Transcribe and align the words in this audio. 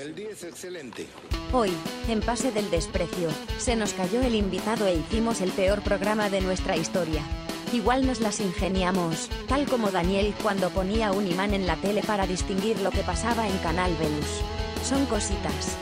El 0.00 0.14
día 0.14 0.30
es 0.30 0.42
excelente. 0.44 1.06
Hoy, 1.52 1.70
en 2.08 2.22
Pase 2.22 2.50
del 2.52 2.70
Desprecio, 2.70 3.28
se 3.58 3.76
nos 3.76 3.92
cayó 3.92 4.22
el 4.22 4.34
invitado 4.34 4.86
e 4.86 4.94
hicimos 4.94 5.42
el 5.42 5.50
peor 5.50 5.82
programa 5.82 6.30
de 6.30 6.40
nuestra 6.40 6.74
historia. 6.74 7.22
Igual 7.74 8.06
nos 8.06 8.20
las 8.20 8.40
ingeniamos, 8.40 9.28
tal 9.46 9.66
como 9.66 9.90
Daniel 9.90 10.34
cuando 10.42 10.70
ponía 10.70 11.12
un 11.12 11.26
imán 11.26 11.52
en 11.52 11.66
la 11.66 11.76
tele 11.76 12.02
para 12.02 12.26
distinguir 12.26 12.80
lo 12.80 12.90
que 12.90 13.02
pasaba 13.02 13.46
en 13.46 13.58
Canal 13.58 13.94
Venus. 13.96 14.40
Son 14.82 15.04
cositas. 15.04 15.76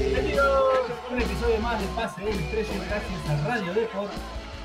Bienvenidos 0.00 0.90
a 1.08 1.12
un 1.12 1.22
episodio 1.22 1.60
más 1.60 1.80
de 1.80 1.86
Pase 1.94 2.22
del 2.22 2.36
Desprecio 2.38 2.74
gracias 2.88 3.30
a 3.30 3.46
Radio 3.46 3.72
Deport, 3.72 4.10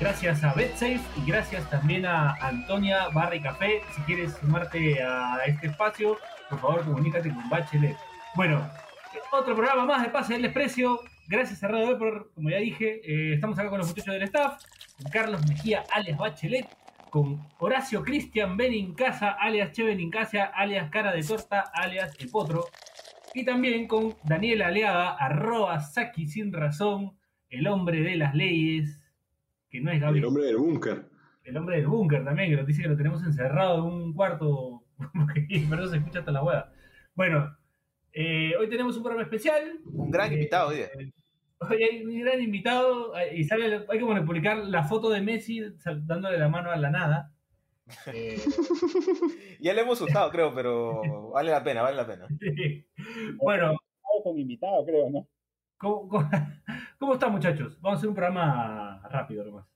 gracias 0.00 0.44
a 0.44 0.52
BetSafe 0.54 1.00
y 1.16 1.26
gracias 1.26 1.68
también 1.70 2.06
a 2.06 2.34
Antonia 2.34 3.08
Barra 3.08 3.34
y 3.34 3.40
Café. 3.40 3.80
Si 3.94 4.02
quieres 4.02 4.34
sumarte 4.34 5.02
a 5.02 5.38
este 5.46 5.68
espacio, 5.68 6.18
por 6.48 6.60
favor 6.60 6.84
comunícate 6.84 7.30
con 7.32 7.48
Bachelet. 7.48 7.96
Bueno, 8.34 8.68
otro 9.32 9.54
programa 9.56 9.84
más 9.84 10.02
de 10.02 10.10
Pase 10.10 10.34
del 10.34 10.42
Desprecio. 10.42 11.00
Gracias 11.26 11.62
a 11.62 11.68
Radio 11.68 11.88
Deport, 11.88 12.32
como 12.34 12.48
ya 12.48 12.58
dije, 12.58 13.00
eh, 13.04 13.34
estamos 13.34 13.58
acá 13.58 13.68
con 13.68 13.78
los 13.78 13.88
muchachos 13.88 14.14
del 14.14 14.22
staff, 14.22 14.62
con 14.96 15.10
Carlos 15.10 15.46
Mejía, 15.46 15.84
alias 15.92 16.16
Bachelet, 16.16 16.66
con 17.10 17.46
Horacio 17.58 18.02
Cristian 18.02 18.56
Benincasa, 18.56 19.32
alias 19.32 19.72
Che 19.72 19.82
Benincasa, 19.82 20.44
alias 20.44 20.90
Cara 20.90 21.12
de 21.12 21.22
Torta, 21.22 21.64
alias 21.74 22.16
El 22.18 22.30
Potro. 22.30 22.66
Y 23.34 23.44
también 23.44 23.86
con 23.86 24.16
Daniel 24.24 24.62
Aleaga, 24.62 25.10
arroba 25.10 25.80
Saki 25.80 26.26
sin 26.26 26.52
razón, 26.52 27.18
el 27.50 27.66
hombre 27.66 28.00
de 28.00 28.16
las 28.16 28.34
leyes, 28.34 28.98
que 29.70 29.80
no 29.80 29.90
es 29.90 30.00
Gabriel. 30.00 30.24
El 30.24 30.28
hombre 30.28 30.44
del 30.44 30.56
búnker. 30.56 31.04
El 31.44 31.56
hombre 31.56 31.76
del 31.76 31.86
búnker 31.86 32.24
también, 32.24 32.50
que 32.50 32.56
nos 32.56 32.66
dice 32.66 32.82
que 32.82 32.88
lo 32.88 32.96
tenemos 32.96 33.22
encerrado 33.24 33.78
en 33.78 33.84
un 33.94 34.14
cuarto, 34.14 34.84
pero 35.70 35.86
se 35.88 35.96
escucha 35.96 36.20
hasta 36.20 36.32
la 36.32 36.42
hueá. 36.42 36.72
Bueno, 37.14 37.56
eh, 38.12 38.52
hoy 38.58 38.68
tenemos 38.68 38.96
un 38.96 39.02
programa 39.02 39.22
especial. 39.24 39.80
Un 39.86 40.10
gran 40.10 40.30
Eh, 40.30 40.34
invitado, 40.34 40.68
oye. 40.70 40.88
Hoy 41.60 41.82
hay 41.82 42.04
un 42.04 42.20
gran 42.20 42.40
invitado 42.40 43.16
eh, 43.16 43.36
y 43.36 43.44
sale, 43.44 43.84
hay 43.88 43.98
que 43.98 44.04
bueno, 44.04 44.24
publicar 44.24 44.58
la 44.58 44.84
foto 44.84 45.10
de 45.10 45.20
Messi 45.20 45.60
dándole 46.02 46.38
la 46.38 46.48
mano 46.48 46.70
a 46.70 46.76
la 46.76 46.90
nada. 46.90 47.32
Eh, 48.12 48.36
Ya 49.60 49.72
le 49.74 49.80
hemos 49.80 50.00
usado, 50.00 50.30
creo, 50.30 50.54
pero 50.54 51.30
vale 51.30 51.50
la 51.50 51.64
pena, 51.64 51.82
vale 51.82 51.96
la 51.96 52.06
pena. 52.06 52.26
bueno, 53.42 53.76
con 54.22 54.38
invitado, 54.38 54.84
creo, 54.84 55.10
¿no? 55.10 55.26
¿Cómo, 55.78 56.08
cómo, 56.08 56.28
cómo 56.98 57.14
están 57.14 57.32
muchachos? 57.32 57.80
Vamos 57.80 57.96
a 57.96 57.98
hacer 57.98 58.08
un 58.08 58.14
programa 58.14 59.00
rápido 59.08 59.44
nomás. 59.44 59.66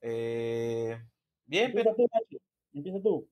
Eh, 0.00 1.00
bien, 1.46 1.72
pero 1.74 1.90
Empieza 1.90 1.96
tú, 1.96 2.08
Nachi. 2.12 2.40
Empieza 2.74 3.00
tú. 3.02 3.28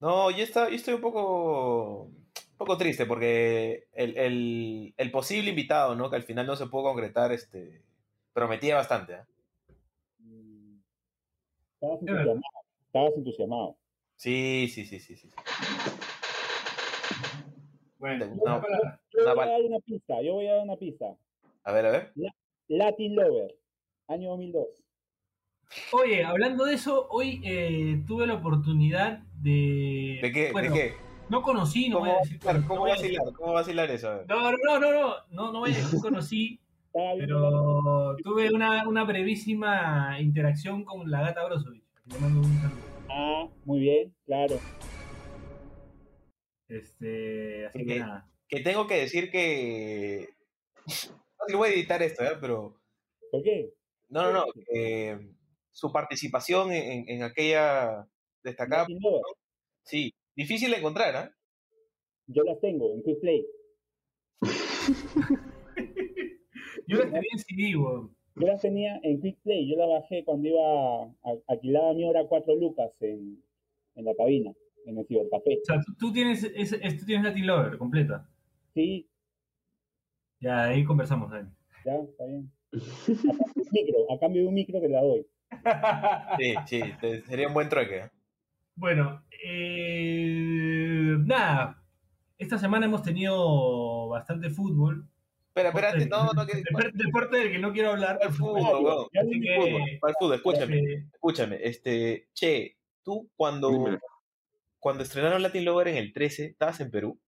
no, 0.00 0.30
yo, 0.30 0.42
está, 0.44 0.68
yo 0.68 0.76
estoy 0.76 0.94
un 0.94 1.00
poco, 1.00 2.02
un 2.04 2.56
poco 2.56 2.76
triste 2.76 3.06
porque 3.06 3.88
el, 3.92 4.16
el- 4.16 4.94
el 4.96 5.10
posible 5.10 5.50
invitado, 5.50 5.94
¿no? 5.96 6.10
Que 6.10 6.16
al 6.16 6.22
final 6.22 6.46
no 6.46 6.56
se 6.56 6.66
pudo 6.66 6.84
concretar, 6.84 7.32
este, 7.32 7.82
prometía 8.32 8.76
bastante. 8.76 9.14
¿eh? 9.14 9.24
Estabas 11.74 12.00
entusiasmado. 12.00 12.42
Estabas 12.86 13.12
entusiasmado. 13.16 13.76
Sí, 14.16 14.68
sí, 14.72 14.84
sí, 14.86 14.98
sí, 15.00 15.16
sí. 15.16 15.28
Bueno, 17.98 18.26
No, 18.44 18.60
para- 18.60 19.00
Yo 19.12 19.22
Una 19.22 19.34
voy 19.34 19.44
a 19.44 19.50
dar 19.50 19.62
una 19.62 19.78
pista, 19.80 20.22
yo 20.22 20.34
voy 20.34 20.46
a 20.46 20.54
dar 20.54 20.64
una 20.64 20.76
pista. 20.76 21.06
A 21.64 21.72
ver, 21.72 21.86
a 21.86 21.90
ver. 21.90 22.12
Latin 22.68 23.16
Lover, 23.16 23.54
año 24.08 24.30
2002. 24.30 24.66
Oye, 25.92 26.24
hablando 26.24 26.64
de 26.64 26.74
eso, 26.74 27.08
hoy 27.10 27.40
eh, 27.44 28.02
tuve 28.06 28.26
la 28.26 28.34
oportunidad 28.34 29.18
de. 29.42 30.18
¿De 30.22 30.32
qué? 30.32 30.52
bueno, 30.52 30.72
¿De 30.72 30.80
qué? 30.80 30.94
No 31.28 31.42
conocí, 31.42 31.88
no 31.88 31.98
¿Cómo, 31.98 32.10
voy 32.10 32.16
a 32.16 32.20
decir. 32.20 32.38
vacilar? 32.38 32.60
no 32.62 32.68
¿Cómo 32.68 32.86
decir- 32.86 33.16
vacilar? 33.18 33.34
¿Cómo 33.34 33.52
vacilar 33.52 33.90
eso? 33.90 34.24
No, 34.28 34.50
no, 34.52 34.58
no, 34.64 34.78
no, 34.78 34.92
no, 34.92 35.14
no, 35.30 35.52
no 35.52 35.58
voy 35.58 35.72
a 35.72 35.76
decir 35.76 36.00
conocí, 36.00 36.60
pero 36.92 38.16
tuve 38.22 38.52
una, 38.52 38.86
una 38.86 39.04
brevísima 39.04 40.16
interacción 40.20 40.84
con 40.84 41.10
la 41.10 41.22
gata 41.22 41.44
Brozovic. 41.46 41.82
Le 42.12 42.18
mando 42.20 42.40
un 42.40 42.54
saludo. 42.60 42.80
Ah, 43.10 43.48
muy 43.64 43.80
bien, 43.80 44.14
claro. 44.24 44.56
Este, 46.68 47.66
así 47.66 47.84
que 47.86 47.92
Ok. 47.94 47.98
nada. 48.00 48.30
Que 48.48 48.60
tengo 48.60 48.86
que 48.86 48.94
decir 48.94 49.30
que... 49.30 50.28
No 51.38 51.44
sé 51.46 51.52
si 51.52 51.56
voy 51.58 51.68
a 51.68 51.72
editar 51.74 52.02
esto, 52.02 52.24
¿eh? 52.24 52.32
Pero... 52.40 52.80
¿Por 53.30 53.42
qué? 53.42 53.72
No, 54.08 54.22
no, 54.24 54.32
no. 54.32 54.44
eh, 54.72 55.18
su 55.70 55.92
participación 55.92 56.72
en, 56.72 57.08
en- 57.08 57.22
aquella 57.22 58.08
destacada... 58.42 58.86
Sí, 59.84 60.12
difícil 60.34 60.70
de 60.70 60.78
encontrar, 60.78 61.14
¿ah? 61.16 61.30
Yo 62.26 62.42
las 62.42 62.58
tengo 62.60 62.92
en 62.94 63.02
Quick 63.02 63.20
Play. 63.20 63.46
Yo 66.88 66.98
la 66.98 67.04
tenía 67.04 67.28
en 67.32 67.38
CD, 67.38 67.76
weón. 67.76 68.16
Yo 68.36 68.46
las 68.46 68.60
tenía 68.60 68.98
en 69.02 69.20
Quick 69.20 69.38
Play. 69.42 69.68
Yo 69.70 69.76
las 69.76 69.88
bajé 70.02 70.24
cuando 70.24 70.48
iba 70.48 71.02
a, 71.04 71.08
alquilaba 71.48 71.94
mi 71.94 72.04
hora 72.08 72.26
4 72.28 72.54
lucas 72.56 72.90
en, 73.00 73.42
en 73.94 74.04
la 74.04 74.14
cabina, 74.14 74.52
en 74.86 74.98
el 74.98 75.06
cibercafé. 75.06 75.58
O 75.60 75.64
sea, 75.64 75.80
tú, 75.82 75.94
tú 75.98 76.12
tienes, 76.12 76.42
ese- 76.44 76.80
ese- 76.86 76.98
tú 76.98 77.04
tienes 77.04 77.24
Latin 77.26 77.46
Lover 77.46 77.76
completa. 77.78 78.28
Sí, 78.74 79.08
Ya, 80.40 80.64
ahí 80.64 80.84
conversamos, 80.84 81.30
Dani. 81.30 81.48
ya, 81.84 81.94
está 81.96 82.24
bien. 82.26 82.50
A 82.72 82.78
cambio 82.78 82.82
de 82.82 83.58
un 83.58 83.68
micro, 83.72 84.12
a 84.12 84.18
cambio 84.20 84.42
de 84.42 84.48
un 84.48 84.54
micro 84.54 84.80
que 84.80 84.88
la 84.88 85.00
doy. 85.02 85.26
Sí, 86.40 86.54
sí, 86.66 86.80
te- 87.00 87.22
sería 87.22 87.48
un 87.48 87.54
buen 87.54 87.68
trueque. 87.68 88.10
Bueno, 88.74 89.22
eh, 89.42 91.16
nada. 91.24 91.82
Esta 92.38 92.58
semana 92.58 92.84
hemos 92.86 93.02
tenido 93.02 94.08
bastante 94.08 94.50
fútbol. 94.50 95.08
Espera, 95.48 95.70
espérate, 95.70 96.06
no, 96.06 96.32
no, 96.34 96.44
que... 96.46 96.62
Deporte- 96.92 97.38
del 97.38 97.52
que 97.52 97.58
no 97.58 97.72
quiero 97.72 97.92
hablar. 97.92 98.18
Para 98.18 98.28
el 98.30 98.36
fútbol, 98.36 98.84
weón. 98.84 99.06
Para 100.00 100.10
el 100.10 100.16
fútbol, 100.18 100.34
escúchame, 100.34 100.78
Eh, 100.78 101.06
escúchame. 101.14 101.58
Este, 101.62 102.28
che, 102.34 102.76
tú 103.02 103.30
cuando. 103.36 103.70
Cuando 104.78 105.02
estrenaron 105.02 105.42
Latin 105.42 105.64
Lover 105.64 105.88
en 105.88 105.96
el 105.96 106.12
13, 106.12 106.46
¿estabas 106.46 106.80
en 106.80 106.90
Perú? 106.90 107.20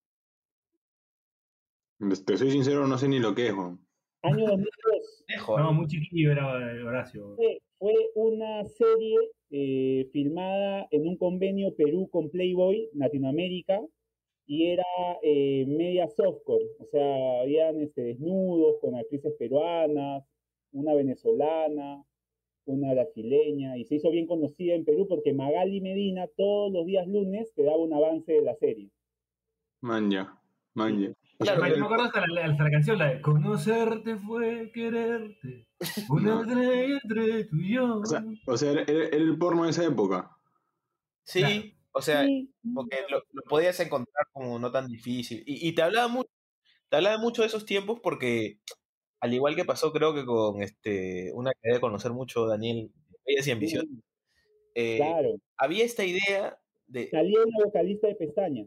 Te 2.25 2.36
soy 2.36 2.50
sincero, 2.50 2.86
no 2.86 2.97
sé 2.97 3.09
ni 3.09 3.19
lo 3.19 3.34
que 3.34 3.48
es, 3.48 3.53
Juan. 3.53 3.78
Año 4.22 4.47
2002. 4.47 5.25
Lejos. 5.28 5.60
no, 5.60 5.72
muy 5.72 5.87
chiquillo 5.87 6.32
era 6.32 6.72
eh, 6.72 6.82
Horacio. 6.82 7.34
Fue, 7.37 7.58
fue 7.78 7.94
una 8.14 8.64
serie 8.64 9.16
eh, 9.50 10.08
filmada 10.12 10.87
en 10.91 11.06
un 11.06 11.16
convenio 11.16 11.75
Perú 11.75 12.08
con 12.10 12.31
Playboy 12.31 12.88
Latinoamérica 12.94 13.81
y 14.47 14.69
era 14.69 14.84
eh, 15.22 15.66
media 15.66 16.08
softcore, 16.08 16.64
o 16.78 16.87
sea, 16.87 17.42
habían 17.42 17.81
este, 17.82 18.00
desnudos 18.03 18.76
con 18.81 18.97
actrices 18.97 19.34
peruanas, 19.38 20.25
una 20.72 20.94
venezolana, 20.94 22.03
una 22.72 22.92
brasileña, 22.92 23.76
y 23.76 23.84
se 23.84 23.96
hizo 23.96 24.10
bien 24.10 24.26
conocida 24.26 24.74
en 24.74 24.84
Perú 24.84 25.06
porque 25.08 25.32
Magali 25.34 25.80
Medina 25.80 26.26
todos 26.36 26.72
los 26.72 26.86
días 26.86 27.06
lunes 27.08 27.52
te 27.54 27.62
daba 27.64 27.78
un 27.78 27.92
avance 27.94 28.32
de 28.32 28.42
la 28.42 28.54
serie. 28.54 28.90
Manja, 29.80 30.40
manja. 30.74 31.12
Claro, 31.38 31.62
me, 31.62 31.68
pero- 31.68 31.78
me 31.80 31.84
acuerdo 31.86 32.04
hasta 32.06 32.26
la, 32.26 32.44
hasta 32.46 32.64
la 32.64 32.70
canción, 32.70 32.98
la 32.98 33.14
de 33.14 33.20
Conocerte 33.20 34.16
fue 34.16 34.70
quererte. 34.72 35.66
Una 36.10 36.40
estrella 36.40 36.98
entre 37.02 37.44
tú 37.44 37.56
y 37.56 37.74
yo. 37.74 37.98
O 38.00 38.04
sea, 38.06 38.24
o 38.46 38.56
sea 38.56 38.72
era, 38.72 38.82
era- 38.82 39.06
era 39.06 39.16
el 39.16 39.38
porno 39.38 39.64
de 39.64 39.70
esa 39.70 39.84
época. 39.84 40.30
Sí, 41.24 41.40
Claro. 41.40 41.62
o 41.92 42.02
sea, 42.02 42.24
Sí, 42.24 42.50
porque 42.74 42.96
lo, 43.08 43.22
lo 43.32 43.42
podías 43.42 43.78
encontrar 43.80 44.26
como 44.32 44.58
no 44.58 44.70
tan 44.72 44.88
difícil. 44.88 45.44
Y, 45.46 45.68
y 45.68 45.72
te 45.74 45.82
hablaba 45.82 46.08
mucho, 46.08 46.30
te 46.88 46.96
hablaba 46.96 47.18
mucho 47.18 47.42
de 47.42 47.48
esos 47.48 47.64
tiempos 47.66 48.00
porque, 48.02 48.58
al 49.20 49.34
igual 49.34 49.56
que 49.56 49.64
pasó 49.64 49.92
creo 49.92 50.14
que 50.14 50.24
con 50.24 50.62
este 50.62 51.30
una 51.34 51.52
que 51.52 51.68
debe 51.70 51.80
conocer 51.80 52.12
mucho 52.12 52.46
Daniel, 52.46 52.90
Bellas 53.26 53.46
y 53.46 53.50
Ambición, 53.50 54.02
eh, 54.75 54.98
claro, 54.98 55.37
había 55.56 55.84
esta 55.84 56.04
idea 56.04 56.60
de, 56.87 57.08
salía 57.08 57.40
una 57.44 57.64
vocalista 57.66 58.08
de 58.08 58.14
pestaña. 58.16 58.66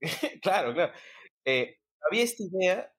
claro, 0.42 0.74
claro, 0.74 0.92
eh, 1.44 1.76
había 2.08 2.22
esta 2.24 2.42
idea 2.42 2.92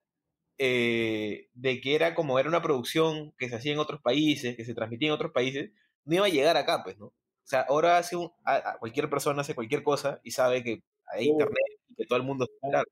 eh, 0.57 1.48
de 1.54 1.81
que 1.81 1.95
era 1.95 2.15
como 2.15 2.39
era 2.39 2.50
una 2.50 2.62
producción 2.62 3.33
que 3.38 3.50
se 3.50 3.56
hacía 3.56 3.74
en 3.74 3.80
otros 3.80 4.01
países, 4.01 4.56
que 4.56 4.65
se 4.65 4.74
transmitía 4.75 5.09
en 5.09 5.13
otros 5.15 5.31
países, 5.31 5.71
no 6.06 6.15
iba 6.15 6.25
a 6.25 6.30
llegar 6.30 6.57
acá, 6.57 6.83
pues, 6.83 6.98
¿no? 6.98 7.07
O 7.07 7.13
sea, 7.50 7.62
ahora 7.62 7.98
hace 7.98 8.15
un, 8.15 8.31
a- 8.45 8.71
a 8.74 8.80
cualquier 8.80 9.09
persona 9.09 9.42
hace 9.42 9.56
cualquier 9.56 9.83
cosa 9.83 10.19
y 10.24 10.31
sabe 10.31 10.63
que 10.63 10.83
hay 11.07 11.27
internet 11.27 11.57
y 11.89 11.95
que 11.95 12.06
todo 12.06 12.18
el 12.19 12.25
mundo 12.25 12.48
claro. 12.62 12.86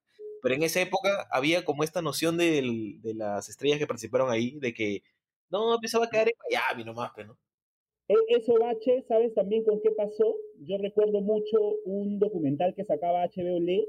Pero 0.48 0.56
en 0.56 0.64
esa 0.64 0.80
época 0.80 1.28
había 1.30 1.66
como 1.66 1.84
esta 1.84 2.02
noción 2.02 2.38
del- 2.38 3.02
de 3.02 3.14
las 3.14 3.50
estrellas 3.50 3.80
que 3.80 3.86
participaron 3.86 4.32
ahí, 4.32 4.58
de 4.62 4.74
que 4.74 5.02
no, 5.50 5.76
empezaba 5.76 6.06
a 6.06 6.10
caer 6.10 6.30
en 6.30 6.36
Miami 6.50 6.86
nomás, 6.86 7.12
pues, 7.14 7.28
¿no? 7.28 7.38
E- 8.08 8.16
Eso, 8.30 8.54
Bache, 8.58 9.04
¿sabes 9.10 9.34
también 9.34 9.66
con 9.66 9.82
qué 9.82 9.92
pasó? 9.92 10.38
Yo 10.62 10.78
recuerdo 10.78 11.20
mucho 11.20 11.58
un 11.84 12.18
documental 12.18 12.74
que 12.76 12.86
sacaba 12.86 13.24
HBO 13.24 13.60
Le 13.60 13.86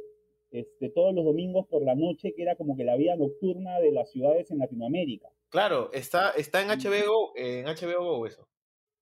este, 0.50 0.88
todos 0.90 1.14
los 1.14 1.24
domingos 1.24 1.64
por 1.68 1.84
la 1.84 1.94
noche, 1.94 2.34
que 2.34 2.42
era 2.42 2.56
como 2.56 2.76
que 2.76 2.82
la 2.82 2.96
vida 2.96 3.14
nocturna 3.14 3.78
de 3.78 3.92
las 3.92 4.10
ciudades 4.10 4.50
en 4.50 4.58
Latinoamérica. 4.58 5.28
Claro, 5.50 5.90
está, 5.92 6.32
está 6.32 6.60
en 6.60 6.70
HBO, 6.70 7.34
en 7.36 7.66
HBO 7.66 8.26
eso. 8.26 8.48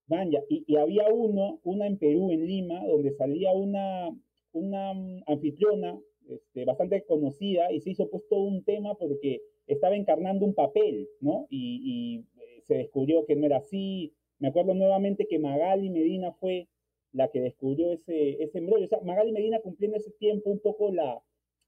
Vaya, 0.08 0.42
y, 0.50 0.62
y 0.66 0.76
había 0.76 1.08
uno, 1.08 1.58
una 1.64 1.86
en 1.86 1.96
Perú, 1.96 2.30
en 2.30 2.46
Lima, 2.46 2.84
donde 2.86 3.14
salía 3.14 3.50
una, 3.52 4.10
una 4.52 4.92
mm, 4.92 5.22
anfitriona 5.26 5.98
este, 6.28 6.64
bastante 6.64 7.04
conocida 7.04 7.70
y 7.72 7.80
se 7.80 7.90
hizo 7.90 8.08
pues 8.10 8.24
todo 8.28 8.40
un 8.40 8.64
tema 8.64 8.94
porque 8.94 9.42
estaba 9.66 9.96
encarnando 9.96 10.44
un 10.44 10.54
papel, 10.54 11.08
¿no? 11.20 11.46
Y, 11.50 11.80
y, 11.84 12.40
eh, 12.40 12.62
se 12.64 12.74
descubrió 12.74 13.26
que 13.26 13.36
no 13.36 13.46
era 13.46 13.58
así. 13.58 14.14
Me 14.38 14.48
acuerdo 14.48 14.74
nuevamente 14.74 15.26
que 15.26 15.38
Magali 15.38 15.90
Medina 15.90 16.32
fue 16.32 16.68
la 17.12 17.28
que 17.28 17.40
descubrió 17.40 17.92
ese, 17.92 18.42
ese 18.42 18.58
embrollo. 18.58 18.84
O 18.84 18.88
sea, 18.88 19.00
Magali 19.02 19.32
Medina 19.32 19.60
cumplió 19.60 19.88
en 19.88 19.96
ese 19.96 20.10
tiempo 20.12 20.50
un 20.50 20.60
poco 20.60 20.92
la, 20.92 21.22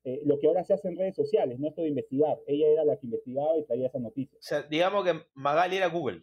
eh, 0.05 0.23
lo 0.25 0.39
que 0.39 0.47
ahora 0.47 0.65
se 0.65 0.75
hace 0.75 0.89
en 0.89 0.97
redes 0.97 1.17
sociales, 1.17 1.59
no 1.59 1.69
esto 1.69 1.83
de 1.83 1.89
investigar. 1.89 2.39
Ella 2.47 2.69
era 2.69 2.85
la 2.85 2.97
que 2.97 3.07
investigaba 3.07 3.57
y 3.59 3.65
traía 3.65 3.89
esa 3.89 3.99
noticia. 3.99 4.39
O 4.39 4.43
sea, 4.43 4.63
digamos 4.63 5.05
que 5.05 5.13
Magali 5.35 5.77
era 5.77 5.89
Google. 5.89 6.23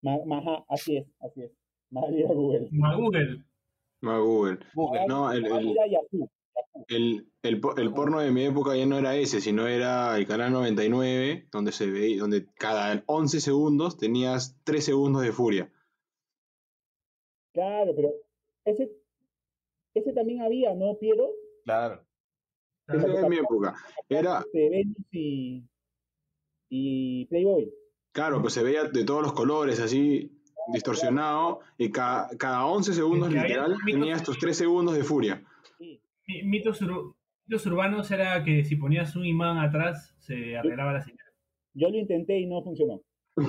Ma, 0.00 0.18
Maja, 0.24 0.64
así 0.68 0.96
es, 0.96 1.06
así 1.20 1.42
es. 1.42 1.52
Magali 1.90 2.22
era 2.22 2.34
Google. 2.34 2.68
Ma 2.70 2.96
Google. 2.96 3.44
Ma 4.00 4.18
Google. 4.18 4.58
No, 5.06 5.30
el, 5.32 5.42
Magali 5.42 5.70
el, 5.70 5.76
era 5.76 5.86
Yahoo. 5.86 6.30
El, 6.88 7.28
el, 7.42 7.60
el 7.76 7.92
porno 7.94 8.20
de 8.20 8.30
mi 8.30 8.44
época 8.44 8.76
ya 8.76 8.86
no 8.86 8.98
era 8.98 9.14
ese, 9.16 9.40
sino 9.40 9.66
era 9.66 10.16
el 10.16 10.26
canal 10.26 10.52
99, 10.52 11.48
donde 11.52 11.72
se 11.72 11.90
veía, 11.90 12.20
donde 12.20 12.46
cada 12.54 13.02
11 13.06 13.40
segundos 13.40 13.96
tenías 13.96 14.56
3 14.64 14.84
segundos 14.84 15.22
de 15.22 15.32
furia. 15.32 15.72
Claro, 17.54 17.92
pero 17.94 18.10
ese, 18.64 18.90
ese 19.94 20.12
también 20.12 20.40
había, 20.42 20.74
¿no, 20.74 20.96
Piero? 20.98 21.30
Claro. 21.64 22.04
Esa 22.88 23.06
era 23.06 23.28
mi 23.28 23.36
época. 23.36 23.74
Era, 24.08 24.44
y, 25.12 25.62
y 26.68 27.26
Playboy. 27.26 27.72
claro, 28.12 28.40
pues 28.40 28.54
se 28.54 28.62
veía 28.62 28.84
de 28.84 29.04
todos 29.04 29.22
los 29.22 29.32
colores, 29.34 29.80
así 29.80 30.38
distorsionado, 30.72 31.60
y 31.76 31.90
ca- 31.90 32.28
cada 32.38 32.66
11 32.66 32.94
segundos 32.94 33.30
literal 33.32 33.72
mitos- 33.84 33.84
tenía 34.00 34.14
estos 34.16 34.38
3 34.38 34.56
segundos 34.56 34.94
de 34.94 35.04
furia. 35.04 35.44
Mitos, 36.44 36.80
ur- 36.82 37.14
mitos 37.46 37.66
urbanos 37.66 38.10
era 38.10 38.42
que 38.44 38.64
si 38.64 38.76
ponías 38.76 39.14
un 39.16 39.24
imán 39.26 39.58
atrás 39.58 40.14
se 40.18 40.56
arreglaba 40.56 40.92
la 40.94 41.00
señal. 41.02 41.18
Yo 41.74 41.88
lo 41.90 41.96
intenté 41.98 42.38
y 42.38 42.46
no 42.46 42.62
funcionó. 42.62 43.00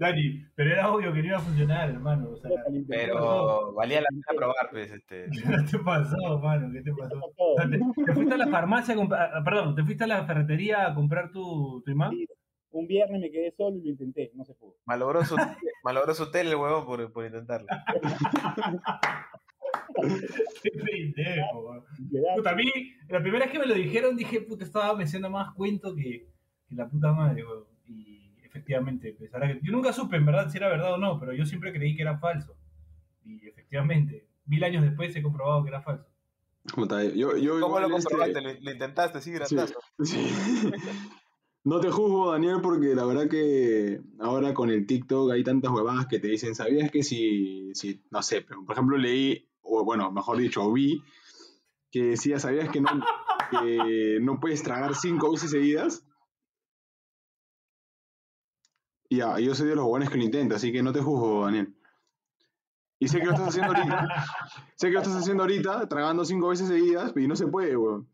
Dani, 0.00 0.44
pero 0.54 0.70
era 0.72 0.90
obvio 0.92 1.12
que 1.12 1.20
no 1.20 1.26
iba 1.28 1.36
a 1.36 1.40
funcionar, 1.40 1.90
hermano. 1.90 2.30
O 2.30 2.36
sea. 2.36 2.50
Pero 2.88 3.72
valía 3.74 4.00
la 4.00 4.08
pena 4.08 4.24
probar, 4.36 4.70
pues, 4.70 4.90
este. 4.90 5.26
¿qué 5.30 5.40
te 5.70 5.78
pasó, 5.78 6.16
mano? 6.42 6.70
¿Qué 6.72 6.80
te 6.82 6.92
pasó? 6.92 7.20
Te, 7.70 7.78
te 8.04 8.12
fuiste 8.14 8.34
a 8.34 8.38
la 8.38 8.46
farmacia, 8.48 8.94
a 8.94 8.96
comprar- 8.96 9.30
ah, 9.34 9.42
perdón, 9.44 9.74
te 9.76 9.84
fuiste 9.84 10.04
a 10.04 10.06
la 10.06 10.24
ferretería 10.24 10.86
a 10.86 10.94
comprar 10.94 11.30
tu, 11.30 11.82
tu 11.84 11.90
imán. 11.90 12.10
Sí, 12.10 12.26
Un 12.70 12.86
viernes 12.86 13.20
me 13.20 13.30
quedé 13.30 13.52
solo 13.52 13.76
y 13.76 13.82
lo 13.82 13.90
intenté, 13.90 14.30
no 14.34 14.44
se 14.44 14.54
pudo. 14.54 14.76
Malogró 14.86 15.22
su, 15.24 15.36
malogró 15.84 16.14
su 16.14 16.30
tele 16.30 16.50
el 16.50 16.56
huevón 16.56 16.86
por, 16.86 17.12
por 17.12 17.26
intentarlo. 17.26 17.66
Pendejo, 20.84 21.72
a 21.72 22.54
mí, 22.54 22.64
la 23.08 23.20
primera 23.20 23.44
vez 23.44 23.52
que 23.52 23.58
me 23.58 23.66
lo 23.66 23.74
dijeron, 23.74 24.16
dije, 24.16 24.40
puta, 24.40 24.64
estaba 24.64 24.94
me 24.96 25.04
haciendo 25.04 25.30
más 25.30 25.54
cuento 25.54 25.94
que, 25.94 26.28
que 26.68 26.74
la 26.74 26.88
puta 26.88 27.12
madre, 27.12 27.44
weón. 27.44 27.64
Y 27.86 28.32
efectivamente, 28.42 29.14
pues, 29.18 29.32
ahora 29.34 29.48
que- 29.48 29.60
yo 29.62 29.72
nunca 29.72 29.92
supe 29.92 30.16
en 30.16 30.26
verdad 30.26 30.48
si 30.50 30.58
era 30.58 30.68
verdad 30.68 30.94
o 30.94 30.98
no, 30.98 31.18
pero 31.18 31.32
yo 31.32 31.44
siempre 31.46 31.72
creí 31.72 31.96
que 31.96 32.02
era 32.02 32.18
falso. 32.18 32.56
Y 33.24 33.46
efectivamente, 33.48 34.26
mil 34.46 34.62
años 34.64 34.82
después 34.82 35.14
he 35.14 35.22
comprobado 35.22 35.62
que 35.62 35.68
era 35.68 35.82
falso. 35.82 36.06
Puta, 36.74 37.02
Yo, 37.04 37.36
yo 37.36 37.58
¿Cómo 37.60 37.80
lo 37.80 37.86
este, 37.96 38.10
comprobaste? 38.10 38.40
¿Lo, 38.42 38.60
lo 38.60 38.70
intentaste? 38.72 39.20
Sí, 39.22 39.32
sí. 40.04 40.26
No 41.62 41.78
te 41.78 41.90
juzgo, 41.90 42.32
Daniel, 42.32 42.60
porque 42.62 42.94
la 42.94 43.04
verdad 43.04 43.28
que 43.28 44.00
ahora 44.18 44.54
con 44.54 44.70
el 44.70 44.86
TikTok 44.86 45.32
hay 45.32 45.44
tantas 45.44 45.70
huevadas 45.70 46.06
que 46.06 46.18
te 46.18 46.28
dicen, 46.28 46.54
¿sabías 46.54 46.90
que 46.90 47.02
si, 47.02 47.70
si 47.74 48.02
no 48.10 48.22
sé, 48.22 48.40
pero, 48.40 48.64
por 48.64 48.74
ejemplo 48.74 48.96
leí, 48.96 49.46
o 49.62 49.84
bueno, 49.84 50.10
mejor 50.10 50.38
dicho, 50.38 50.72
vi, 50.72 51.02
que 51.90 52.02
decía, 52.04 52.38
¿sabías 52.38 52.70
que 52.70 52.80
no, 52.80 52.88
que 53.50 54.18
no 54.20 54.38
puedes 54.40 54.62
tragar 54.62 54.94
cinco 54.94 55.32
veces 55.32 55.50
seguidas? 55.50 56.04
Y 59.08 59.18
Ya, 59.18 59.38
yo 59.40 59.54
soy 59.54 59.68
de 59.68 59.76
los 59.76 59.86
buenos 59.86 60.08
que 60.08 60.18
lo 60.18 60.24
intenta, 60.24 60.56
así 60.56 60.70
que 60.72 60.82
no 60.82 60.92
te 60.92 61.00
juzgo, 61.00 61.44
Daniel. 61.44 61.74
Y 63.00 63.08
sé 63.08 63.18
que 63.18 63.26
lo 63.26 63.32
estás 63.32 63.48
haciendo 63.48 63.72
ahorita. 63.72 64.06
sé 64.76 64.86
que 64.88 64.92
lo 64.92 65.00
estás 65.00 65.16
haciendo 65.16 65.42
ahorita, 65.42 65.88
tragando 65.88 66.24
cinco 66.24 66.48
veces 66.48 66.68
seguidas, 66.68 67.12
y 67.16 67.26
no 67.26 67.34
se 67.34 67.46
puede, 67.46 67.76
weón. 67.76 68.08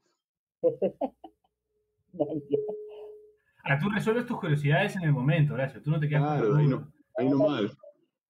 Ah, 3.64 3.78
tú 3.80 3.90
resuelves 3.90 4.26
tus 4.26 4.38
curiosidades 4.38 4.94
en 4.94 5.02
el 5.02 5.12
momento, 5.12 5.54
Horacio. 5.54 5.82
Tú 5.82 5.90
no 5.90 5.98
te 5.98 6.08
quedas 6.08 6.22
con 6.22 6.38
Claro, 6.38 6.52
la 6.52 6.58
ahí 6.60 6.68
no, 6.68 6.92
ahí 7.18 7.28
no 7.28 7.38
mal. 7.38 7.76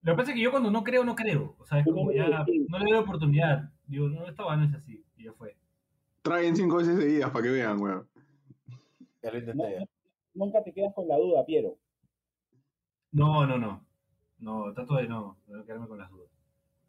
Lo 0.07 0.13
que 0.13 0.17
pasa 0.19 0.31
es 0.31 0.37
que 0.37 0.43
yo 0.43 0.51
cuando 0.53 0.71
no 0.71 0.85
creo, 0.85 1.03
no 1.05 1.17
creo. 1.17 1.57
O 1.59 1.67
sea, 1.67 1.81
es 1.81 1.85
como 1.85 2.05
no 2.05 2.13
ya, 2.13 2.29
no 2.69 2.79
le 2.79 2.85
doy 2.91 2.99
oportunidad. 3.01 3.71
Digo, 3.89 4.09
no, 4.09 4.27
esta 4.29 4.45
vaina 4.45 4.67
es 4.67 4.75
así. 4.75 5.05
Y 5.17 5.25
ya 5.25 5.33
fue. 5.33 5.57
Traguen 6.23 6.55
cinco 6.57 6.77
veces 6.77 6.97
seguidas 6.99 7.31
para 7.31 7.43
que 7.45 7.51
vean, 7.51 7.81
weón. 7.81 8.07
Ya 9.23 9.31
lo 9.31 9.33
No, 9.33 9.39
intenté. 9.39 9.73
ya. 9.73 9.81
no, 9.81 9.87
nunca 10.35 10.63
te 10.63 10.73
quedas 10.73 10.95
con 10.95 11.09
la 11.09 11.17
duda, 11.19 11.45
Piero. 11.45 11.77
No, 13.13 13.47
no, 13.47 13.59
no. 13.59 13.85
No, 14.39 14.73
trato 14.75 14.95
de 14.97 15.09
no, 15.09 15.39
de 15.47 15.57
no 15.57 15.65
quedarme 15.65 15.89
con 15.89 15.99
las 15.99 16.11
dudas. 16.11 16.31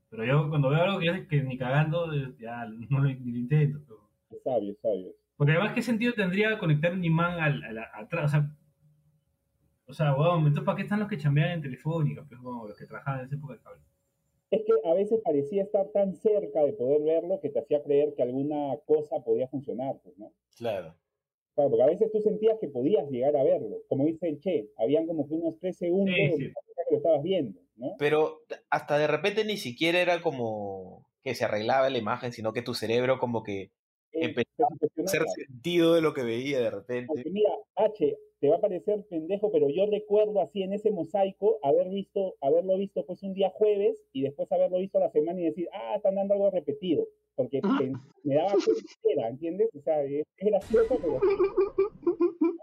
Pero 0.10 0.24
yo 0.26 0.50
cuando 0.50 0.70
veo 0.70 0.84
algo 0.84 1.00
que, 1.00 1.06
ya- 1.06 1.28
que 1.28 1.42
ni 1.42 1.58
cagando, 1.58 2.14
eh, 2.14 2.36
ya 2.40 2.66
no 2.66 3.00
lo, 3.00 3.04
ni 3.10 3.32
lo 3.32 3.38
intento. 3.40 3.80
pero- 3.86 4.08
Es 4.30 4.44
sabio, 4.44 4.72
es 4.74 4.80
sabio. 4.80 5.08
Porque 5.38 5.54
además, 5.54 5.74
¿qué 5.74 5.82
sentido 5.82 6.14
tendría 6.14 6.58
conectar 6.60 6.94
un 6.94 7.04
imán 7.04 7.40
al, 7.40 7.64
al- 7.64 7.78
atrás? 7.94 8.26
O 8.26 8.28
sea, 8.30 8.52
o 9.88 9.94
sea, 9.94 10.14
weón, 10.16 10.40
entonces 10.40 10.64
¿para 10.64 10.76
qué 10.76 10.84
están 10.84 11.00
los 11.00 11.10
que 11.10 11.18
chambean 11.18 11.52
en 11.52 11.62
Telefónica? 11.62 12.26
Pues, 12.28 12.40
weón, 12.42 12.68
los 12.68 12.78
que 12.78 12.86
trabajaban 12.86 13.22
en 13.22 13.26
esa 13.28 13.36
época 13.36 13.54
de 13.54 13.60
cable. 13.62 13.82
Es 14.50 14.62
que 14.66 14.74
a 14.90 14.94
veces 14.94 15.20
parecía 15.24 15.64
estar 15.64 15.88
tan 15.90 16.14
cerca 16.16 16.64
de 16.64 16.74
poder 16.74 17.02
verlo 17.04 17.40
que 17.42 17.50
te 17.50 17.60
hacía 17.60 17.84
creer 17.84 18.14
que 18.16 18.24
alguna 18.24 18.78
cosa 18.86 19.20
podía 19.24 19.48
funcionar, 19.48 20.00
pues, 20.04 20.18
¿no? 20.18 20.32
Claro. 20.58 20.96
Claro, 21.56 21.72
porque 21.72 21.84
a 21.84 21.88
veces 21.88 22.12
tú 22.12 22.22
sentías 22.22 22.58
que 22.60 22.68
podías 22.68 23.10
llegar 23.10 23.36
a 23.36 23.44
verlo. 23.44 23.78
Como 23.90 24.06
dice 24.06 24.30
el 24.30 24.40
Che, 24.40 24.70
habían 24.78 25.08
como 25.08 25.28
que 25.28 25.34
unos 25.34 25.58
tres 25.60 25.78
segundos 25.78 26.16
Sí, 26.16 26.32
sí. 26.38 26.54
que 26.54 26.92
lo 26.92 26.98
estabas 26.98 27.24
viendo, 27.24 27.60
¿no? 27.76 27.96
Pero 27.98 28.42
hasta 28.70 28.98
de 28.98 29.08
repente 29.08 29.44
ni 29.44 29.58
siquiera 29.58 30.00
era 30.00 30.22
como 30.22 31.08
que 31.24 31.34
se 31.36 31.46
arreglaba 31.46 31.90
la 31.90 31.98
imagen, 31.98 32.32
sino 32.32 32.54
que 32.54 32.62
tu 32.62 32.74
cerebro 32.74 33.18
como 33.18 33.44
que 33.44 33.72
Eh, 34.14 34.20
empezaba 34.26 34.70
te 34.80 35.02
a 35.02 35.04
hacer 35.04 35.24
sentido 35.28 35.96
de 35.96 36.02
lo 36.02 36.14
que 36.14 36.24
veía 36.24 36.60
de 36.62 36.70
repente. 36.70 37.08
Porque 37.08 37.30
mira, 37.32 37.50
H, 37.76 38.18
te 38.40 38.50
va 38.50 38.58
a 38.58 38.62
parecer 38.62 39.04
pendejo, 39.10 39.52
pero 39.52 39.68
yo 39.70 39.86
recuerdo 39.88 40.42
así 40.42 40.62
en 40.64 40.74
ese 40.74 40.92
mosaico 40.92 41.58
haber 41.64 41.90
visto, 41.90 42.36
haberlo 42.42 42.78
visto 42.78 43.04
pues 43.06 43.24
un 43.24 43.34
día 43.34 43.50
jueves 43.50 44.06
y 44.14 44.22
después 44.24 44.52
haberlo 44.52 44.78
visto 44.78 45.00
la 45.00 45.10
semana 45.10 45.40
y 45.42 45.46
decir, 45.46 45.68
ah, 45.74 45.96
están 45.96 46.16
dando 46.16 46.34
algo 46.36 46.52
repetido. 46.52 47.08
Porque 47.36 47.62
pen- 47.62 47.94
me 48.24 48.36
daba 48.36 48.52
cuenta 48.54 48.82
que 49.04 49.12
era, 49.12 49.28
¿entiendes? 49.30 49.70
O 49.76 49.82
sea, 49.82 50.04
es, 50.04 50.26
es 50.38 50.48
gracioso, 50.50 50.98
pero... 51.02 51.20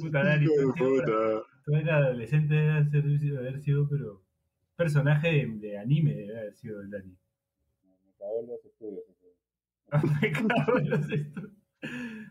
Puta, 0.00 0.24
Dani, 0.24 0.46
tú, 0.46 0.72
tú- 0.76 1.02
tú 1.64 1.74
eres 1.74 1.88
adolescente, 1.88 2.54
debe 2.54 2.70
haber 2.72 3.18
sido, 3.18 3.38
haber 3.38 3.60
sido, 3.60 3.88
pero 3.88 4.22
personaje 4.76 5.28
de, 5.28 5.46
de 5.58 5.78
anime 5.78 6.14
debe 6.14 6.38
haber 6.38 6.54
sido 6.54 6.80
el 6.80 6.90
Dani. 6.90 7.16
Me 8.04 8.12
cagó 8.18 8.40
en 8.40 8.46
los 8.48 8.64
estudios. 8.64 9.04
eso. 9.08 9.26
Me 10.20 10.32
cago 10.32 10.78
en 10.78 10.90
los 10.90 11.00
estu- 11.08 11.52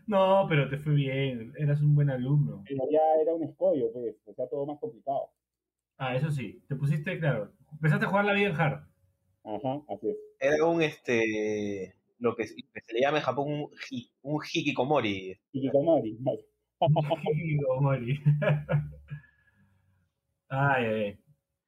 No, 0.06 0.46
pero 0.48 0.68
te 0.68 0.78
fue 0.78 0.94
bien, 0.94 1.52
eras 1.58 1.80
un 1.82 1.94
buen 1.94 2.10
alumno. 2.10 2.64
Pero 2.68 2.82
ya 2.90 3.00
era 3.20 3.34
un 3.34 3.42
escollo, 3.44 3.92
pues, 3.92 4.16
o 4.26 4.34
sea, 4.34 4.48
todo 4.48 4.66
más 4.66 4.78
complicado. 4.78 5.30
Ah, 5.98 6.16
eso 6.16 6.30
sí, 6.30 6.62
te 6.68 6.74
pusiste, 6.76 7.18
claro, 7.18 7.52
empezaste 7.72 8.06
a 8.06 8.08
jugar 8.08 8.24
la 8.24 8.32
vida 8.32 8.48
en 8.48 8.56
hard. 8.60 8.84
Ajá, 9.44 9.82
así 9.88 10.08
es. 10.10 10.16
Era 10.40 10.64
un 10.66 10.82
este 10.82 11.94
lo 12.18 12.36
que, 12.36 12.46
se 12.46 12.54
le 12.92 13.00
llama 13.00 13.18
en 13.18 13.24
Japón 13.24 13.52
un, 13.52 13.70
hi- 13.90 14.10
un 14.22 14.40
hikikomori. 14.42 15.38
Hikikomori. 15.52 16.18
Digo, 16.18 17.80
Mori. 17.80 18.18
Ay, 20.48 20.84
ay, 20.84 21.02
ay. 21.04 21.21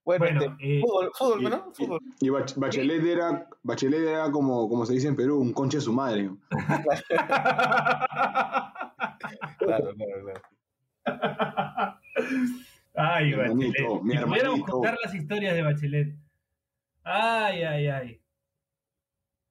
Bueno, 0.05 0.25
Bueno, 0.27 0.41
este, 0.43 0.79
eh, 0.79 0.81
fútbol, 0.83 1.11
fútbol, 1.15 1.41
y- 1.41 1.45
¿no? 1.47 1.73
Fútbol. 1.73 2.01
Y 2.21 2.29
Bach- 2.29 2.55
Bachelet 2.57 3.03
era, 3.05 3.49
Bachelet 3.63 4.01
era 4.01 4.31
como, 4.31 4.69
como 4.69 4.85
se 4.85 4.93
dice 4.93 5.09
en 5.09 5.17
Perú, 5.17 5.41
un 5.41 5.53
conche 5.55 5.79
de 5.79 5.83
su 5.83 5.93
madre. 5.93 6.31
Claro, 9.59 9.95
claro, 9.95 10.25
claro. 10.25 10.43
Ay, 12.97 13.25
Mi 13.27 13.33
hermanito, 13.33 13.83
Bachelet. 13.83 14.03
mi 14.03 14.15
hermanito. 14.17 14.65
contar 14.71 14.97
las 15.03 15.15
historias 15.15 15.55
de 15.55 15.63
Bachelet. 15.63 16.15
Ay, 17.03 17.63
ay, 17.63 17.87
ay. 17.89 18.21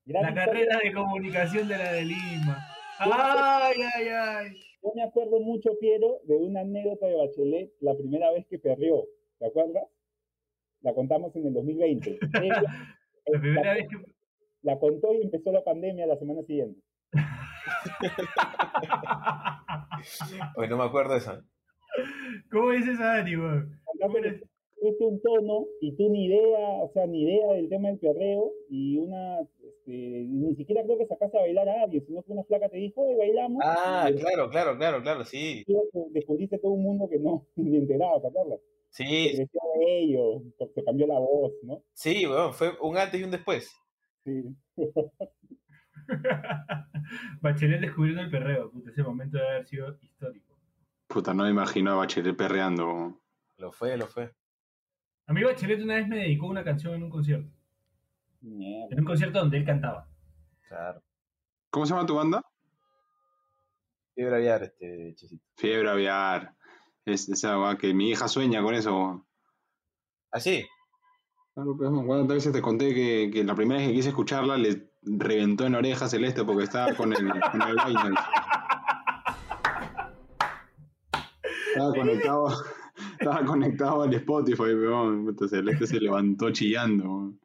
Gran 0.05 0.23
La 0.23 0.33
carrera 0.33 0.79
de 0.83 0.93
comunicación 0.93 1.67
de 1.67 1.77
la 1.77 1.91
de 1.93 2.05
Lima. 2.05 2.67
Ay, 2.99 3.75
ay, 3.95 4.07
ay. 4.07 4.57
Yo 4.83 4.91
me 4.95 5.03
acuerdo 5.03 5.39
mucho, 5.39 5.71
Piero, 5.79 6.19
de 6.25 6.35
una 6.35 6.61
anécdota 6.61 7.05
de 7.07 7.15
Bachelet 7.15 7.73
la 7.81 7.95
primera 7.95 8.31
vez 8.31 8.45
que 8.47 8.59
perrió. 8.59 9.03
¿Te 9.39 9.47
acuerdas? 9.47 9.83
La 10.83 10.93
contamos 10.93 11.35
en 11.35 11.47
el 11.47 11.53
2020. 11.53 12.19
Ella- 12.43 12.63
La 13.25 13.39
primera 13.39 13.73
vez 13.73 13.87
que. 13.89 13.97
la 14.61 14.79
contó 14.79 15.13
y 15.13 15.23
empezó 15.23 15.51
la 15.51 15.63
pandemia 15.63 16.05
la 16.05 16.17
semana 16.17 16.43
siguiente. 16.43 16.79
Oye, 20.55 20.67
no 20.67 20.77
me 20.77 20.83
acuerdo 20.83 21.13
de 21.13 21.19
esa. 21.19 21.43
¿Cómo 22.51 22.71
es 22.71 22.87
esa, 22.87 23.17
Dani, 23.17 23.35
tuviste 24.83 25.05
un 25.05 25.21
tono 25.21 25.65
y 25.79 25.95
tú 25.95 26.09
ni 26.09 26.25
idea, 26.25 26.83
o 26.83 26.91
sea, 26.93 27.07
ni 27.07 27.23
idea 27.23 27.53
del 27.53 27.69
tema 27.69 27.87
del 27.89 27.99
perreo 27.99 28.51
y 28.69 28.97
una, 28.97 29.39
este, 29.39 29.91
ni 29.91 30.55
siquiera 30.55 30.83
creo 30.83 30.97
que 30.97 31.07
sacaste 31.07 31.37
a 31.37 31.41
bailar 31.41 31.69
a 31.69 31.83
alguien, 31.83 32.05
sino 32.05 32.21
que 32.23 32.33
una 32.33 32.43
flaca 32.43 32.67
te 32.67 32.77
dijo, 32.77 33.01
oye, 33.01 33.15
bailamos. 33.15 33.61
Ah, 33.63 34.09
y 34.09 34.15
claro, 34.15 34.49
claro, 34.49 34.77
claro, 34.77 35.01
claro, 35.01 35.23
sí. 35.23 35.63
descubriste 36.11 36.59
todo 36.59 36.73
un 36.73 36.83
mundo 36.83 37.07
que 37.09 37.19
no 37.19 37.47
ni 37.55 37.77
enteraba, 37.77 38.21
¿te 38.21 38.27
acuerdas? 38.27 38.59
Se 38.93 39.03
Sí, 39.03 39.31
creció 39.35 39.59
de 39.79 39.99
ello, 40.03 40.43
se 40.75 40.83
cambió 40.83 41.07
la 41.07 41.17
voz, 41.17 41.51
¿no? 41.63 41.83
sí, 41.93 42.27
weón, 42.27 42.53
fue 42.53 42.77
un 42.79 42.95
antes 42.95 43.19
y 43.19 43.23
un 43.23 43.31
después. 43.31 43.75
Sí. 44.23 44.55
Bachelet 47.41 47.81
descubriendo 47.81 48.21
el 48.21 48.29
perreo. 48.29 48.69
Puta, 48.71 48.91
ese 48.91 49.01
momento 49.03 49.37
debe 49.37 49.49
haber 49.49 49.65
sido 49.65 49.97
histórico. 50.01 50.57
Puta, 51.07 51.33
no 51.33 51.43
me 51.43 51.49
imagino 51.49 51.91
a 51.91 51.95
Bachelet 51.95 52.37
perreando. 52.37 53.19
Lo 53.57 53.71
fue, 53.71 53.97
lo 53.97 54.05
fue. 54.07 54.31
A 55.25 55.33
mí 55.33 55.43
Bachelet 55.43 55.81
una 55.81 55.95
vez 55.95 56.07
me 56.07 56.17
dedicó 56.17 56.47
una 56.47 56.63
canción 56.63 56.93
en 56.93 57.03
un 57.03 57.09
concierto. 57.09 57.51
Mierda. 58.41 58.93
En 58.93 58.99
un 58.99 59.05
concierto 59.05 59.39
donde 59.39 59.57
él 59.57 59.65
cantaba. 59.65 60.07
Claro. 60.67 61.01
¿Cómo 61.71 61.85
se 61.87 61.93
llama 61.93 62.05
tu 62.05 62.15
banda? 62.15 62.41
Quiero 64.13 64.35
aviar 64.35 64.61
este 64.63 65.15
chesito. 65.15 65.43
Fiebre 65.55 65.89
aviar. 65.89 66.53
Es 67.05 67.27
esa 67.29 67.59
weá 67.59 67.77
que 67.77 67.93
mi 67.93 68.09
hija 68.11 68.27
sueña 68.27 68.61
con 68.61 68.75
eso. 68.75 69.25
¿Ah, 70.31 70.39
sí? 70.39 70.65
Claro, 71.53 71.75
pues, 71.77 71.89
¿cuántas 72.05 72.35
veces 72.35 72.53
te 72.53 72.61
conté 72.61 72.93
que, 72.93 73.29
que 73.31 73.43
la 73.43 73.55
primera 73.55 73.79
vez 73.79 73.89
que 73.89 73.95
quise 73.95 74.09
escucharla 74.09 74.57
le 74.57 74.91
reventó 75.03 75.65
en 75.65 75.75
oreja 75.75 76.07
celeste 76.07 76.43
porque 76.43 76.63
estaba 76.63 76.93
con 76.95 77.13
el, 77.13 77.29
con 77.29 77.61
el. 77.61 77.77
Estaba 81.67 81.93
conectado, 81.93 82.47
estaba 83.19 83.45
conectado 83.45 84.03
al 84.03 84.13
Spotify, 84.13 84.61
weón. 84.61 85.25
Puta, 85.25 85.47
Celeste 85.47 85.87
se 85.87 85.99
levantó 85.99 86.51
chillando. 86.51 87.03
weón. 87.03 87.39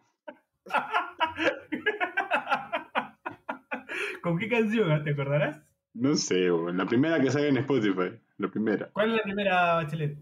¿Con 4.22 4.38
qué 4.38 4.48
canción? 4.48 5.02
¿Te 5.04 5.10
acordarás? 5.10 5.62
No 5.94 6.14
sé, 6.14 6.52
weón. 6.52 6.76
la 6.76 6.86
primera 6.86 7.20
que 7.20 7.30
sale 7.30 7.48
en 7.48 7.56
Spotify. 7.58 8.20
La 8.38 8.48
primera. 8.48 8.90
¿Cuál 8.92 9.10
es 9.10 9.16
la 9.16 9.22
primera, 9.22 9.74
Bachelet? 9.74 10.18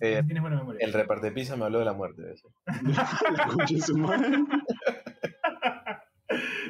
Eh, 0.00 0.18
Si 0.20 0.26
tienes 0.26 0.40
buena 0.42 0.56
memoria. 0.58 0.84
El 0.84 0.92
reparte 0.92 1.30
pizza 1.32 1.56
me 1.56 1.64
habló 1.64 1.78
de 1.78 1.84
la 1.84 1.92
muerte. 1.92 2.22
de 2.22 2.32
eso. 2.32 2.52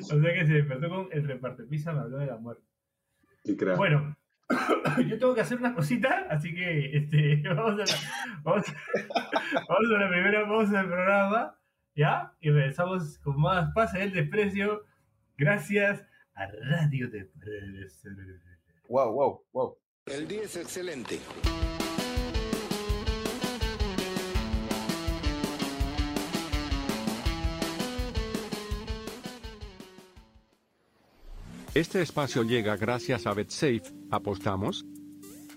O 0.03 0.21
sea 0.21 0.35
que 0.35 0.47
se 0.47 0.55
despertó 0.55 0.89
con 0.89 1.09
el 1.13 1.25
reparte 1.25 1.65
pizza, 1.65 1.93
me 1.93 2.01
habló 2.01 2.19
de 2.19 2.27
la 2.27 2.37
muerte. 2.37 2.63
Bueno, 3.77 4.17
yo 5.09 5.19
tengo 5.19 5.35
que 5.35 5.41
hacer 5.43 5.59
una 5.59 5.75
cosita, 5.75 6.27
así 6.31 6.55
que 6.55 6.97
este, 6.97 7.43
vamos, 7.49 7.73
a 7.73 7.77
la, 7.77 7.85
vamos, 8.43 8.65
vamos 9.69 9.91
a 9.95 9.99
la 9.99 10.09
primera 10.09 10.49
pausa 10.49 10.79
del 10.79 10.87
programa, 10.87 11.59
¿ya? 11.95 12.33
Y 12.41 12.51
regresamos 12.51 13.19
con 13.19 13.39
más 13.41 13.71
Pase 13.75 13.99
del 13.99 14.13
Desprecio, 14.13 14.85
gracias 15.37 16.07
a 16.35 16.47
Radio 16.47 17.11
Desprecio. 17.11 18.11
Wow, 18.89 19.13
wow, 19.13 19.43
wow. 19.53 19.77
El 20.11 20.27
día 20.27 20.43
es 20.43 20.57
excelente. 20.57 21.21
Este 31.75 32.03
espacio 32.03 32.43
llega 32.43 32.77
gracias 32.77 33.27
a 33.27 33.35
BetSafe. 33.35 33.83
¿Apostamos? 34.11 34.85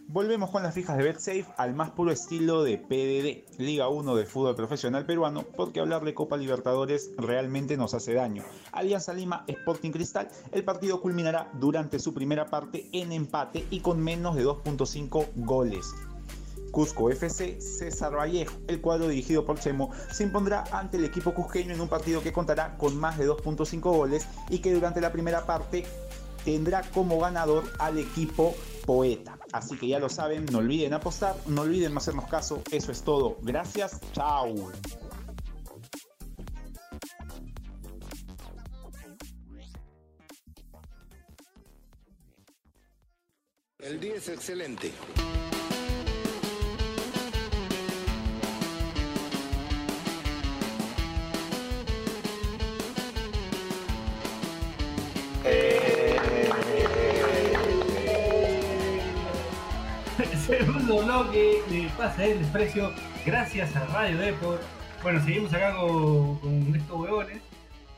Volvemos 0.08 0.52
con 0.52 0.62
las 0.64 0.76
fijas 0.76 0.98
de 0.98 1.04
BetSafe 1.04 1.46
al 1.58 1.74
más 1.74 1.92
puro 1.92 2.12
estilo 2.12 2.64
de 2.64 2.78
PDD, 2.78 3.60
Liga 3.60 3.88
1 3.88 4.16
del 4.16 4.28
fútbol 4.28 4.56
profesional 4.56 5.06
peruano, 5.06 5.44
porque 5.56 5.80
hablar 5.80 6.04
de 6.04 6.14
Copa 6.14 6.38
Libertadores 6.38 7.12
realmente 7.18 7.78
nos 7.78 7.94
hace 7.94 8.14
daño. 8.14 8.44
Alianza 8.72 9.14
Lima 9.14 9.44
Sporting 9.48 9.92
Cristal, 9.92 10.28
el 10.52 10.64
partido 10.64 11.02
culminará 11.02 11.50
durante 11.54 12.00
su 12.00 12.14
primera 12.14 12.46
parte 12.46 12.88
en 12.92 13.12
empate 13.12 13.66
y 13.72 13.80
con 13.80 14.04
menos 14.04 14.36
de 14.36 14.46
2.5 14.46 15.30
goles. 15.38 15.94
Cusco 16.72 17.10
FC 17.10 17.62
César 17.62 18.16
Vallejo, 18.16 18.56
el 18.68 18.82
cuadro 18.82 19.08
dirigido 19.08 19.46
por 19.46 19.60
Chemo, 19.60 19.92
se 20.12 20.24
impondrá 20.24 20.64
ante 20.72 20.98
el 20.98 21.06
equipo 21.06 21.34
cusqueño 21.34 21.74
en 21.74 21.82
un 21.82 21.88
partido 21.88 22.22
que 22.22 22.34
contará 22.34 22.78
con 22.78 22.98
más 22.98 23.18
de 23.18 23.28
2.5 23.28 23.80
goles 23.80 24.28
y 24.50 24.60
que 24.60 24.74
durante 24.74 25.02
la 25.02 25.12
primera 25.12 25.46
parte 25.46 25.86
tendrá 26.44 26.82
como 26.92 27.20
ganador 27.20 27.64
al 27.80 27.98
equipo 27.98 28.54
Poeta. 28.86 29.38
Así 29.52 29.78
que 29.78 29.88
ya 29.88 30.00
lo 30.00 30.10
saben, 30.10 30.46
no 30.52 30.60
olviden 30.60 30.94
apostar, 30.94 31.36
no 31.48 31.62
olviden 31.62 31.98
hacernos 31.98 32.26
caso, 32.26 32.62
eso 32.72 32.92
es 32.92 33.02
todo. 33.02 33.38
Gracias, 33.42 34.00
chao. 34.14 34.54
El 43.80 44.00
día 44.00 44.16
es 44.16 44.30
excelente. 44.30 44.92
Segundo 60.86 61.06
bloque 61.06 61.62
de 61.70 61.88
Pase 61.98 62.24
del 62.24 62.40
Desprecio, 62.40 62.92
gracias 63.26 63.74
a 63.74 63.86
Radio 63.86 64.18
Deport. 64.18 64.62
Bueno, 65.02 65.22
seguimos 65.22 65.54
acá 65.54 65.78
con, 65.78 66.40
con 66.40 66.76
estos 66.76 67.00
huevones. 67.00 67.42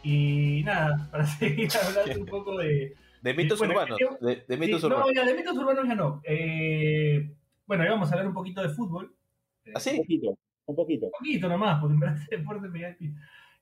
Y 0.04 0.62
nada, 0.64 1.08
para 1.12 1.26
seguir 1.26 1.68
hablando 1.84 2.20
un 2.20 2.28
poco 2.28 2.58
de, 2.60 2.96
De 3.24 3.34
mitos 3.34 3.58
Bueno, 3.58 3.74
urbanos. 3.74 3.98
De, 4.22 4.46
de 4.48 4.58
mitos 4.58 4.82
Sí, 4.82 4.86
urbanos. 4.86 5.08
No, 5.08 5.14
ya 5.16 5.26
de 5.26 5.34
mitos 5.34 5.58
urbanos 5.58 5.88
ya 5.88 5.96
no. 5.96 6.22
Eh, 6.26 7.34
bueno, 7.66 7.82
ahí 7.82 7.90
vamos 7.90 8.08
a 8.08 8.12
hablar 8.14 8.28
un 8.28 8.36
poquito 8.36 8.62
de 8.62 8.70
fútbol. 8.70 9.16
¿Ah, 9.74 9.82
Un 9.90 9.98
poquito, 9.98 10.38
un 10.66 10.76
poquito. 10.76 11.06
Un 11.08 11.12
poquito 11.18 11.50
nomás, 11.50 11.80
porque 11.80 11.94
en 11.96 12.00
verdad 12.00 12.18
deporte 12.30 12.68
me 12.68 12.88
el. 12.88 13.16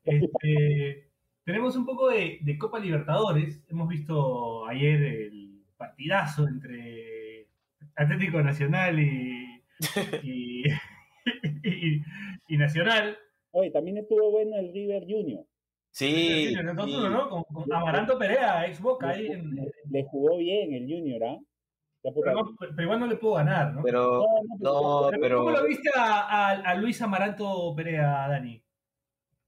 Este, 0.03 1.07
tenemos 1.45 1.77
un 1.77 1.85
poco 1.85 2.09
de, 2.09 2.39
de 2.41 2.57
Copa 2.57 2.77
Libertadores. 2.77 3.63
Hemos 3.69 3.87
visto 3.87 4.67
ayer 4.67 5.01
el 5.01 5.63
partidazo 5.77 6.45
entre 6.45 7.22
Atlético 7.95 8.41
Nacional 8.41 8.99
y, 8.99 9.61
y, 10.23 10.63
y- 11.63 12.01
y 12.47 12.57
Nacional. 12.57 13.17
Oye, 13.51 13.71
también 13.71 13.97
estuvo 13.97 14.31
bueno 14.31 14.55
el 14.57 14.73
River 14.73 15.03
Junior. 15.07 15.45
Sí. 15.91 16.53
El 16.57 16.65
2-1, 16.69 17.09
¿no? 17.11 17.29
Con, 17.29 17.43
con 17.43 17.71
Amaranto 17.71 18.17
Perea, 18.17 18.65
ex 18.65 18.81
Boca 18.81 19.09
ahí. 19.09 19.27
en- 19.27 19.55
Le, 19.55 19.71
le 19.89 20.03
jugó 20.05 20.37
bien 20.37 20.73
el 20.73 20.83
Junior, 20.87 21.23
¿ah? 21.23 21.39
Pero, 22.01 22.33
no- 22.33 22.55
pero 22.59 22.81
igual 22.83 22.99
no 22.99 23.07
le 23.07 23.15
puedo 23.15 23.35
ganar, 23.35 23.73
¿no? 23.73 23.81
Pero, 23.83 24.25
no, 24.59 25.03
no, 25.03 25.07
Pero 25.11 25.21
pero. 25.21 25.37
¿Cómo 25.37 25.51
lo 25.51 25.65
viste 25.65 25.89
a, 25.95 26.21
a- 26.49 26.61
a 26.61 26.75
Luis 26.75 27.01
Amaranto 27.01 27.73
Perea, 27.75 28.27
Dani? 28.27 28.61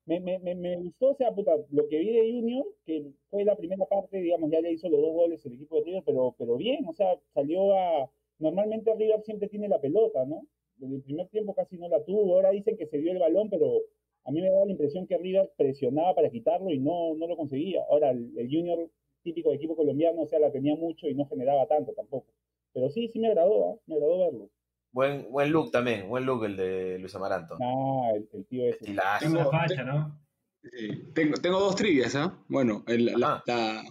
Me, 0.06 0.20
me, 0.20 0.38
me, 0.38 0.54
me 0.54 0.76
gustó, 0.78 1.10
o 1.10 1.16
sea, 1.16 1.32
puta, 1.32 1.52
lo 1.72 1.88
que 1.90 1.98
vi 1.98 2.12
de 2.12 2.32
Junior, 2.32 2.64
que 2.86 3.08
fue 3.32 3.44
la 3.44 3.56
primera 3.58 3.86
parte, 3.88 4.22
digamos, 4.22 4.52
ya 4.52 4.62
le 4.62 4.72
hizo 4.72 4.88
los 4.88 5.02
dos 5.02 5.14
goles 5.14 5.44
el 5.48 5.54
equipo 5.54 5.78
de 5.78 5.84
River, 5.86 6.04
pero, 6.06 6.36
pero 6.38 6.56
bien, 6.58 6.86
o 6.88 6.94
sea, 6.94 7.08
salió 7.34 7.76
a... 7.76 8.10
Normalmente 8.40 8.94
River 8.96 9.22
siempre 9.24 9.48
tiene 9.50 9.68
la 9.70 9.80
pelota, 9.80 10.26
¿no? 10.26 10.42
Desde 10.78 10.96
el 10.96 11.02
primer 11.04 11.28
tiempo 11.30 11.54
casi 11.56 11.78
no 11.78 11.88
la 11.88 12.04
tuvo, 12.04 12.34
ahora 12.36 12.52
dicen 12.52 12.76
que 12.78 12.88
se 12.88 12.98
dio 12.98 13.12
el 13.14 13.20
balón, 13.20 13.50
pero 13.50 13.82
a 14.26 14.32
mí 14.32 14.42
me 14.42 14.50
da 14.50 14.66
la 14.66 14.72
impresión 14.72 15.08
que 15.08 15.18
River 15.18 15.52
presionaba 15.58 16.14
para 16.16 16.30
quitarlo 16.30 16.70
y 16.72 16.80
no, 16.80 17.14
no 17.16 17.28
lo 17.28 17.38
conseguía. 17.38 17.84
Ahora, 17.90 18.10
el, 18.12 18.32
el 18.38 18.48
Junior 18.50 18.90
típico 19.24 19.50
de 19.50 19.56
equipo 19.56 19.76
colombiano, 19.76 20.22
o 20.24 20.28
sea, 20.28 20.40
la 20.40 20.52
tenía 20.52 20.76
mucho 20.76 21.08
y 21.08 21.16
no 21.16 21.26
generaba 21.28 21.66
tanto 21.68 21.94
tampoco. 21.94 22.28
Pero 22.74 22.90
sí, 22.90 23.08
sí 23.08 23.20
me 23.20 23.28
agradó, 23.28 23.70
¿ah? 23.72 23.76
Me 23.88 23.96
agradó 23.96 24.20
verlo. 24.20 24.50
Buen, 24.92 25.32
buen 25.32 25.52
look 25.52 25.72
también. 25.72 26.08
Buen 26.10 26.26
look 26.26 26.44
el 26.46 26.58
de 26.58 27.00
Luis 27.00 27.16
Amaranto. 27.16 27.58
Ah, 27.62 28.12
el, 28.16 28.28
el 28.34 28.46
tío 28.46 28.64
ese. 28.66 28.78
Estilazo. 28.80 29.26
Tengo 29.26 29.38
Tengo- 29.40 29.52
facha, 29.52 29.84
¿no? 29.84 30.20
Sí, 30.64 30.88
Tengo, 31.14 31.36
tengo 31.42 31.60
dos 31.60 31.76
trivias, 31.76 32.16
¿ah? 32.16 32.38
Bueno, 32.50 32.84
el- 32.88 33.06
la, 33.06 33.42
la- 33.46 33.84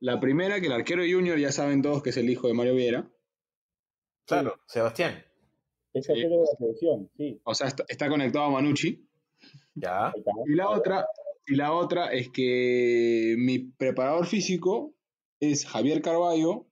la 0.00 0.20
primera, 0.20 0.60
que 0.60 0.66
el 0.66 0.72
arquero 0.72 1.02
de 1.02 1.12
Junior 1.12 1.38
ya 1.38 1.52
saben 1.52 1.82
todos 1.82 2.02
que 2.02 2.10
es 2.10 2.16
el 2.16 2.28
hijo 2.30 2.48
de 2.48 2.54
Mario 2.54 2.74
Viera. 2.74 3.08
Claro, 4.26 4.54
Sebastián. 4.66 5.22
Es 5.92 6.06
Sí. 6.06 6.12
arquero 6.12 6.30
de 6.30 6.40
la 6.40 6.46
selección, 6.58 7.10
sí. 7.16 7.40
O 7.44 7.54
sea, 7.54 7.68
está, 7.68 7.84
está 7.88 8.08
conectado 8.08 8.46
a 8.46 8.50
Manucci. 8.50 9.06
Ya. 9.74 10.12
Y 10.46 10.54
la 10.54 10.68
otra, 10.70 11.06
y 11.46 11.54
la 11.54 11.72
otra 11.72 12.12
es 12.12 12.28
que 12.30 13.34
mi 13.38 13.58
preparador 13.60 14.26
físico 14.26 14.94
es 15.40 15.64
Javier 15.66 16.02
Carballo, 16.02 16.66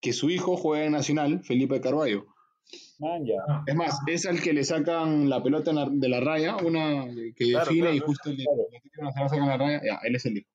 que 0.00 0.12
su 0.12 0.30
hijo 0.30 0.56
juega 0.56 0.84
en 0.86 0.92
Nacional, 0.92 1.40
Felipe 1.44 1.80
Carballo. 1.80 2.26
Man, 2.98 3.24
ya. 3.26 3.34
Ah, 3.48 3.64
Es 3.66 3.74
más, 3.74 3.98
es 4.06 4.26
al 4.26 4.40
que 4.40 4.52
le 4.52 4.64
sacan 4.64 5.28
la 5.28 5.42
pelota 5.42 5.72
la- 5.72 5.88
de 5.90 6.08
la 6.08 6.20
raya, 6.20 6.56
una 6.64 7.06
que 7.36 7.50
Claro, 7.50 7.64
define 7.66 7.80
claro, 7.90 7.96
y 7.96 7.98
justo 7.98 8.30
le, 8.30 8.44
claro. 8.44 8.66
le 8.70 9.04
la 9.04 9.12
sacan 9.28 9.48
la 9.48 9.56
raya. 9.58 9.80
Ya, 9.84 9.98
él 10.04 10.14
es 10.16 10.26
el 10.26 10.38
hijo. 10.38 10.48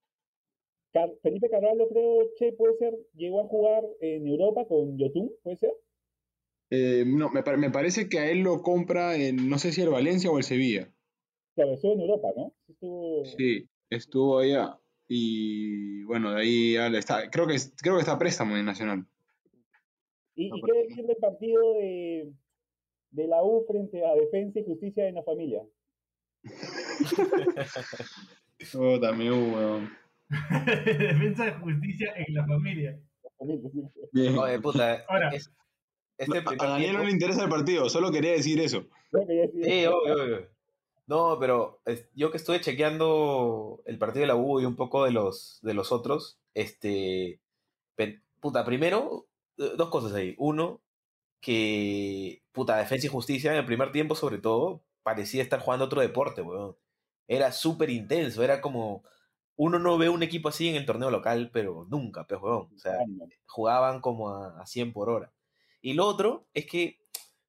Car- 0.93 1.11
Felipe 1.21 1.49
Carvalho, 1.49 1.87
creo, 1.89 2.29
che, 2.37 2.53
puede 2.53 2.75
ser, 2.77 2.97
llegó 3.15 3.41
a 3.41 3.47
jugar 3.47 3.83
en 4.01 4.25
Europa 4.27 4.65
con 4.67 4.97
Yotun, 4.97 5.31
puede 5.43 5.57
ser. 5.57 5.71
Eh, 6.69 7.03
no, 7.07 7.29
me, 7.29 7.41
me 7.57 7.71
parece 7.71 8.09
que 8.09 8.19
a 8.19 8.29
él 8.29 8.39
lo 8.39 8.61
compra 8.61 9.15
en, 9.15 9.49
no 9.49 9.57
sé 9.57 9.71
si 9.71 9.81
el 9.81 9.89
Valencia 9.89 10.29
o 10.29 10.37
el 10.37 10.43
Sevilla. 10.43 10.89
Claro, 11.55 11.73
estuvo 11.73 11.93
en 11.93 12.01
Europa, 12.01 12.27
¿no? 12.35 12.53
Sí 12.65 12.73
Estuvo... 12.73 13.25
Sí, 13.25 13.69
estuvo 13.89 14.39
allá. 14.39 14.77
Y 15.07 16.03
bueno, 16.03 16.31
de 16.33 16.41
ahí 16.41 16.73
ya 16.73 16.89
le 16.89 16.97
está. 16.99 17.29
Creo 17.29 17.47
que, 17.47 17.55
creo 17.81 17.95
que 17.95 18.01
está 18.01 18.13
a 18.13 18.19
préstamo 18.19 18.57
en 18.57 18.65
Nacional. 18.65 19.05
¿Y, 20.35 20.49
No, 20.49 20.57
y 20.57 20.61
pero- 20.61 20.73
qué 20.73 20.87
decir 20.89 21.05
del 21.05 21.15
partido 21.17 21.73
de, 21.75 22.31
de 23.11 23.27
la 23.27 23.41
U 23.43 23.65
frente 23.67 24.05
a 24.05 24.13
Defensa 24.15 24.59
y 24.59 24.65
Justicia 24.65 25.07
en 25.07 25.15
la 25.15 25.23
Familia? 25.23 25.61
Oh, 28.75 28.99
también, 28.99 29.31
weón. 29.53 29.89
Defensa 30.85 31.45
de 31.45 31.51
justicia 31.53 32.11
en 32.17 32.33
la 32.33 32.45
familia. 32.45 32.99
Bien. 34.11 34.37
Oye, 34.37 34.59
puta. 34.59 35.03
Ahora. 35.07 35.29
es- 35.29 35.51
este 36.17 36.37
A 36.39 36.41
Daniel 36.55 36.79
tiempo- 36.79 36.97
no 36.99 37.03
le 37.05 37.11
interesa 37.11 37.43
el 37.43 37.49
partido, 37.49 37.89
solo 37.89 38.11
quería 38.11 38.31
decir 38.31 38.59
eso. 38.59 38.85
Sí- 39.63 39.85
obvio, 39.85 40.23
obvio. 40.23 40.47
No, 41.07 41.37
pero 41.39 41.79
es- 41.85 42.07
yo 42.15 42.31
que 42.31 42.37
estuve 42.37 42.59
chequeando 42.59 43.81
el 43.85 43.97
partido 43.97 44.21
de 44.21 44.27
la 44.27 44.35
U 44.35 44.59
y 44.59 44.65
un 44.65 44.75
poco 44.75 45.05
de 45.05 45.11
los, 45.11 45.59
de 45.61 45.73
los 45.73 45.91
otros, 45.91 46.39
este, 46.53 47.39
puta, 48.39 48.65
primero, 48.65 49.25
eh, 49.57 49.71
dos 49.77 49.89
cosas 49.89 50.13
ahí. 50.13 50.35
Uno, 50.37 50.81
que, 51.39 52.41
puta, 52.51 52.77
Defensa 52.77 53.07
y 53.07 53.09
Justicia 53.09 53.51
en 53.51 53.57
el 53.57 53.65
primer 53.65 53.91
tiempo, 53.91 54.15
sobre 54.15 54.37
todo, 54.39 54.81
parecía 55.03 55.41
estar 55.43 55.59
jugando 55.59 55.85
otro 55.85 56.01
deporte, 56.01 56.41
weón. 56.41 56.75
Era 57.27 57.51
súper 57.51 57.89
intenso, 57.89 58.43
era 58.43 58.61
como, 58.61 59.03
uno 59.55 59.79
no 59.79 59.97
ve 59.97 60.09
un 60.09 60.23
equipo 60.23 60.49
así 60.49 60.67
en 60.69 60.75
el 60.75 60.85
torneo 60.85 61.09
local, 61.11 61.49
pero 61.53 61.85
nunca, 61.89 62.25
pues, 62.27 62.41
weón. 62.41 62.69
O 62.75 62.77
sea, 62.79 62.97
jugaban 63.45 64.01
como 64.01 64.29
a, 64.29 64.59
a 64.61 64.65
100 64.65 64.93
por 64.93 65.09
hora. 65.09 65.31
Y 65.81 65.93
lo 65.93 66.05
otro 66.05 66.47
es 66.53 66.65
que, 66.65 66.99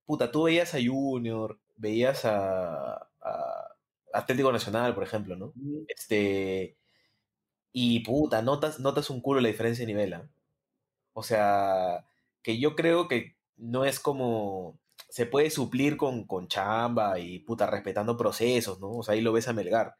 puta, 0.07 0.31
tú 0.31 0.45
veías 0.45 0.75
a 0.75 0.79
Junior, 0.85 1.59
veías 1.77 2.25
a, 2.25 3.09
a 3.21 3.69
Atlético 4.13 4.53
Nacional, 4.53 4.95
por 4.95 5.05
ejemplo, 5.05 5.37
¿no? 5.37 5.53
Este, 5.89 6.77
y 7.73 8.01
puta, 8.01 8.43
notas, 8.43 8.81
notas 8.81 9.11
un 9.11 9.21
culo 9.21 9.41
la 9.41 9.49
diferencia 9.49 9.83
de 9.85 9.93
nivel, 9.93 10.15
¿ah? 10.15 10.29
O 11.13 11.23
sea, 11.23 12.07
que 12.43 12.59
yo 12.59 12.77
creo 12.77 13.09
que 13.09 13.37
no 13.57 13.85
es 13.85 14.01
como, 14.01 14.79
se 15.09 15.27
puede 15.27 15.51
suplir 15.51 15.97
con, 15.97 16.25
con 16.27 16.49
chamba 16.49 17.19
y 17.19 17.41
puta, 17.41 17.67
respetando 17.67 18.17
procesos, 18.17 18.81
¿no? 18.81 18.91
O 18.91 19.03
sea, 19.03 19.15
ahí 19.15 19.21
lo 19.21 19.33
ves 19.33 19.49
a 19.49 19.53
Melgar. 19.53 19.97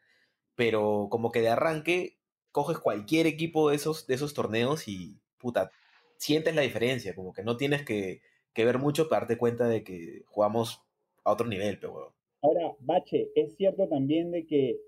Pero 0.55 1.07
como 1.11 1.31
que 1.31 1.41
de 1.41 1.49
arranque, 1.49 2.17
coges 2.51 2.79
cualquier 2.79 3.27
equipo 3.27 3.69
de 3.69 3.75
esos, 3.77 4.07
de 4.07 4.15
esos 4.15 4.33
torneos 4.33 4.87
y, 4.87 5.19
puta, 5.37 5.71
sientes 6.19 6.53
la 6.55 6.61
diferencia, 6.61 7.15
como 7.15 7.33
que 7.33 7.43
no 7.43 7.57
tienes 7.57 7.83
que, 7.83 8.21
que 8.53 8.65
ver 8.65 8.77
mucho 8.77 9.09
para 9.09 9.21
darte 9.21 9.37
cuenta 9.37 9.67
de 9.67 9.83
que 9.83 10.23
jugamos 10.27 10.81
a 11.23 11.31
otro 11.31 11.47
nivel, 11.47 11.79
pero. 11.79 12.13
Ahora, 12.41 12.75
Bache, 12.79 13.31
es 13.35 13.55
cierto 13.55 13.87
también 13.87 14.31
de 14.31 14.45
que 14.45 14.79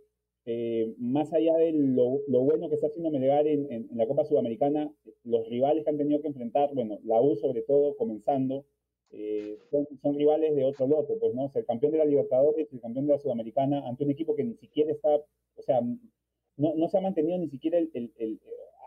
eh, 0.45 0.93
más 0.97 1.31
allá 1.33 1.55
de 1.57 1.71
lo, 1.71 2.21
lo 2.27 2.41
bueno 2.41 2.67
que 2.69 2.75
está 2.75 2.88
haciendo 2.88 3.11
Melgar 3.11 3.47
en, 3.47 3.71
en- 3.71 3.89
la 3.93 4.07
Copa 4.07 4.25
Sudamericana, 4.25 4.91
los 5.23 5.47
rivales 5.50 5.83
que 5.83 5.89
han 5.91 5.97
tenido 5.97 6.21
que 6.21 6.27
enfrentar, 6.27 6.73
bueno, 6.73 7.00
la 7.03 7.21
U 7.21 7.35
sobre 7.35 7.61
todo 7.61 7.95
comenzando, 7.95 8.65
eh, 9.11 9.57
son, 9.69 9.88
rivales 10.17 10.55
de 10.55 10.63
otro 10.65 10.88
lote, 10.88 11.15
pues, 11.19 11.33
¿no? 11.35 11.45
O 11.45 11.51
el 11.53 11.65
campeón 11.65 11.91
de 11.91 11.97
la 12.00 12.05
Libertadores 12.05 12.71
el 12.71 12.79
campeón 12.81 13.07
de 13.07 13.13
la 13.13 13.19
Sudamericana 13.19 13.88
ante 13.88 14.03
un 14.05 14.11
equipo 14.11 14.35
que 14.35 14.43
ni 14.43 14.55
siquiera 14.55 14.91
está, 14.91 15.09
o 15.15 15.61
sea, 15.61 15.81
no, 15.81 16.75
no 16.75 16.88
se 16.88 16.97
ha 16.97 17.01
mantenido 17.01 17.38
ni 17.38 17.50
siquiera 17.50 17.77
el- 17.77 17.91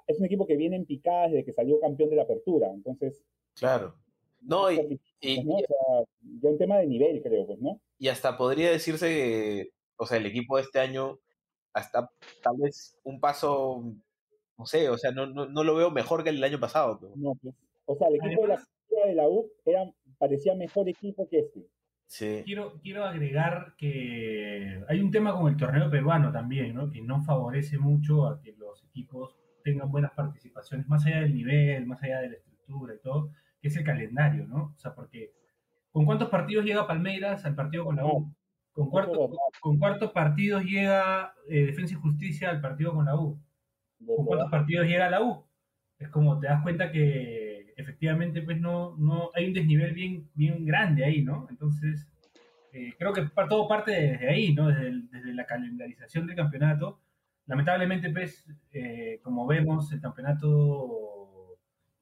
es 0.07 0.19
un 0.19 0.27
equipo 0.27 0.47
que 0.47 0.57
viene 0.57 0.77
en 0.77 0.85
picada 0.87 1.29
desde 1.29 1.45
que 1.45 1.53
salió 1.53 1.81
campeón 1.81 2.11
de 2.11 2.17
la 2.17 2.23
apertura, 2.23 2.71
entonces, 2.73 3.25
Claro. 3.55 3.95
No, 4.41 4.71
y, 4.71 5.01
y- 5.21 5.43
¿no? 5.45 5.55
O 5.55 5.59
sea, 5.59 6.05
ya 6.43 6.51
un 6.51 6.59
tema 6.59 6.79
de 6.79 6.87
nivel, 6.87 7.23
creo, 7.23 7.47
pues, 7.47 7.59
¿no? 7.61 7.81
y 7.99 8.09
hasta 8.09 8.37
podría 8.37 8.71
decirse 8.71 9.09
que, 9.09 9.71
o 9.97 10.05
sea, 10.05 10.19
el 10.19 10.27
equipo 10.27 10.57
de 10.57 10.63
este 10.65 10.81
año, 10.81 11.19
hasta 11.73 12.11
tal 12.43 12.57
vez 12.59 12.99
un 13.05 13.21
paso, 13.21 13.83
no 14.59 14.67
sé, 14.67 14.89
o 14.91 14.99
sea, 14.99 15.13
no, 15.13 15.27
no, 15.27 15.47
no 15.47 15.65
lo 15.65 15.75
veo 15.77 15.91
mejor 15.91 16.23
que 16.23 16.29
el 16.31 16.37
del 16.37 16.45
año 16.45 16.61
pasado. 16.61 16.99
pero- 17.01 17.13
No, 17.17 17.35
pues, 17.43 17.55
o 17.87 17.97
sea, 17.97 18.09
el 18.09 18.17
equipo 18.17 18.43
de 18.43 18.49
la, 18.49 18.63
de 19.07 19.15
la 19.15 19.29
U 19.29 19.51
era, 19.65 19.91
parecía 20.19 20.55
mejor 20.55 20.89
equipo 20.89 21.27
que 21.29 21.39
este. 21.39 21.67
Sí. 22.07 22.43
Quiero, 22.45 22.79
quiero 22.83 23.05
agregar 23.05 23.75
que 23.79 24.85
hay 24.89 25.01
un 25.01 25.11
tema 25.11 25.35
con 25.37 25.49
el 25.51 25.57
torneo 25.57 25.91
peruano 25.91 26.31
también, 26.33 26.75
¿no? 26.75 26.91
Que 26.91 27.01
no 27.01 27.23
favorece 27.23 27.79
mucho 27.79 28.27
a 28.27 28.41
que 28.43 28.53
los 28.53 28.85
equipos 28.85 29.37
tengan 29.65 29.91
buenas 29.91 30.13
participaciones, 30.13 30.89
más 30.89 31.05
allá 31.07 31.21
del 31.23 31.35
nivel, 31.35 31.87
más 31.87 32.03
allá 32.05 32.21
de 32.21 32.31
la 32.31 32.37
estructura 32.37 32.95
y 32.95 33.01
todo, 33.01 33.33
que 33.61 33.69
es 33.69 33.77
el 33.77 33.85
calendario, 33.85 34.47
¿no? 34.47 34.75
O 34.77 34.79
sea, 34.79 34.95
porque 34.95 35.33
¿con 35.93 36.05
cuántos 36.07 36.29
partidos 36.31 36.65
llega 36.67 36.87
Palmeiras 36.87 37.45
al 37.47 37.55
partido 37.57 37.85
con 37.87 37.97
la 37.97 38.07
U? 38.07 38.35
¿Con, 38.73 38.91
cuarto- 38.91 39.31
con 39.61 39.79
cuántos 39.79 40.13
partidos 40.13 40.65
llega 40.65 41.35
eh, 41.49 41.67
Defensa 41.67 41.95
y 41.95 41.99
Justicia 41.99 42.51
al 42.51 42.61
partido 42.61 42.95
con 42.95 43.07
la 43.07 43.17
U? 43.17 43.41
¿Con 44.17 44.27
cuántos 44.27 44.51
partidos 44.51 44.87
llega 44.87 45.11
la 45.11 45.23
U? 45.23 45.47
Es 45.99 46.09
como 46.11 46.39
te 46.41 46.49
das 46.49 46.63
cuenta 46.63 46.93
que 46.93 47.73
efectivamente 47.77 48.43
pues 48.43 48.61
no, 48.61 48.97
no 48.99 49.31
hay 49.35 49.47
un 49.47 49.55
desnivel 49.55 49.95
bien, 49.95 50.29
bien 50.35 50.65
grande 50.67 51.05
ahí, 51.05 51.23
¿no? 51.23 51.47
Entonces, 51.51 52.09
eh, 52.73 52.95
creo 52.99 53.13
que 53.13 53.23
todo 53.49 53.69
parte 53.69 53.93
desde 53.93 54.29
ahí, 54.31 54.55
¿no? 54.55 54.69
Desde, 54.69 54.89
el- 54.89 55.11
desde 55.11 55.35
la 55.35 55.47
calendarización 55.47 56.27
del 56.27 56.37
campeonato. 56.37 57.01
Lamentablemente, 57.47 58.11
pues, 58.11 58.47
eh, 58.73 59.21
como 59.23 59.47
vemos, 59.47 59.93
el 59.93 60.01
campeonato 60.01 60.49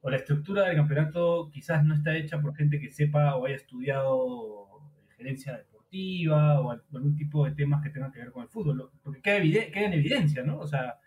o 0.04 0.10
la 0.10 0.16
estructura 0.16 0.64
del 0.66 0.76
campeonato 0.76 1.48
quizás 1.52 1.84
no 1.84 1.94
está 1.94 2.16
hecha 2.16 2.40
por 2.40 2.54
gente 2.56 2.80
que 2.80 2.90
sepa 2.90 3.36
o 3.36 3.46
haya 3.46 3.56
estudiado 3.56 4.68
gerencia 5.16 5.56
deportiva 5.56 6.60
o 6.60 6.70
al- 6.72 6.82
o 6.92 6.96
algún 6.96 7.14
tipo 7.16 7.44
de 7.44 7.52
temas 7.52 7.82
que 7.82 7.90
tengan 7.90 8.10
que 8.12 8.18
ver 8.20 8.32
con 8.32 8.42
el 8.42 8.48
fútbol, 8.48 8.90
porque 9.02 9.20
queda, 9.22 9.36
evide- 9.38 9.70
queda 9.72 9.86
en 9.86 9.92
evidencia, 9.94 10.42
¿no? 10.42 10.58
O 10.58 10.66
sea, 10.66 10.98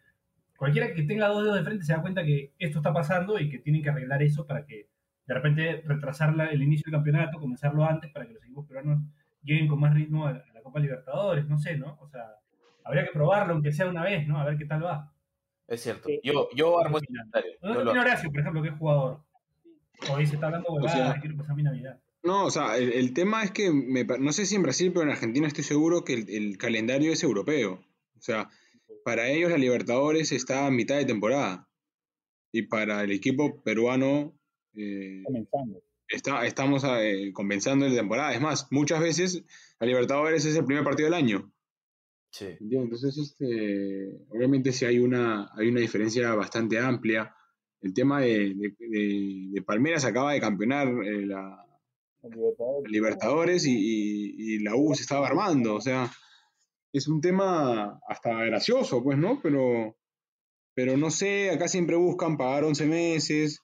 cualquiera 0.58 0.94
que 0.94 1.04
tenga 1.04 1.28
dos 1.28 1.44
dedos 1.44 1.58
de 1.58 1.64
frente 1.66 1.86
se 1.86 1.94
da 1.94 2.02
cuenta 2.02 2.24
que 2.24 2.54
esto 2.60 2.80
está 2.80 2.94
pasando 2.94 3.40
y 3.40 3.50
que 3.50 3.60
tienen 3.60 3.84
que 3.84 3.90
arreglar 3.90 4.22
eso 4.24 4.46
para 4.48 4.66
que 4.66 4.90
de 5.28 5.34
repente 5.34 5.82
retrasar 5.86 6.34
el 6.52 6.62
inicio 6.62 6.84
del 6.86 6.94
campeonato, 7.00 7.40
comenzarlo 7.40 7.84
antes 7.86 8.12
para 8.12 8.28
que 8.28 8.34
los 8.34 8.44
equipos 8.44 8.66
peruanos 8.68 9.02
lleguen 9.44 9.68
con 9.68 9.80
más 9.80 9.94
ritmo 9.94 10.28
a 10.28 10.34
la 10.34 10.62
Copa 10.64 10.80
Libertadores, 10.80 11.48
no 11.48 11.58
sé, 11.58 11.78
¿no? 11.78 11.98
O 12.00 12.08
sea, 12.08 12.24
habría 12.86 13.04
que 13.06 13.12
probarlo 13.12 13.54
aunque 13.54 13.72
sea 13.74 13.88
una 13.88 14.04
vez, 14.04 14.26
¿no? 14.28 14.40
A 14.40 14.46
ver 14.46 14.58
qué 14.58 14.66
tal 14.66 14.84
va. 14.86 15.12
Es 15.68 15.82
cierto. 15.82 16.08
Yo, 16.24 16.48
yo 16.56 16.80
armo 16.80 16.98
ese 17.00 17.08
comentario. 17.08 17.52
¿No 17.62 17.74
Yo 17.74 17.80
lo 17.84 17.92
tiene. 17.92 18.00
Horacio, 18.00 18.32
por 18.32 18.40
ejemplo, 18.40 18.62
que 18.62 18.70
es 18.70 18.76
jugador? 18.78 19.20
Hoy 20.12 20.26
se 20.28 20.36
está 20.36 20.46
hablando 20.48 20.70
huevadas, 20.72 20.94
sea- 21.14 21.20
quiero 21.22 21.36
pasar 21.38 21.56
mi 21.56 21.64
Navidad. 21.64 22.00
No, 22.24 22.46
o 22.46 22.52
sea, 22.52 22.78
el, 22.78 22.92
el 22.94 23.14
tema 23.14 23.44
es 23.44 23.52
que, 23.52 23.72
me 23.72 24.04
no 24.04 24.32
sé 24.32 24.46
si 24.48 24.56
en 24.56 24.64
Brasil, 24.64 24.92
pero 24.92 25.04
en 25.04 25.12
Argentina 25.12 25.46
estoy 25.48 25.64
seguro 25.64 26.04
que 26.04 26.14
el, 26.14 26.30
el 26.30 26.58
calendario 26.58 27.12
es 27.14 27.22
europeo. 27.24 27.84
O 28.18 28.22
sea, 28.22 28.50
para 29.04 29.28
ellos 29.30 29.52
la 29.52 29.58
Libertadores 29.58 30.32
está 30.32 30.66
a 30.66 30.72
mitad 30.72 30.96
de 30.98 31.06
temporada. 31.06 31.68
Y 32.52 32.64
para 32.64 33.04
el 33.04 33.12
equipo 33.12 33.62
peruano 33.64 34.34
eh, 34.76 35.22
Comenzando. 35.24 35.82
está, 36.08 36.46
estamos 36.48 36.84
eh, 36.88 37.32
comenzando 37.34 37.88
la 37.88 37.94
temporada. 37.96 38.34
Es 38.34 38.42
más, 38.42 38.68
muchas 38.72 39.00
veces 39.02 39.44
la 39.80 39.86
Libertadores 39.88 40.46
es 40.46 40.56
el 40.56 40.66
primer 40.66 40.84
partido 40.84 41.06
del 41.08 41.14
año. 41.16 41.52
Sí. 42.38 42.48
Entonces, 42.60 43.18
este, 43.18 44.10
obviamente 44.30 44.74
sí 44.74 44.84
hay 44.84 45.00
una, 45.00 45.50
hay 45.54 45.70
una 45.70 45.80
diferencia 45.80 46.34
bastante 46.36 46.78
amplia. 46.80 47.34
El 47.82 47.94
tema 47.94 48.20
de, 48.20 48.54
de- 48.56 48.76
de- 48.78 49.48
de 49.52 49.62
Palmeiras 49.62 50.04
acaba 50.04 50.34
de 50.34 50.42
campeonar 50.42 50.88
eh, 51.06 51.26
la, 51.26 51.62
Libertadores. 52.24 52.92
Libertadores 52.92 53.66
y, 53.68 53.72
y- 53.78 54.56
y 54.56 54.60
la 54.60 54.76
U 54.76 54.94
se 54.96 55.04
estaba 55.04 55.28
armando. 55.28 55.76
O 55.76 55.82
sea, 55.82 56.12
es 56.92 57.08
un 57.08 57.22
tema 57.22 58.00
hasta 58.08 58.44
gracioso, 58.46 59.02
pues, 59.04 59.18
¿no? 59.18 59.40
Pero, 59.42 59.96
pero 60.74 60.98
no 60.98 61.12
sé, 61.12 61.52
acá 61.52 61.68
siempre 61.70 61.96
buscan 61.96 62.36
pagar 62.38 62.64
11 62.66 62.86
meses. 62.88 63.62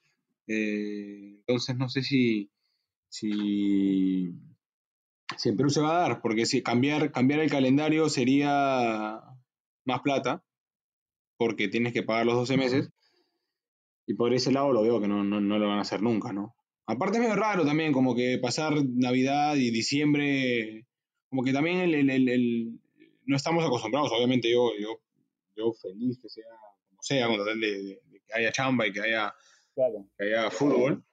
eh, 0.47 1.35
entonces 1.39 1.75
no 1.77 1.89
sé 1.89 2.03
si, 2.03 2.49
si, 3.09 4.31
si 5.37 5.49
en 5.49 5.57
Perú 5.57 5.69
se 5.69 5.81
va 5.81 5.97
a 5.97 6.09
dar, 6.09 6.21
porque 6.21 6.45
si 6.45 6.61
cambiar, 6.61 7.11
cambiar 7.11 7.39
el 7.39 7.49
calendario 7.49 8.09
sería 8.09 9.21
más 9.85 10.01
plata, 10.01 10.43
porque 11.37 11.67
tienes 11.67 11.93
que 11.93 12.03
pagar 12.03 12.25
los 12.25 12.35
12 12.35 12.57
meses. 12.57 12.89
Y 14.07 14.13
por 14.15 14.33
ese 14.33 14.51
lado 14.51 14.71
lo 14.73 14.81
veo 14.81 14.99
que 14.99 15.07
no, 15.07 15.23
no, 15.23 15.39
no 15.39 15.57
lo 15.59 15.67
van 15.67 15.77
a 15.77 15.81
hacer 15.81 16.01
nunca, 16.01 16.33
¿no? 16.33 16.55
Aparte 16.85 17.17
es 17.17 17.23
medio 17.23 17.35
raro 17.35 17.65
también, 17.65 17.93
como 17.93 18.15
que 18.15 18.37
pasar 18.41 18.73
Navidad 18.85 19.55
y 19.55 19.71
diciembre, 19.71 20.85
como 21.29 21.43
que 21.43 21.53
también 21.53 21.77
el, 21.77 21.93
el- 21.95 22.09
el- 22.09 22.29
el- 22.29 22.79
no 23.25 23.35
estamos 23.35 23.63
acostumbrados, 23.63 24.11
obviamente 24.11 24.51
yo, 24.51 24.71
yo, 24.79 24.99
yo 25.55 25.71
feliz 25.73 26.19
que 26.21 26.27
sea 26.27 26.43
como 26.89 27.01
sea, 27.01 27.27
con 27.27 27.37
tal 27.45 27.59
de, 27.59 27.71
de- 27.71 28.01
de 28.09 28.21
que 28.25 28.33
haya 28.33 28.51
chamba 28.51 28.87
y 28.87 28.91
que 28.91 29.01
haya, 29.01 29.33
Claro. 29.73 30.05
que 30.17 30.25
haya 30.25 30.49
fútbol, 30.51 31.03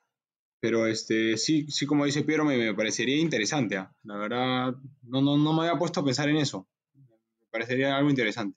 pero 0.61 0.87
este, 0.87 1.37
sí, 1.37 1.66
sí 1.68 1.87
como 1.87 2.05
dice 2.05 2.23
Piero, 2.25 2.44
me, 2.44 2.57
me 2.57 2.75
parecería 2.75 3.16
interesante, 3.21 3.77
¿ah? 3.77 3.92
la 4.03 4.16
verdad, 4.16 4.75
no, 5.03 5.21
no, 5.23 5.37
no 5.37 5.53
me 5.53 5.66
había 5.66 5.79
puesto 5.79 6.01
a 6.01 6.05
pensar 6.05 6.29
en 6.29 6.37
eso, 6.37 6.66
me 6.94 7.47
parecería 7.51 7.97
algo 7.97 8.11
interesante. 8.11 8.57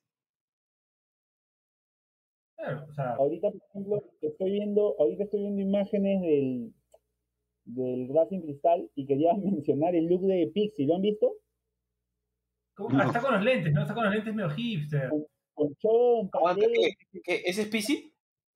Claro, 2.57 2.85
o 2.89 2.93
sea, 2.93 3.15
Ahorita, 3.15 3.49
por 3.51 3.61
ejemplo, 3.69 4.03
estoy 4.21 4.51
viendo, 4.51 4.95
ahorita 4.99 5.23
estoy 5.23 5.41
viendo 5.41 5.61
imágenes 5.61 6.21
del, 6.21 6.73
del 7.65 8.09
Racing 8.13 8.41
Cristal 8.41 8.89
y 8.95 9.05
quería 9.05 9.33
mencionar 9.37 9.95
el 9.95 10.05
look 10.07 10.21
de 10.27 10.51
Pixie, 10.53 10.85
¿lo 10.85 10.95
han 10.95 11.01
visto? 11.01 11.33
¿cómo- 12.75 12.99
ah, 12.99 13.05
está 13.05 13.21
con 13.21 13.33
los 13.33 13.43
lentes, 13.43 13.73
¿no? 13.73 13.81
Está 13.81 13.93
con 13.93 14.05
los 14.05 14.13
lentes 14.13 14.33
medio 14.33 14.49
hipster. 14.51 15.09
Con 15.53 15.75
chompa, 15.75 16.37
Aguanta, 16.39 16.65
lentes, 16.67 16.95
¿qué, 17.11 17.21
qué, 17.23 17.41
¿Ese 17.45 17.61
es 17.63 17.67
PC? 17.67 18.13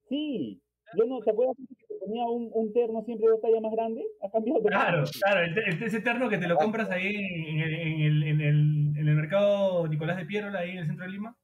sí. 0.09 0.61
Yo 0.97 1.03
no, 1.05 1.19
¿te 1.19 1.31
acuerdas 1.31 1.55
que 1.57 1.84
ponía 2.05 2.25
un, 2.25 2.49
un 2.53 2.73
terno 2.73 3.03
siempre 3.03 3.27
dos 3.29 3.41
tallas 3.41 3.61
más 3.61 3.71
grande? 3.71 4.03
Ha 4.23 4.29
cambiado 4.31 4.61
Claro, 4.63 5.03
claro, 5.21 5.41
el, 5.45 5.57
el- 5.57 5.83
ese 5.83 6.01
terno 6.01 6.29
que 6.29 6.37
te 6.37 6.47
lo 6.47 6.55
compras 6.57 6.89
ahí 6.91 7.15
en 7.15 7.59
el, 7.59 7.73
en 7.73 8.01
el, 8.01 8.23
en 8.23 8.41
el, 8.41 8.97
en 8.97 9.07
el 9.07 9.15
mercado 9.15 9.87
Nicolás 9.87 10.17
de 10.17 10.25
Piérola, 10.25 10.59
ahí 10.59 10.71
en 10.71 10.77
el 10.79 10.85
centro 10.87 11.05
de 11.05 11.11
Lima. 11.11 11.35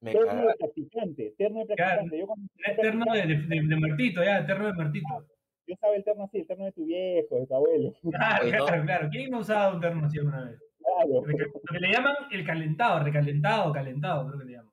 Me 0.00 0.12
Terno 0.12 0.26
caga. 0.26 0.42
de 0.48 0.54
practicante, 0.58 1.34
terno 1.38 1.60
de 1.60 1.66
practicante. 1.76 2.18
Yo, 2.18 2.26
cuando 2.26 2.46
Es 2.56 2.76
terno 2.76 3.04
de, 3.12 3.20
de, 3.26 3.36
de- 3.36 3.66
de 3.68 3.76
Martito, 3.76 4.24
ya, 4.24 4.44
terno 4.46 4.66
de 4.66 4.72
Martito. 4.72 5.08
yo 5.66 5.74
usaba 5.74 5.94
el 5.94 6.04
terno 6.04 6.24
así, 6.24 6.38
el 6.38 6.46
terno 6.46 6.64
de 6.64 6.72
tu 6.72 6.84
viejo, 6.86 7.36
de 7.36 7.46
tu 7.46 7.54
abuelo. 7.54 7.94
Claro, 8.10 8.44
Oye, 8.44 8.56
no. 8.58 8.66
claro, 8.66 8.82
claro. 8.84 9.08
¿Quién 9.10 9.30
no 9.30 9.36
ha 9.36 9.40
usado 9.40 9.74
un 9.76 9.80
terno 9.80 10.06
así 10.06 10.18
alguna 10.18 10.44
vez? 10.44 10.58
Claro. 10.78 11.08
Lo 11.08 11.22
que, 11.22 11.78
le 11.80 11.92
llaman 11.92 12.14
el 12.32 12.44
calentado, 12.44 13.04
recalentado, 13.04 13.72
calentado, 13.72 14.26
creo 14.26 14.38
que 14.40 14.44
le 14.46 14.52
llaman. 14.52 14.72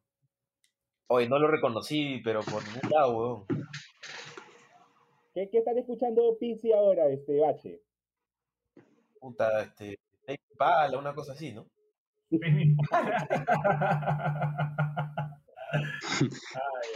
Oye, 1.12 1.30
no 1.30 1.38
lo 1.40 1.48
reconocí, 1.48 2.22
pero 2.24 2.42
por 2.42 2.64
ningún 2.68 2.90
lado, 2.92 3.18
weón. 3.18 3.46
¿Qué, 5.34 5.50
qué 5.52 5.60
están 5.60 5.78
escuchando 5.78 6.38
Pixie 6.40 6.74
ahora, 6.74 7.08
este 7.10 7.40
bache? 7.40 7.82
Puta, 9.20 9.64
este. 9.64 9.98
Impala, 10.52 10.98
una 11.00 11.14
cosa 11.14 11.34
así, 11.34 11.52
¿no? 11.54 11.66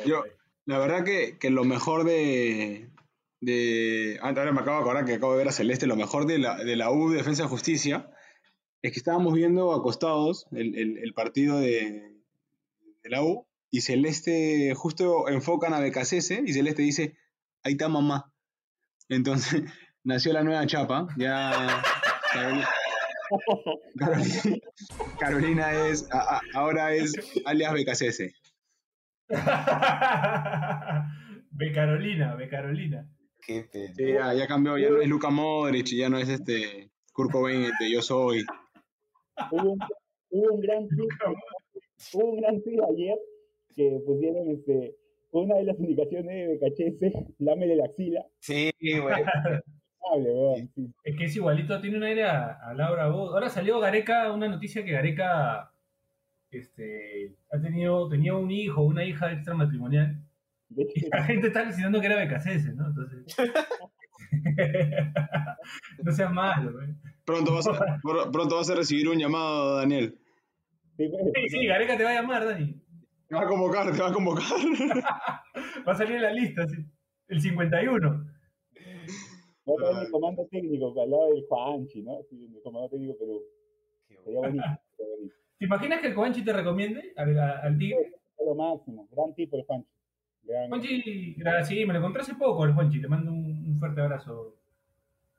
Yo- 0.05 0.23
ay. 0.23 0.31
La 0.65 0.77
verdad 0.79 1.03
que, 1.03 1.37
que 1.39 1.49
lo 1.49 1.65
mejor 1.65 2.05
de, 2.05 2.89
de. 3.41 4.17
ah, 4.21 4.29
Ahora 4.29 4.53
me 4.53 4.61
acabo 4.61 4.77
de 4.77 4.83
acordar 4.83 5.03
que 5.05 5.13
acabo 5.15 5.33
de 5.33 5.39
ver 5.39 5.49
a 5.49 5.51
Celeste. 5.51 5.87
Lo 5.87 5.97
mejor 5.97 6.25
de 6.25 6.37
la, 6.39 6.55
de 6.63 6.75
la 6.77 6.89
U 6.89 7.09
Defensa 7.09 7.43
y 7.43 7.47
Justicia 7.47 8.09
es 8.81 8.91
que 8.93 8.99
estábamos 8.99 9.33
viendo 9.33 9.73
acostados 9.73 10.45
el, 10.53 10.77
el- 10.77 10.97
el 10.99 11.13
partido 11.13 11.59
de, 11.59 12.13
de 13.03 13.09
la 13.09 13.23
U 13.23 13.45
y 13.71 13.81
Celeste 13.81 14.73
justo 14.75 15.27
enfocan 15.27 15.73
a 15.73 15.79
Becasese 15.81 16.41
y 16.45 16.53
Celeste 16.53 16.81
dice: 16.81 17.17
Ahí 17.63 17.73
está 17.73 17.87
mamá. 17.89 18.31
Entonces 19.09 19.63
nació 20.03 20.33
la 20.33 20.43
nueva 20.43 20.65
chapa. 20.67 21.07
Ya. 21.17 21.81
Carolina, 22.33 22.67
Carolina, 23.97 24.57
Carolina 25.19 25.87
es. 25.87 26.07
a- 26.11 26.37
a- 26.37 26.41
ahora 26.55 26.93
es 26.93 27.13
alias 27.45 27.73
Becasese. 27.73 28.33
Ve 31.55 31.71
Carolina, 31.71 32.35
ve 32.35 32.49
Carolina. 32.49 33.07
Qué 33.45 33.63
pe- 33.71 33.93
Sí, 33.93 34.13
ya, 34.13 34.33
ya 34.33 34.47
cambió, 34.47 34.77
ya 34.77 34.89
no 34.89 35.01
es 35.01 35.07
Luka 35.07 35.29
Modric, 35.29 35.87
ya 35.87 36.09
no 36.09 36.17
es 36.17 36.27
este 36.29 36.89
Kurt 37.13 37.31
Cobain 37.31 37.69
de 37.79 37.91
Yo 37.91 38.01
Soy. 38.01 38.43
Hubo 39.51 39.73
un, 39.73 39.79
hubo 40.31 40.53
un 40.53 40.59
gran 40.61 40.87
tweet, 40.87 41.07
hubo 42.13 42.25
un 42.31 42.41
gran 42.41 42.61
tweet 42.63 42.79
ayer 42.91 43.17
que 43.75 43.99
pusieron 44.05 44.49
este, 44.49 44.95
una 45.33 45.55
de 45.55 45.63
las 45.65 45.77
indicaciones 45.79 46.59
de 46.59 46.69
BKHS, 46.69 47.35
lámele 47.39 47.75
la 47.75 47.85
axila. 47.85 48.25
Sí, 48.39 48.71
güey. 48.79 49.15
Es 51.03 51.15
que 51.17 51.25
es 51.25 51.35
igualito, 51.35 51.81
tiene 51.81 51.97
un 51.97 52.03
aire 52.03 52.23
a, 52.25 52.51
a 52.61 52.73
Laura 52.75 53.07
Voz. 53.07 53.33
Ahora 53.33 53.49
salió 53.49 53.79
Gareca, 53.79 54.31
una 54.31 54.47
noticia 54.47 54.85
que 54.85 54.91
Gareca 54.91 55.71
este, 56.51 57.33
ha 57.51 57.59
tenido, 57.59 58.07
tenía 58.09 58.35
un 58.35 58.51
hijo, 58.51 58.83
una 58.83 59.03
hija 59.05 59.31
extramatrimonial. 59.31 60.21
Y 60.75 61.07
la 61.09 61.23
gente 61.23 61.47
está 61.47 61.61
alucinando 61.61 61.99
que 61.99 62.05
era 62.07 62.17
Becasese, 62.17 62.73
¿no? 62.73 62.87
Entonces. 62.89 63.35
no 66.03 66.11
seas 66.11 66.31
malo, 66.31 66.73
güey. 66.73 66.87
Pronto 67.25 67.53
vas, 67.53 67.67
a, 67.67 67.71
pr- 68.03 68.31
pronto 68.31 68.55
vas 68.57 68.69
a 68.69 68.75
recibir 68.75 69.07
un 69.07 69.17
llamado, 69.17 69.77
Daniel. 69.77 70.17
sí, 70.97 71.07
pues, 71.09 71.23
Sí, 71.35 71.49
sí, 71.49 71.65
Gareca 71.65 71.97
te 71.97 72.03
va 72.03 72.11
a 72.11 72.21
llamar, 72.21 72.45
Dani. 72.45 72.81
Te 73.33 73.39
va 73.39 73.45
a 73.45 73.47
convocar, 73.47 73.91
te 73.91 73.99
va 73.99 74.09
a 74.09 74.13
convocar. 74.13 74.43
Va 75.87 75.91
a 75.91 75.95
salir 75.95 76.17
en 76.17 76.21
la 76.21 76.31
lista, 76.31 76.67
sí. 76.67 76.85
El 77.27 77.41
51. 77.41 78.09
Va 79.65 79.89
a 79.89 80.03
mi 80.03 80.11
comando 80.11 80.45
técnico 80.51 80.93
al 81.01 81.09
lado 81.09 81.33
del 81.33 81.43
Juanchi, 81.47 82.03
¿no? 82.03 82.19
Sí, 82.29 82.35
mi 82.35 82.61
comando 82.61 82.89
técnico 82.89 83.17
Perú. 83.17 83.41
Sería 84.07 84.39
bonito, 84.39 84.63
sería 84.95 85.15
bonito. 85.15 85.33
¿Te 85.57 85.65
imaginas 85.65 86.01
que 86.01 86.07
el 86.07 86.13
Comanchi 86.13 86.43
te 86.45 86.53
recomiende 86.53 87.13
al, 87.15 87.39
al 87.39 87.77
Tigre? 87.79 88.13
Es 88.37 88.45
lo 88.45 88.53
máximo, 88.53 89.07
gran 89.11 89.33
tipo 89.33 89.57
el 89.57 89.63
Juanchi. 89.63 89.89
Gran, 90.43 90.69
Juanchi, 90.69 91.35
sí, 91.63 91.85
me 91.87 91.93
lo 91.93 91.99
encontré 91.99 92.21
hace 92.21 92.35
poco 92.35 92.65
el 92.65 92.73
Juanchi. 92.73 92.99
Le 92.99 93.07
mando 93.07 93.31
un, 93.31 93.65
un 93.67 93.79
fuerte 93.79 93.99
abrazo. 93.99 94.57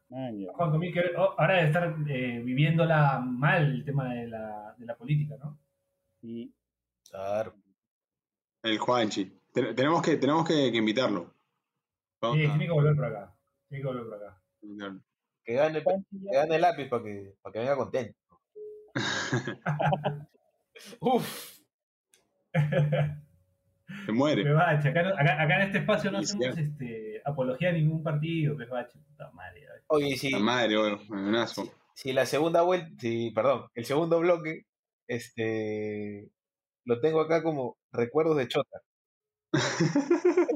Juan 0.09 0.71
Comín, 0.73 0.93
que 0.93 1.01
oh, 1.17 1.35
ahora 1.39 1.55
debe 1.55 1.67
estar 1.69 1.95
eh, 2.09 2.43
viviéndola 2.45 3.21
mal 3.21 3.67
el 3.67 3.85
tema 3.85 4.13
de 4.13 4.27
la, 4.27 4.75
de 4.77 4.85
la 4.85 4.97
política, 4.97 5.37
¿no? 5.41 5.59
Sí, 6.21 6.53
Claro. 7.09 7.55
El 8.65 8.79
Juanchi. 8.79 9.33
Te- 9.53 9.75
tenemos 9.75 10.03
que, 10.03 10.17
tenemos 10.17 10.47
que, 10.49 10.73
que 10.73 10.79
invitarlo. 10.79 11.33
Vamos 12.21 12.39
Sí, 12.39 12.45
a 12.45 12.49
tiene 12.49 12.65
que 12.67 12.73
volver 12.73 12.97
por 12.97 13.05
acá. 13.05 13.37
Tiene 13.69 13.83
que 13.83 13.87
volver 13.89 14.05
por 14.05 14.15
acá. 14.15 14.43
Que 15.45 15.53
gane, 15.55 15.83
que 15.83 16.35
gane 16.35 16.55
el 16.57 16.61
lápiz 16.63 16.89
para 16.89 17.03
que, 17.05 17.35
para 17.43 17.53
que 17.53 17.59
venga 17.59 17.77
contento. 17.77 18.19
Uf. 21.01 21.59
Se 24.07 24.13
muere. 24.13 24.43
Acá, 24.51 25.03
no- 25.03 25.15
acá, 25.15 25.43
acá 25.43 25.57
en 25.57 25.63
este 25.63 25.79
espacio 25.79 26.11
no 26.11 26.19
hacemos 26.19 26.57
este, 26.59 27.21
apología 27.25 27.69
a 27.69 27.73
ningún 27.73 28.03
partido, 28.03 28.57
Pebache. 28.57 28.99
Puta 28.99 29.31
madre. 29.33 29.69
a 29.69 29.73
ver. 29.73 29.83
Oye, 29.89 30.17
sí. 30.17 30.31
La 30.31 30.39
madre, 30.39 30.77
bueno, 30.79 30.99
buenazo. 31.09 31.71
si 31.95 32.13
la 32.13 32.25
segunda 32.27 32.63
vuelta, 32.63 32.89
sí, 32.99 33.31
perdón, 33.35 33.67
el 33.75 33.85
segundo 33.85 34.19
bloque, 34.21 34.67
este, 35.07 36.31
lo 36.85 37.01
tengo 37.01 37.21
acá 37.21 37.43
como 37.43 37.77
recuerdos 37.93 38.37
de 38.37 38.49
Chota. 38.49 38.81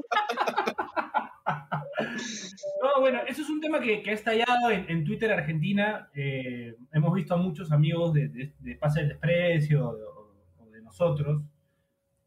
No, 2.81 3.01
bueno, 3.01 3.19
eso 3.27 3.41
es 3.41 3.49
un 3.49 3.59
tema 3.61 3.79
que, 3.81 4.01
que 4.01 4.11
ha 4.11 4.13
estallado 4.13 4.71
en, 4.71 4.89
en 4.89 5.03
Twitter 5.03 5.31
Argentina. 5.31 6.09
Eh, 6.13 6.75
hemos 6.93 7.13
visto 7.13 7.33
a 7.33 7.37
muchos 7.37 7.71
amigos 7.71 8.13
de, 8.13 8.29
de- 8.29 8.53
de 8.59 8.75
Pase 8.75 9.01
del 9.01 9.09
Desprecio 9.09 9.89
o, 9.89 10.63
o 10.63 10.69
de 10.69 10.81
nosotros 10.81 11.41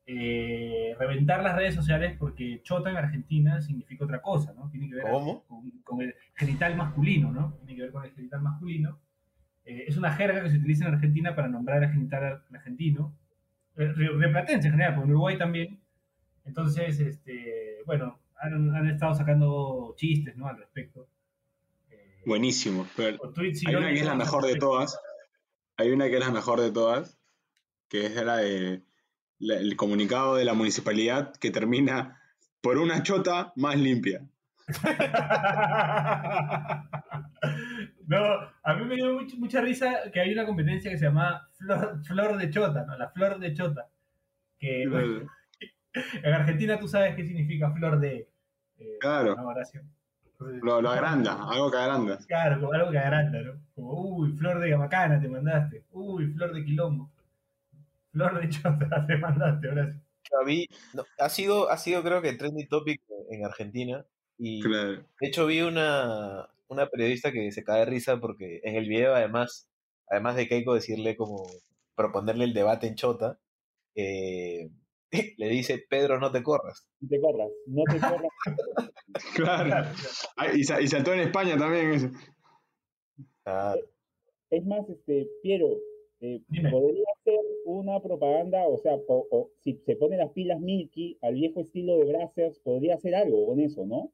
eh, 0.06 0.94
reventar 0.98 1.42
las 1.42 1.56
redes 1.56 1.74
sociales 1.74 2.16
porque 2.18 2.60
chota 2.62 2.90
en 2.90 2.96
Argentina 2.96 3.60
significa 3.62 4.04
otra 4.04 4.20
cosa, 4.20 4.52
¿no? 4.52 4.68
Tiene 4.70 4.88
que 4.88 4.96
ver 4.96 5.04
¿Cómo? 5.10 5.44
Con, 5.44 5.70
con 5.84 6.02
el 6.02 6.14
genital 6.34 6.76
masculino, 6.76 7.30
¿no? 7.32 7.54
Tiene 7.58 7.76
que 7.76 7.82
ver 7.82 7.92
con 7.92 8.04
el 8.04 8.12
genital 8.12 8.42
masculino. 8.42 8.98
Eh, 9.64 9.84
es 9.86 9.96
una 9.96 10.12
jerga 10.12 10.42
que 10.42 10.50
se 10.50 10.58
utiliza 10.58 10.86
en 10.86 10.94
Argentina 10.94 11.34
para 11.34 11.48
nombrar 11.48 11.82
al 11.84 11.92
genital 11.92 12.42
argentino. 12.52 13.16
Ri- 13.76 13.94
Rioplatense 13.94 14.68
en 14.68 14.72
general, 14.74 14.94
en 15.02 15.10
Uruguay 15.10 15.38
también. 15.38 15.80
Entonces, 16.44 16.98
este, 17.00 17.78
bueno, 17.86 18.18
han, 18.40 18.74
han 18.74 18.88
estado 18.88 19.14
sacando 19.14 19.94
chistes, 19.96 20.36
¿no? 20.36 20.48
Al 20.48 20.58
respecto. 20.58 21.08
Eh, 21.90 22.22
Buenísimo. 22.26 22.86
Pero 22.96 23.18
hay 23.66 23.74
una 23.76 23.88
que 23.92 24.00
es 24.00 24.06
la 24.06 24.14
mejor 24.14 24.44
de 24.44 24.56
todas. 24.56 24.98
Hay 25.76 25.90
una 25.90 26.06
que 26.08 26.14
es 26.14 26.20
la 26.20 26.30
mejor 26.30 26.60
de 26.60 26.70
todas. 26.72 27.18
Que 27.88 28.06
es 28.06 28.14
la 28.16 28.36
de 28.38 28.82
la- 29.38 29.56
el 29.56 29.76
comunicado 29.76 30.36
de 30.36 30.44
la 30.44 30.54
municipalidad 30.54 31.34
que 31.36 31.50
termina 31.50 32.20
por 32.60 32.78
una 32.78 33.02
chota 33.02 33.52
más 33.56 33.76
limpia. 33.76 34.26
no, 38.20 38.50
a 38.62 38.74
mí 38.74 38.84
me 38.84 38.94
dio 38.96 39.20
much- 39.20 39.36
mucha 39.38 39.60
risa 39.60 40.10
que 40.12 40.20
hay 40.20 40.32
una 40.32 40.46
competencia 40.46 40.90
que 40.90 40.98
se 40.98 41.06
llama 41.06 41.48
Flor, 41.58 42.04
Flor 42.04 42.36
de 42.38 42.50
Chota, 42.50 42.84
¿no? 42.84 42.96
La 42.96 43.08
Flor 43.10 43.38
de 43.38 43.54
Chota. 43.54 43.88
Que 44.58 44.86
bueno, 44.88 45.28
en 46.22 46.32
Argentina 46.32 46.78
tú 46.78 46.88
sabes 46.88 47.14
qué 47.16 47.24
significa 47.24 47.70
flor 47.72 47.98
de. 48.00 48.28
eh, 48.78 48.96
Claro. 49.00 49.34
¿no? 49.36 49.50
Entonces, 49.50 50.62
Lo, 50.62 50.80
lo 50.80 50.90
agranda, 50.96 51.48
algo 51.50 51.70
que 51.70 51.76
agranda. 51.78 52.18
Claro, 52.26 52.60
como 52.60 52.72
algo 52.72 52.90
que 52.90 52.98
agranda, 52.98 53.40
¿no? 53.42 53.52
Como, 53.74 53.92
uy, 53.92 54.32
flor 54.32 54.58
de 54.60 54.70
Gamacana 54.70 55.20
te 55.20 55.28
mandaste. 55.28 55.84
Uy, 55.92 56.32
flor 56.32 56.52
de 56.54 56.64
Quilombo. 56.64 57.10
Flor 58.12 58.40
de 58.40 58.48
Chota 58.48 59.04
te 59.06 59.16
mandaste, 59.16 59.68
Horacio. 59.68 60.00
A 60.40 60.44
mí, 60.44 60.66
no, 60.94 61.04
ha 61.18 61.28
sido, 61.28 61.70
ha 61.70 61.76
sido 61.76 62.02
creo 62.02 62.22
que 62.22 62.32
trending 62.32 62.68
topic 62.68 63.02
en 63.30 63.44
Argentina 63.44 64.04
y 64.38 64.60
Claro. 64.62 65.02
de 65.20 65.28
hecho 65.28 65.46
vi 65.46 65.60
una, 65.60 66.46
una 66.72 66.86
periodista 66.88 67.30
que 67.32 67.50
se 67.52 67.62
cae 67.64 67.80
de 67.80 67.86
risa 67.86 68.18
porque 68.20 68.60
en 68.64 68.76
el 68.76 68.88
video 68.88 69.14
además, 69.14 69.70
además 70.08 70.36
de 70.36 70.48
Keiko 70.48 70.74
decirle 70.74 71.16
como 71.16 71.44
proponerle 71.94 72.44
el 72.44 72.54
debate 72.54 72.86
en 72.86 72.94
Chota, 72.96 73.38
eh, 73.94 74.68
le 75.36 75.48
dice 75.48 75.84
Pedro 75.88 76.18
no 76.18 76.32
te 76.32 76.42
corras. 76.42 76.86
No 77.00 77.08
te 77.08 77.20
corras, 77.20 77.50
no 77.66 77.82
te 77.84 77.98
corras. 78.00 78.32
Claro. 79.36 79.90
Ay, 80.36 80.60
y, 80.60 80.64
sa- 80.64 80.80
y 80.80 80.88
saltó 80.88 81.12
en 81.12 81.20
España 81.20 81.56
también 81.58 81.92
eso. 81.92 82.10
Ah, 83.44 83.74
Es 84.50 84.64
más, 84.64 84.88
este, 84.88 85.28
Piero, 85.42 85.76
eh, 86.20 86.40
podría 86.70 87.04
ser 87.24 87.38
una 87.66 88.00
propaganda, 88.00 88.66
o 88.68 88.78
sea, 88.78 88.94
o- 88.94 89.26
o 89.30 89.50
si 89.62 89.74
se 89.84 89.96
pone 89.96 90.16
las 90.16 90.30
pilas 90.32 90.60
Milky 90.60 91.18
al 91.20 91.34
viejo 91.34 91.60
estilo 91.60 91.98
de 91.98 92.04
Brazzers, 92.06 92.58
podría 92.60 92.94
hacer 92.94 93.14
algo 93.14 93.46
con 93.46 93.60
eso, 93.60 93.84
¿no? 93.84 94.12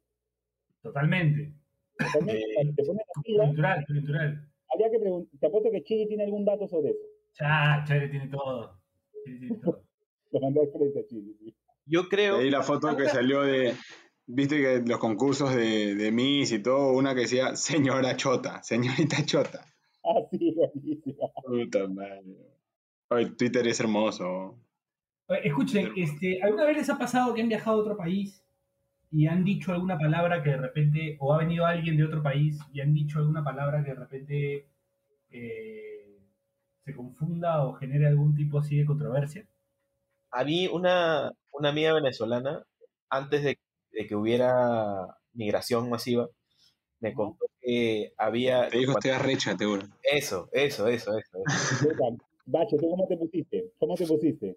Totalmente. 0.83 1.53
Totalmente, 1.99 2.45
cuando 2.55 2.73
te 2.75 2.83
Cultural, 3.47 3.85
cultural. 3.87 4.49
habría 4.73 4.91
que 4.91 4.99
preguntar, 4.99 5.41
te 5.41 5.47
apuesto 5.47 5.71
que 5.71 5.85
Chile 5.85 6.07
tiene 6.07 6.25
algún 6.25 6.45
dato 6.45 6.69
sobre 6.69 6.91
eso. 6.91 6.99
Ya, 7.41 7.85
Chile 7.87 8.09
tiene 8.09 8.29
todo. 8.29 8.81
Chile 9.25 9.39
tiene 9.41 9.57
todo. 9.63 9.83
Lo 10.31 10.41
mandé 10.41 10.61
al 10.61 10.69
frente 10.71 11.01
a 11.01 11.07
Chile, 11.07 11.33
sí. 11.39 11.55
Yo 11.87 12.09
creo. 12.09 12.37
Ahí 12.39 12.51
la 12.51 12.63
foto 12.63 12.95
que 12.97 13.07
salió 13.07 13.43
de. 13.43 13.75
Viste 14.27 14.61
que 14.61 14.83
los 14.87 14.99
concursos 14.99 15.55
de, 15.55 15.95
de 15.95 16.13
Miss 16.13 16.53
y 16.53 16.63
todo, 16.63 16.93
una 16.93 17.15
que 17.15 17.23
decía 17.23 17.57
señora 17.57 18.15
Chota, 18.17 18.63
señorita 18.63 19.25
Chota. 19.25 19.65
Ah, 20.05 20.23
sí, 20.31 20.55
buenísima. 20.55 21.27
Puta 21.45 21.87
madre. 21.89 22.23
Oye, 23.11 23.27
Twitter 23.33 23.67
es 23.67 23.79
hermoso. 23.81 24.57
Escuchen, 25.43 25.93
este, 25.97 26.41
¿alguna 26.41 26.65
vez 26.65 26.79
les 26.79 26.89
ha 26.89 26.97
pasado 26.97 27.35
que 27.35 27.43
han 27.43 27.49
viajado 27.49 27.77
a 27.79 27.81
otro 27.81 27.97
país 27.97 28.43
y 29.11 29.27
han 29.27 29.45
dicho 29.45 29.73
alguna 29.73 29.99
palabra 29.99 30.43
que 30.43 30.51
de 30.51 30.57
repente, 30.59 31.17
o 31.21 31.33
ha 31.33 31.39
venido 31.39 31.67
alguien 31.67 31.97
de 31.97 32.05
otro 32.05 32.23
país 32.23 32.59
y 32.73 32.81
han 32.81 32.93
dicho 32.93 33.19
alguna 33.19 33.43
palabra 33.43 33.83
que 33.83 33.91
de 33.91 33.97
repente 33.97 34.67
eh, 35.31 36.19
se 36.85 36.95
confunda 36.95 37.65
o 37.65 37.75
genere 37.75 38.07
algún 38.07 38.35
tipo 38.35 38.59
así 38.59 38.77
de 38.77 38.87
controversia? 38.87 39.47
A 40.31 40.45
mí, 40.45 40.69
una, 40.69 41.33
una 41.53 41.71
amiga 41.71 41.95
venezolana, 41.95 42.65
antes 43.09 43.43
de, 43.43 43.59
de 43.93 44.07
que 44.07 44.15
hubiera 44.15 45.17
migración 45.33 45.89
masiva, 45.89 46.29
me 47.01 47.15
contó 47.15 47.47
que 47.61 48.13
había. 48.17 48.69
Te 48.69 48.79
dijo 48.79 48.93
estoy 48.93 49.13
arrecha, 49.13 49.57
te. 49.57 49.65
Eso, 50.03 50.49
eso, 50.53 50.89
eso, 50.89 51.17
eso. 51.17 51.39
eso. 51.93 52.17
Bache, 52.47 52.77
¿tú 52.79 52.89
cómo 52.89 53.07
te 53.07 53.17
pusiste? 53.17 53.73
¿Cómo 53.79 53.95
te 53.95 54.07
pusiste? 54.07 54.57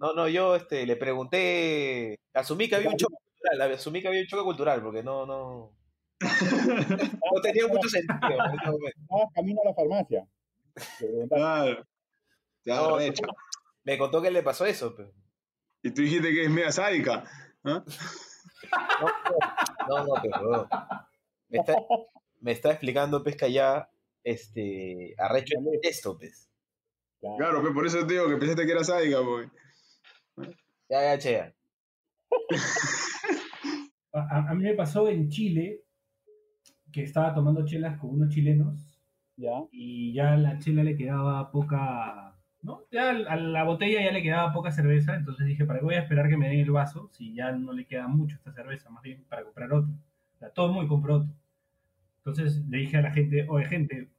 No, 0.00 0.14
no, 0.14 0.26
yo 0.28 0.56
este, 0.56 0.86
le 0.86 0.96
pregunté. 0.96 2.18
Asumí 2.32 2.68
que 2.68 2.76
había 2.76 2.88
un 2.88 2.96
choque 2.96 3.14
cultural, 3.22 3.72
asumí 3.72 4.00
que 4.00 4.08
había 4.08 4.22
un 4.22 4.26
choque 4.26 4.44
cultural, 4.44 4.82
porque 4.82 5.02
no, 5.02 5.26
no. 5.26 5.76
No 7.34 7.40
tenía 7.42 7.66
mucho 7.68 7.88
sentido 7.88 8.18
en 8.32 8.54
ese 8.58 8.70
momento. 8.70 9.00
Estabas 9.02 9.32
camino 9.34 9.60
a 9.64 9.68
la 9.68 9.74
farmacia. 9.74 10.26
Claro. 11.28 11.86
Te 12.62 12.70
No, 12.70 12.94
arrecha. 12.94 13.22
Me 13.84 13.98
contó 13.98 14.20
que 14.22 14.30
le 14.30 14.42
pasó 14.42 14.64
eso. 14.66 14.94
pero- 14.96 15.12
Y 15.82 15.90
tú 15.92 16.02
dijiste 16.02 16.30
que 16.32 16.44
es 16.44 16.50
media 16.50 16.72
sádica. 16.72 17.24
¿ah? 17.64 17.84
No, 19.88 20.04
no, 20.06 20.14
pero. 20.22 20.68
Me 21.48 21.58
está, 21.58 21.74
me 22.40 22.52
está 22.52 22.70
explicando, 22.70 23.22
pesca 23.22 23.48
ya, 23.48 23.90
este, 24.22 25.14
arrecho 25.18 25.58
en 25.58 25.66
esto, 25.82 26.16
pues. 26.16 26.48
claro. 27.20 27.36
Claro, 27.38 27.60
pues 27.62 27.74
por 27.74 27.86
eso 27.86 28.06
te 28.06 28.14
digo 28.14 28.28
que 28.28 28.36
pensaste 28.36 28.64
que 28.66 28.72
era 28.72 28.84
sádica, 28.84 29.18
porque. 29.22 29.50
Ya, 30.88 31.02
ya, 31.02 31.18
chea. 31.18 31.54
A, 34.12 34.20
a- 34.20 34.50
a 34.50 34.54
mí 34.54 34.62
me 34.64 34.74
pasó 34.74 35.08
en 35.08 35.28
Chile 35.28 35.84
que 36.92 37.02
estaba 37.02 37.34
tomando 37.34 37.64
chelas 37.64 37.98
con 37.98 38.10
unos 38.10 38.30
chilenos 38.34 38.78
¿Ya? 39.36 39.62
y 39.70 40.12
ya 40.12 40.36
la 40.36 40.58
chela 40.58 40.82
le 40.84 40.96
quedaba 40.96 41.50
poca, 41.50 42.34
¿no? 42.62 42.82
Ya 42.90 43.10
a 43.10 43.36
la 43.36 43.64
botella 43.64 44.02
ya 44.04 44.12
le 44.12 44.22
quedaba 44.22 44.52
poca 44.52 44.70
cerveza, 44.70 45.14
entonces 45.14 45.46
dije, 45.46 45.64
¿para 45.64 45.78
qué 45.78 45.84
voy 45.84 45.94
a 45.94 46.00
esperar 46.00 46.28
que 46.28 46.36
me 46.36 46.48
den 46.48 46.60
el 46.60 46.70
vaso 46.70 47.08
si 47.12 47.32
ya 47.34 47.52
no 47.52 47.72
le 47.72 47.86
queda 47.86 48.06
mucho 48.08 48.36
esta 48.36 48.52
cerveza? 48.52 48.90
Más 48.90 49.02
bien 49.02 49.24
para 49.28 49.44
comprar 49.44 49.72
otro. 49.72 49.90
La 50.40 50.50
tomo 50.50 50.82
y 50.82 50.88
compro 50.88 51.16
otro. 51.16 51.28
Entonces 52.18 52.64
le 52.68 52.78
dije 52.78 52.98
a 52.98 53.02
la 53.02 53.12
gente, 53.12 53.46
oye 53.48 53.66
gente, 53.66 54.10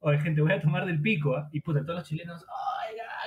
oye 0.00 0.18
gente, 0.18 0.40
voy 0.40 0.52
a 0.52 0.60
tomar 0.60 0.86
del 0.86 1.00
pico, 1.00 1.36
¿ah? 1.36 1.48
Y 1.52 1.60
puta, 1.60 1.82
todos 1.84 2.00
los 2.00 2.08
chilenos, 2.08 2.42
oiga, 2.42 2.75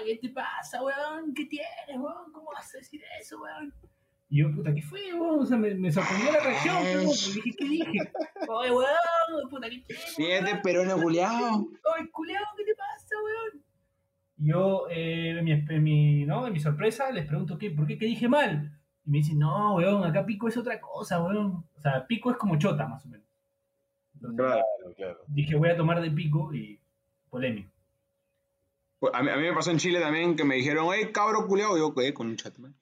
¿qué 0.05 0.15
te 0.17 0.29
pasa, 0.29 0.83
weón? 0.83 1.33
¿Qué 1.33 1.45
tienes, 1.45 1.97
weón? 1.97 2.31
¿Cómo 2.31 2.49
vas 2.53 2.73
a 2.73 2.77
decir 2.77 3.01
eso, 3.19 3.41
weón? 3.41 3.73
Y 4.31 4.41
yo, 4.41 4.51
puta, 4.53 4.73
¿qué 4.73 4.81
fue, 4.81 5.13
weón? 5.13 5.39
O 5.39 5.45
sea, 5.45 5.57
me, 5.57 5.73
me 5.75 5.91
sorprendió 5.91 6.31
la 6.31 6.39
reacción, 6.39 6.75
weón. 6.83 7.05
Dije, 7.07 7.51
¿qué 7.57 7.65
dije? 7.65 8.11
Oye, 8.47 8.71
weón, 8.71 9.49
puta, 9.49 9.69
¿qué 9.69 9.83
tienes, 9.87 10.43
weón? 10.45 10.61
peruano 10.61 11.01
culiao. 11.01 11.55
Oye, 11.59 12.09
culeado, 12.11 12.45
¿qué 12.57 12.63
te 12.65 12.75
pasa, 12.75 13.15
weón? 13.23 13.63
Y 14.37 14.47
yo, 14.49 14.85
eh, 14.89 15.41
mi, 15.43 15.79
mi- 15.79 16.25
¿no? 16.25 16.47
en 16.47 16.53
mi 16.53 16.59
sorpresa, 16.59 17.11
les 17.11 17.25
pregunto, 17.25 17.57
¿qué? 17.57 17.71
¿por 17.71 17.85
qué? 17.87 17.97
¿Qué 17.97 18.05
dije 18.05 18.27
mal? 18.29 18.71
Y 19.05 19.09
me 19.09 19.17
dicen, 19.17 19.39
no, 19.39 19.75
weón, 19.75 20.03
acá 20.03 20.25
pico 20.25 20.47
es 20.47 20.55
otra 20.57 20.79
cosa, 20.79 21.21
weón. 21.23 21.65
O 21.75 21.81
sea, 21.81 22.05
pico 22.07 22.31
es 22.31 22.37
como 22.37 22.57
chota, 22.57 22.87
más 22.87 23.05
o 23.05 23.09
menos. 23.09 23.25
Entonces. 24.13 24.37
Claro, 24.37 24.95
claro. 24.95 25.19
dije, 25.27 25.55
voy 25.55 25.69
a 25.69 25.77
tomar 25.77 26.01
de 26.01 26.11
pico 26.11 26.53
y 26.53 26.79
polémico. 27.29 27.71
Pues, 28.99 29.13
A 29.13 29.23
mí, 29.23 29.29
a 29.29 29.37
mí 29.37 29.43
me 29.43 29.53
pasó 29.53 29.71
en 29.71 29.77
Chile 29.77 29.99
también 29.99 30.35
que 30.35 30.43
me 30.43 30.55
dijeron, 30.55 30.87
hey, 30.93 31.09
cabro 31.13 31.47
culiao. 31.47 31.77
Y 31.77 31.79
yo, 31.79 31.93
¿qué? 31.93 32.13
Con 32.13 32.27
un 32.27 32.35
chat, 32.35 32.57
man. 32.57 32.75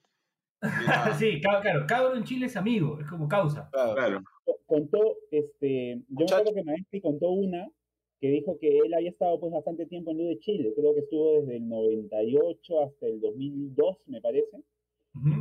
sí, 1.19 1.39
claro, 1.39 1.61
claro, 1.61 1.85
cabro 1.87 2.15
en 2.15 2.23
Chile 2.23 2.47
es 2.47 2.55
amigo, 2.57 2.99
es 2.99 3.07
como 3.07 3.27
causa. 3.27 3.69
Claro. 3.71 3.93
Claro. 3.95 4.23
Contó, 4.65 5.17
este, 5.31 5.95
yo 5.95 6.03
me 6.09 6.23
Muchacho. 6.23 6.35
acuerdo 6.35 6.53
que 6.55 6.63
Maestri 6.63 7.01
contó 7.01 7.29
una 7.29 7.67
que 8.19 8.29
dijo 8.29 8.57
que 8.57 8.79
él 8.79 8.93
había 8.93 9.11
estado 9.11 9.39
pues 9.39 9.53
bastante 9.53 9.85
tiempo 9.85 10.11
en 10.11 10.17
Luz 10.17 10.27
de 10.29 10.39
Chile, 10.39 10.73
creo 10.75 10.93
que 10.95 11.01
estuvo 11.01 11.39
desde 11.39 11.57
el 11.57 11.69
98 11.69 12.81
hasta 12.81 13.05
el 13.05 13.21
2002, 13.21 13.97
me 14.07 14.21
parece. 14.21 14.63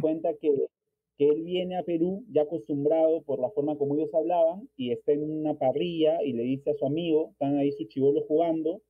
Cuenta 0.01 0.35
que, 0.41 0.69
que 1.17 1.29
él 1.29 1.43
viene 1.43 1.77
a 1.79 1.83
Perú 1.83 2.25
ya 2.31 2.43
acostumbrado 2.43 3.23
por 3.23 3.41
la 3.41 3.51
forma 3.51 3.77
como 3.77 3.95
ellos 3.95 4.15
hablaban 4.15 4.69
y 4.77 4.93
está 4.93 5.13
en 5.13 5.23
una 5.23 5.55
parrilla 5.55 6.23
y 6.23 6.33
le 6.33 6.43
dice 6.43 6.71
a 6.71 6.75
su 6.75 6.87
amigo, 6.87 7.31
están 7.33 7.57
ahí 7.57 7.73
sus 7.73 7.89
chivolos 7.89 8.25
jugando 8.27 8.83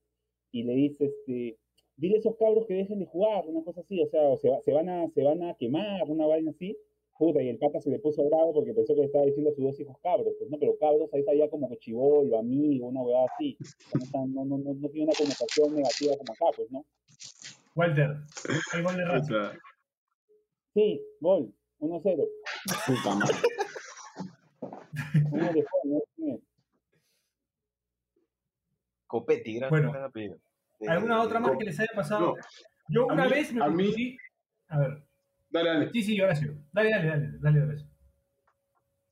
y 0.53 0.65
le 0.65 0.75
dice, 0.75 1.07
este, 1.07 1.57
dile 1.97 2.17
a 2.17 2.19
esos 2.19 2.37
cabros 2.37 2.67
que 2.67 2.75
dejen 2.75 2.99
de 2.99 3.07
jugar, 3.07 3.47
una 3.47 3.63
cosa 3.65 3.81
así, 3.81 4.01
o 4.03 4.07
sea, 4.09 4.23
o 4.29 4.37
se, 4.39 4.49
va- 4.51 4.61
se, 4.63 4.73
van 4.73 4.89
a, 4.89 5.09
se 5.11 5.23
van 5.23 5.43
a 5.43 5.55
quemar, 5.55 6.03
una 6.09 6.27
vaina 6.27 6.51
así. 6.51 6.77
Puta, 7.19 7.43
y 7.43 7.49
el 7.49 7.57
pata 7.59 7.81
se 7.81 7.89
le 7.89 7.99
puso 7.99 8.23
bravo 8.29 8.53
porque 8.53 8.75
pensó 8.75 8.95
que 8.95 9.01
le 9.01 9.07
estaba 9.07 9.25
diciendo 9.25 9.51
a 9.51 9.55
sus 9.55 9.65
dos 9.65 9.81
hijos 9.81 9.97
cabros, 10.03 10.35
pues, 10.39 10.51
¿no? 10.51 10.59
Pero 10.59 10.77
cabros 10.79 11.09
ahí 11.15 11.21
está 11.21 11.33
ya 11.35 11.49
como 11.49 11.67
que 11.71 11.79
chivolo, 11.79 12.39
amigo, 12.39 12.89
una 12.89 13.01
huevada 13.03 13.27
así. 13.35 13.57
No, 14.13 14.27
no, 14.27 14.45
no, 14.45 14.59
no, 14.59 14.75
no 14.75 14.89
tiene 14.91 15.05
una 15.09 15.15
connotación 15.17 15.75
negativa 15.75 16.13
como 16.19 16.33
acá, 16.35 16.57
pues, 16.57 16.71
¿no? 16.71 16.85
Walter, 17.75 18.11
el 18.75 18.83
gol 18.83 18.97
de 18.97 19.05
Racing. 19.07 19.59
Sí, 20.75 21.03
gol, 21.21 21.55
1-0. 21.81 22.29
puta 22.87 23.15
madre. 23.15 23.37
Uno 25.33 25.53
de 25.55 25.63
Juan, 25.65 26.03
¿no? 26.19 26.39
Copetti, 29.07 29.55
gran, 29.55 29.71
Bueno. 29.71 29.93
gran 29.93 30.05
apellido. 30.05 30.37
¿Alguna 30.89 31.21
otra 31.23 31.41
más 31.41 31.53
que 31.59 31.65
les 31.65 31.79
haya 31.81 31.91
pasado? 31.95 32.21
No. 32.21 32.35
Yo 32.89 33.11
A 33.11 33.15
una 33.15 33.25
mí- 33.25 33.31
vez 33.31 33.53
me 33.53 33.65
a 33.65 33.69
mí-. 33.69 34.17
A 34.69 34.79
ver, 34.79 35.05
Dale, 35.49 35.69
dale. 35.71 35.91
sí, 35.93 36.03
sí, 36.03 36.21
Horacio. 36.21 36.55
Dale, 36.73 36.91
dale, 36.91 37.07
dale, 37.09 37.29
dale, 37.41 37.63
Horacio. 37.63 37.89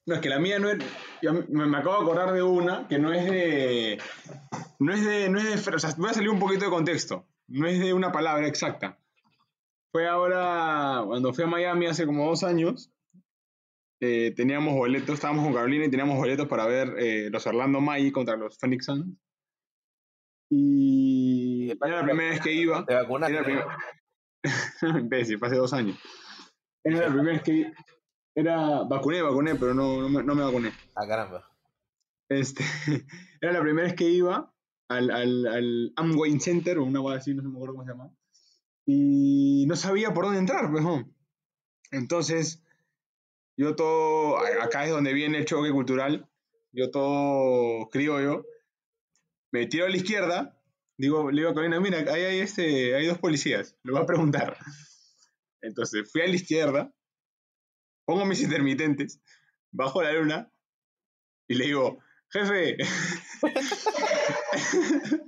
No, 0.07 0.15
es 0.17 0.21
que 0.21 0.29
la 0.29 0.39
mía 0.39 0.59
no 0.59 0.69
es. 0.69 0.79
me, 1.49 1.77
acabo 1.79 1.97
de 1.97 2.03
acordar 2.03 2.33
de 2.35 2.43
una 2.43 2.87
que 2.89 2.99
no 2.99 3.13
es 3.13 3.25
de. 3.25 3.99
No 4.79 4.93
es 4.93 5.05
de. 5.05 5.31
No 5.31 5.39
es 5.39 5.65
de 5.65 5.75
o 5.75 5.79
sea, 5.79 5.91
voy 5.97 6.11
a 6.11 6.15
salir 6.15 6.29
un 6.29 6.39
poquito 6.39 6.67
de 6.67 6.71
contexto. 6.71 7.27
No 7.49 7.67
es 7.67 7.81
de 7.81 7.95
una 7.95 8.13
palabra 8.13 8.47
exacta. 8.47 8.99
Fue 9.93 10.07
ahora. 10.07 11.03
Cuando 11.07 11.33
fui 11.33 11.45
a 11.45 11.47
Miami 11.47 11.87
hace 11.87 12.05
como 12.05 12.27
dos 12.27 12.45
años. 12.45 12.91
eh, 14.01 14.35
teníamos 14.37 14.75
boletos, 14.75 15.15
estábamos 15.15 15.45
con 15.45 15.55
Carolina 15.55 15.87
y 15.87 15.91
teníamos 15.91 16.19
boletos 16.19 16.47
para 16.49 16.67
ver 16.67 16.95
eh, 16.99 17.31
los 17.31 17.47
Orlando 17.47 17.81
Magic 17.81 18.13
contra 18.13 18.37
los 18.37 18.59
Phoenix 18.59 18.85
Suns. 18.85 19.07
Y. 20.57 21.71
Era 21.71 22.01
la 22.01 22.05
primera 22.05 22.31
vez 22.31 22.41
que 22.41 22.53
iba. 22.53 22.87
Te 22.87 22.95
vacunaste. 22.95 23.35
Era 23.35 23.41
la 23.41 23.45
primera. 23.45 23.79
Imbécil, 25.01 25.39
hace 25.43 25.57
dos 25.57 25.73
años. 25.73 25.99
Era 26.85 27.01
la 27.01 27.07
primera 27.07 27.33
vez 27.33 27.43
que. 27.43 27.73
Era. 28.37 28.85
Vacuné, 28.85 29.23
vacuné, 29.23 29.57
pero 29.57 29.75
no, 29.75 30.03
no, 30.03 30.09
me, 30.09 30.23
no 30.23 30.35
me 30.35 30.43
vacuné. 30.45 30.73
Ah, 30.95 31.07
caramba. 31.09 31.51
Este, 32.29 32.65
era 33.41 33.53
la 33.53 33.61
primera 33.61 33.89
vez 33.89 33.97
que 33.97 34.09
iba 34.09 34.55
al, 34.89 35.11
al, 35.11 35.47
al 35.47 35.93
Amway 35.97 36.39
Center, 36.39 36.79
o 36.79 36.85
una 36.85 37.01
cosa 37.01 37.17
así, 37.17 37.35
no 37.35 37.43
me 37.43 37.57
acuerdo 37.57 37.75
cómo 37.75 37.85
se 37.85 37.91
llama. 37.91 38.15
Y 38.87 39.65
no 39.67 39.75
sabía 39.75 40.15
por 40.15 40.27
dónde 40.27 40.39
entrar, 40.39 40.71
pues. 40.71 40.85
Entonces, 41.91 42.63
yo 43.57 43.75
todo. 43.75 44.39
Acá 44.63 44.85
es 44.85 44.91
donde 44.91 45.13
viene 45.13 45.39
el 45.39 45.47
choque 45.47 45.73
cultural. 45.73 46.29
Yo 46.73 46.91
todo 46.93 47.89
criollo. 47.91 48.45
Me 49.55 49.67
tiro 49.67 49.87
a 49.87 49.89
la 49.89 49.97
izquierda. 49.97 50.61
Digo, 50.99 51.31
le 51.31 51.43
digo 51.43 51.51
a 51.51 51.55
Corina, 51.55 51.79
mira, 51.79 51.99
ahí 52.13 52.25
hay, 52.25 52.41
este, 52.41 52.97
hay 52.97 53.07
dos 53.07 53.19
policías. 53.19 53.77
Le 53.85 53.93
voy 53.93 54.03
a 54.03 54.07
preguntar. 54.07 54.59
Entonces, 55.63 56.11
fui 56.11 56.23
a 56.23 56.27
la 56.27 56.35
izquierda. 56.35 56.93
Pongo 58.05 58.25
mis 58.25 58.43
intermitentes. 58.43 59.21
Bajo 59.71 60.03
la 60.03 60.13
luna. 60.13 60.53
Y 61.47 61.55
le 61.55 61.67
digo, 61.67 62.03
jefe. 62.31 62.79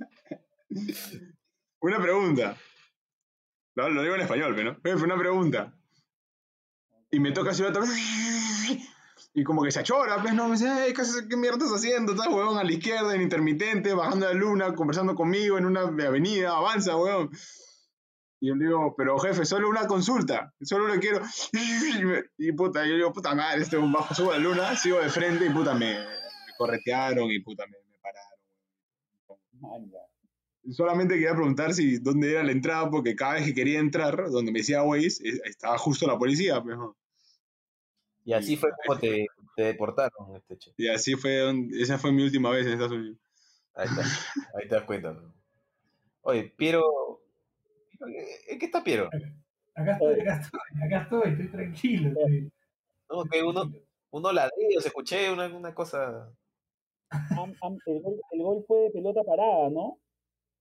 una 1.79 2.01
pregunta. 2.01 2.57
Lo 3.75 4.01
digo 4.01 4.15
en 4.15 4.21
español, 4.21 4.55
pero 4.57 4.73
¿no? 4.73 4.81
Jefe, 4.83 5.05
una 5.05 5.17
pregunta. 5.17 5.73
Y 7.11 7.21
me 7.21 7.31
toca 7.31 7.51
así 7.51 7.63
otra 7.63 7.83
vez. 7.83 8.36
Y 9.37 9.43
como 9.43 9.61
que 9.61 9.69
se 9.69 9.81
achora, 9.81 10.19
pues, 10.19 10.33
no, 10.33 10.47
me 10.47 10.53
dice, 10.53 10.67
"Ey, 10.87 10.93
¿qué, 10.93 11.37
mierda 11.37 11.57
estás 11.57 11.75
haciendo? 11.75 12.13
Estás, 12.13 12.25
huevón, 12.27 12.57
a 12.57 12.63
la 12.63 12.71
izquierda, 12.71 13.13
en 13.13 13.21
intermitente, 13.21 13.93
bajando 13.93 14.25
la 14.25 14.33
luna, 14.33 14.73
conversando 14.73 15.13
conmigo 15.13 15.59
en 15.59 15.67
una 15.67 15.81
avenida, 15.81 16.57
avanza, 16.57 16.97
huevón. 16.97 17.29
Y 18.39 18.47
yo 18.47 18.55
le 18.55 18.65
digo, 18.65 18.95
pero 18.97 19.19
jefe, 19.19 19.45
solo 19.45 19.69
una 19.69 19.85
consulta, 19.85 20.55
solo 20.61 20.87
le 20.87 20.99
quiero... 20.99 21.21
Y, 22.39 22.51
puta, 22.53 22.83
yo 22.87 22.95
digo, 22.95 23.13
puta 23.13 23.35
madre, 23.35 23.61
este 23.61 23.77
bajo, 23.77 24.15
subo 24.15 24.31
a 24.31 24.39
la 24.39 24.43
luna, 24.43 24.75
sigo 24.75 24.99
de 24.99 25.09
frente 25.09 25.45
y 25.45 25.51
puta, 25.51 25.75
me, 25.75 25.99
me 25.99 26.53
corretearon 26.57 27.29
y 27.29 27.39
puta, 27.39 27.63
me, 27.67 27.77
me 27.91 27.99
pararon. 29.61 29.91
Solamente 30.71 31.13
quería 31.13 31.35
preguntar 31.35 31.75
si 31.75 31.99
dónde 31.99 32.31
era 32.31 32.43
la 32.43 32.53
entrada, 32.53 32.89
porque 32.89 33.15
cada 33.15 33.35
vez 33.35 33.45
que 33.45 33.53
quería 33.53 33.77
entrar, 33.77 34.31
donde 34.31 34.51
me 34.51 34.61
decía 34.61 34.81
Waze, 34.81 35.29
eh, 35.29 35.41
estaba 35.45 35.77
justo 35.77 36.07
la 36.07 36.17
policía, 36.17 36.59
pues, 36.63 36.75
¿no? 36.75 36.97
Y 38.27 38.33
así 38.33 38.57
fue 38.57 38.69
como 38.85 38.99
te, 38.99 39.25
te 39.55 39.63
deportaron, 39.63 40.35
este 40.35 40.57
che. 40.57 40.73
Y 40.75 40.89
así 40.89 41.15
fue, 41.15 41.37
donde- 41.37 41.81
esa 41.81 41.97
fue 41.97 42.11
mi 42.11 42.23
última 42.23 42.49
vez 42.49 42.65
en 42.67 42.73
Estados 42.73 42.91
Unidos. 42.91 43.17
Ahí 43.73 43.87
está, 43.87 44.01
ahí 44.61 44.67
te 44.67 44.75
das 44.75 44.83
cuenta. 44.83 45.13
¿no? 45.13 45.33
Oye, 46.23 46.53
Piero. 46.57 47.21
¿En 48.49 48.59
qué 48.59 48.65
está 48.65 48.83
Piero? 48.83 49.09
Acá 49.75 49.93
estoy, 49.93 50.19
acá 50.19 50.41
estoy, 50.41 50.59
acá 50.85 51.01
estoy, 51.03 51.31
estoy 51.31 51.47
tranquilo. 51.47 52.09
estoy- 52.09 52.51
No, 53.09 53.23
que 53.23 53.43
uno, 53.43 53.71
uno 54.11 54.31
ladrillos, 54.33 54.85
escuché 54.85 55.31
una, 55.31 55.47
una 55.47 55.73
cosa. 55.73 56.29
Am- 57.09 57.55
am- 57.61 57.79
el, 57.85 58.01
gol, 58.01 58.19
el 58.31 58.41
gol 58.41 58.65
fue 58.67 58.79
de 58.81 58.89
pelota 58.91 59.23
parada, 59.23 59.69
¿no? 59.69 59.97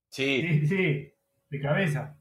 Sí, 0.08 0.40
Sí, 0.40 0.66
sí, 0.68 1.12
de 1.50 1.60
cabeza. 1.60 2.16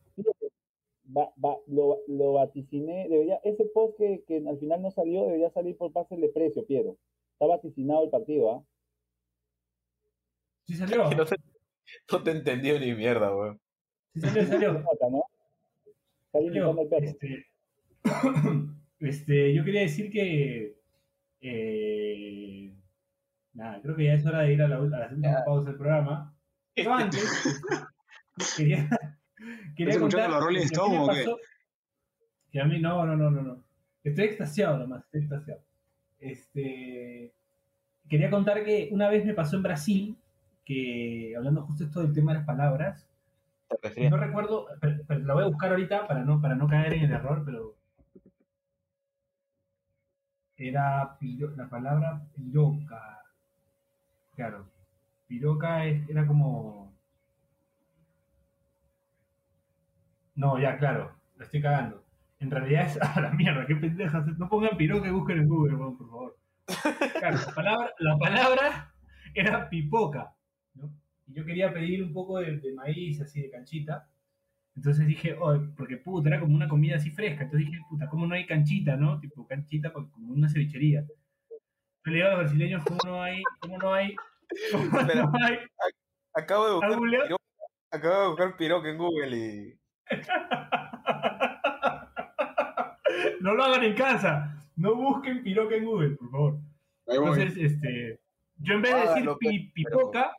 Va- 1.07 1.33
va- 1.43 1.59
lo, 1.67 1.99
lo 2.07 2.33
vaticiné, 2.33 3.07
debería, 3.09 3.39
ese 3.43 3.65
post 3.65 3.97
que, 3.97 4.23
que 4.27 4.37
al 4.47 4.57
final 4.57 4.81
no 4.81 4.89
salió 4.91 5.25
debería 5.25 5.49
salir 5.51 5.77
por 5.77 5.91
pase 5.91 6.15
de 6.17 6.29
precio, 6.29 6.65
Piero. 6.65 6.97
Está 7.33 7.45
vaticinado 7.45 8.03
el 8.05 8.09
partido, 8.09 8.51
¿ah? 8.51 8.63
Sí 10.65 10.73
salió, 10.75 11.03
no 11.11 11.25
te, 11.25 11.35
no 12.11 12.23
te 12.23 12.31
entendió 12.31 12.79
ni 12.79 12.93
mierda, 12.93 13.35
weón. 13.35 13.59
sí 14.13 14.21
salió, 14.21 14.45
salió. 14.47 14.73
Nota, 14.73 15.09
¿no? 15.11 15.23
Está 16.25 16.39
limitando 16.39 16.81
al 16.81 16.87
perro. 16.87 17.05
Este, 17.05 17.45
este, 18.99 19.53
yo 19.53 19.63
quería 19.63 19.81
decir 19.81 20.09
que. 20.11 20.75
eh, 21.41 22.73
nada, 23.53 23.81
creo 23.81 23.95
que 23.95 24.05
ya 24.05 24.13
es 24.15 24.25
hora 24.25 24.41
de 24.41 24.53
ir 24.53 24.61
a 24.61 24.67
la, 24.67 24.77
a 24.77 24.79
la 24.79 25.09
última 25.11 25.45
pausa 25.45 25.69
del 25.69 25.77
programa. 25.77 26.35
Pero 26.75 26.93
antes, 26.93 27.61
quería, 28.57 28.89
quería 29.75 29.93
¿Estás 29.93 29.95
escuchando 30.07 30.25
contar. 30.25 30.29
los 30.31 30.43
Rolling 30.43 30.65
Stones 30.65 30.99
o 30.99 31.07
qué? 31.09 31.35
Que 32.51 32.61
a 32.61 32.65
mí, 32.65 32.79
no, 32.79 33.05
no, 33.05 33.15
no, 33.15 33.29
no, 33.31 33.41
no. 33.41 33.63
Estoy 34.03 34.25
extasiado 34.25 34.77
nomás, 34.77 35.03
estoy 35.05 35.21
extasiado. 35.21 35.61
Este, 36.19 37.33
quería 38.09 38.29
contar 38.29 38.63
que 38.63 38.89
una 38.91 39.09
vez 39.09 39.25
me 39.25 39.33
pasó 39.33 39.55
en 39.57 39.63
Brasil, 39.63 40.17
que 40.63 41.33
hablando 41.38 41.63
justo 41.63 41.83
esto 41.83 42.01
del 42.01 42.13
tema 42.13 42.31
de 42.33 42.39
las 42.39 42.47
palabras, 42.47 43.07
no 44.09 44.17
recuerdo, 44.17 44.67
pero, 44.79 45.03
pero 45.07 45.19
la 45.21 45.33
voy 45.33 45.43
a 45.43 45.47
buscar 45.47 45.71
ahorita 45.71 46.07
para 46.07 46.23
no, 46.23 46.39
para 46.41 46.55
no 46.55 46.67
caer 46.67 46.93
en 46.93 47.03
el 47.05 47.11
error, 47.11 47.43
pero. 47.45 47.75
Era 50.57 51.17
piro- 51.19 51.53
la 51.55 51.67
palabra 51.69 52.21
piroca. 52.33 53.21
Claro. 54.35 54.65
Piroca 55.27 55.85
es- 55.85 56.07
era 56.09 56.25
como. 56.25 56.94
No, 60.35 60.59
ya, 60.59 60.77
claro. 60.77 61.15
La 61.37 61.45
estoy 61.45 61.61
cagando. 61.61 62.03
En 62.39 62.51
realidad 62.51 62.85
es. 62.85 63.01
A 63.17 63.21
la 63.21 63.31
mierda, 63.31 63.65
qué 63.65 63.75
pendejas. 63.75 64.25
No 64.37 64.49
pongan 64.49 64.77
piroca 64.77 65.07
y 65.07 65.11
busquen 65.11 65.39
en 65.39 65.47
Google, 65.47 65.77
por 65.77 66.09
favor. 66.09 66.37
Claro, 67.19 67.37
la 67.37 67.53
palabra, 67.53 67.91
la 67.99 68.17
palabra 68.17 68.93
era 69.33 69.69
pipoca. 69.69 70.33
¿no? 70.73 70.91
Y 71.27 71.33
yo 71.33 71.45
quería 71.45 71.73
pedir 71.73 72.03
un 72.03 72.13
poco 72.13 72.39
de, 72.39 72.57
de 72.57 72.73
maíz, 72.73 73.21
así 73.21 73.41
de 73.41 73.49
canchita. 73.49 74.09
Entonces 74.75 75.07
dije, 75.07 75.37
oh, 75.39 75.57
porque 75.77 75.97
puta, 75.97 76.27
era 76.27 76.39
como 76.39 76.53
una 76.53 76.67
comida 76.67 76.97
así 76.97 77.09
fresca. 77.09 77.43
Entonces 77.43 77.69
dije, 77.69 77.81
puta, 77.89 78.09
¿cómo 78.09 78.27
no 78.27 78.35
hay 78.35 78.45
canchita, 78.45 78.97
no? 78.97 79.19
Tipo 79.19 79.47
canchita 79.47 79.93
como 79.93 80.09
una 80.33 80.49
cevichería. 80.49 81.05
Digo 82.05 82.27
a 82.27 82.29
los 82.31 82.39
brasileños, 82.39 82.83
¿cómo 82.83 82.99
no 83.05 83.23
hay? 83.23 83.41
¿Cómo 83.59 83.77
no 83.77 83.93
hay? 83.93 84.15
¿Cómo 84.71 84.99
Espera. 84.99 85.23
no 85.23 85.31
hay? 85.43 85.57
Acabo 86.33 86.67
de 86.67 86.73
buscar 86.73 87.37
acabo 87.91 88.21
de 88.21 88.27
buscar 88.27 88.57
piroca 88.57 88.89
en 88.89 88.97
Google 88.97 89.37
y. 89.37 89.79
No 93.41 93.53
lo 93.53 93.63
hagan 93.63 93.83
en 93.83 93.93
casa. 93.95 94.57
No 94.75 94.95
busquen 94.95 95.43
piroca 95.43 95.75
en 95.75 95.85
Google, 95.85 96.15
por 96.15 96.31
favor. 96.31 96.57
Entonces, 97.07 97.55
este, 97.57 98.19
yo 98.57 98.73
en 98.75 98.81
vez 98.81 98.93
de 98.93 98.99
Ah, 99.01 99.13
decir 99.13 99.29
pi- 99.39 99.71
pipoca, 99.71 100.35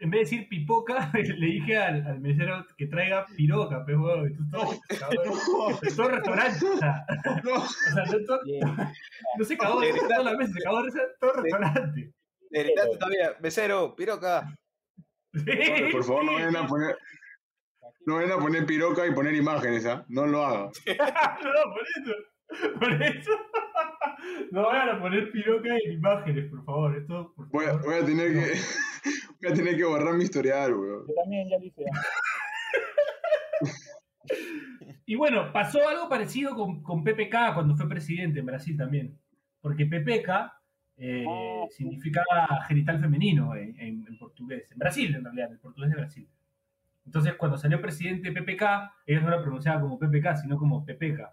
en 0.00 0.10
vez 0.10 0.28
de 0.30 0.36
decir 0.36 0.48
pipoca, 0.48 1.10
le 1.14 1.46
dije 1.46 1.76
al, 1.78 2.04
al 2.06 2.20
mesero 2.20 2.64
que 2.76 2.86
traiga 2.88 3.24
piroca, 3.36 3.84
pero 3.86 4.02
huevón, 4.02 4.26
esto 4.26 4.42
es 4.42 4.50
todo, 4.50 4.80
todo 5.96 6.08
restaurante, 6.08 6.66
o 6.66 6.76
sea, 6.78 7.04
No, 7.44 7.54
o 7.54 7.66
sea, 7.68 8.04
no, 8.04 8.24
to- 8.26 8.40
Bien. 8.44 8.66
no 9.38 9.44
se 9.44 9.56
cagó 9.56 9.80
de 9.80 9.92
risa 9.92 10.08
toda 10.08 10.22
la 10.24 10.36
mesa, 10.36 10.52
se 10.52 10.60
cagó 10.62 10.78
de 10.78 10.84
risa 10.84 11.00
todo 11.20 11.32
restaurante. 11.34 12.12
Le 12.50 12.62
gritaste 12.64 12.96
todavía, 12.98 13.30
mesero, 13.40 13.94
piroca. 13.96 14.52
Sí. 15.34 15.44
por 15.92 16.04
favor, 16.04 16.24
no 16.26 16.32
vayan 16.34 16.56
a 16.56 16.66
poner, 16.66 16.98
no 18.06 18.16
vayan 18.16 18.32
a 18.32 18.38
poner 18.38 18.66
piroca 18.66 19.06
y 19.06 19.12
poner 19.12 19.34
imágenes, 19.34 19.86
¿ah? 19.86 20.04
No 20.08 20.26
lo 20.26 20.44
hagan. 20.44 20.70
no, 21.44 21.72
por 21.72 21.82
eso, 21.96 22.78
por 22.80 23.02
eso. 23.02 23.30
No 24.50 24.62
vayan 24.66 24.88
a 24.96 25.00
poner 25.00 25.30
piroca 25.32 25.68
en 25.84 25.92
imágenes, 25.92 26.50
por 26.50 26.64
favor, 26.64 26.96
esto, 26.96 27.32
por 27.34 27.48
Voy 27.50 27.64
a, 27.64 27.68
favor. 27.68 27.84
voy 27.86 27.94
a 27.94 28.04
tener 28.04 28.32
que, 28.32 28.52
voy 29.42 29.50
a 29.50 29.54
tener 29.54 29.76
que 29.76 29.84
borrar 29.84 30.14
mi 30.14 30.24
historial, 30.24 30.74
weón. 30.74 31.06
Yo 31.08 31.14
también 31.14 31.48
ya 31.48 31.58
lo 31.58 31.64
hice. 31.64 31.84
¿ah? 31.92 32.00
Y 35.04 35.16
bueno, 35.16 35.52
pasó 35.52 35.86
algo 35.88 36.08
parecido 36.08 36.54
con, 36.54 36.82
con 36.82 37.02
PPK 37.04 37.54
cuando 37.54 37.76
fue 37.76 37.88
presidente 37.88 38.38
en 38.40 38.46
Brasil 38.46 38.76
también. 38.76 39.18
Porque 39.60 39.84
PPK 39.84 40.28
eh, 40.96 41.24
Ah, 41.28 41.64
sí. 41.70 41.78
significa 41.84 42.22
genital 42.68 43.00
femenino 43.00 43.54
en, 43.56 43.78
en- 43.80 44.06
en 44.06 44.18
portugués. 44.18 44.70
En 44.70 44.78
Brasil, 44.78 45.14
en 45.14 45.24
realidad, 45.24 45.48
en 45.48 45.52
el 45.54 45.58
portugués 45.58 45.90
de 45.90 45.96
Brasil. 45.96 46.28
Entonces, 47.04 47.34
cuando 47.34 47.58
salió 47.58 47.80
presidente 47.80 48.30
PPK, 48.32 48.62
ellos 49.06 49.22
no 49.22 49.30
lo 49.30 49.42
pronunciaban 49.42 49.80
como 49.82 49.98
PPK, 49.98 50.36
sino 50.36 50.56
como 50.56 50.84
PPK. 50.84 51.32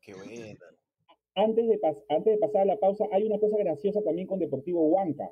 Qué 0.00 0.14
buena. 0.14 0.32
Antes 1.34 1.66
de, 1.66 1.80
pas- 1.80 2.04
antes 2.08 2.34
de 2.34 2.38
pasar 2.38 2.62
a 2.62 2.64
la 2.66 2.76
pausa, 2.76 3.04
hay 3.12 3.24
una 3.26 3.38
cosa 3.38 3.56
graciosa 3.58 4.02
también 4.02 4.26
con 4.28 4.38
Deportivo 4.38 4.86
Huanca. 4.88 5.30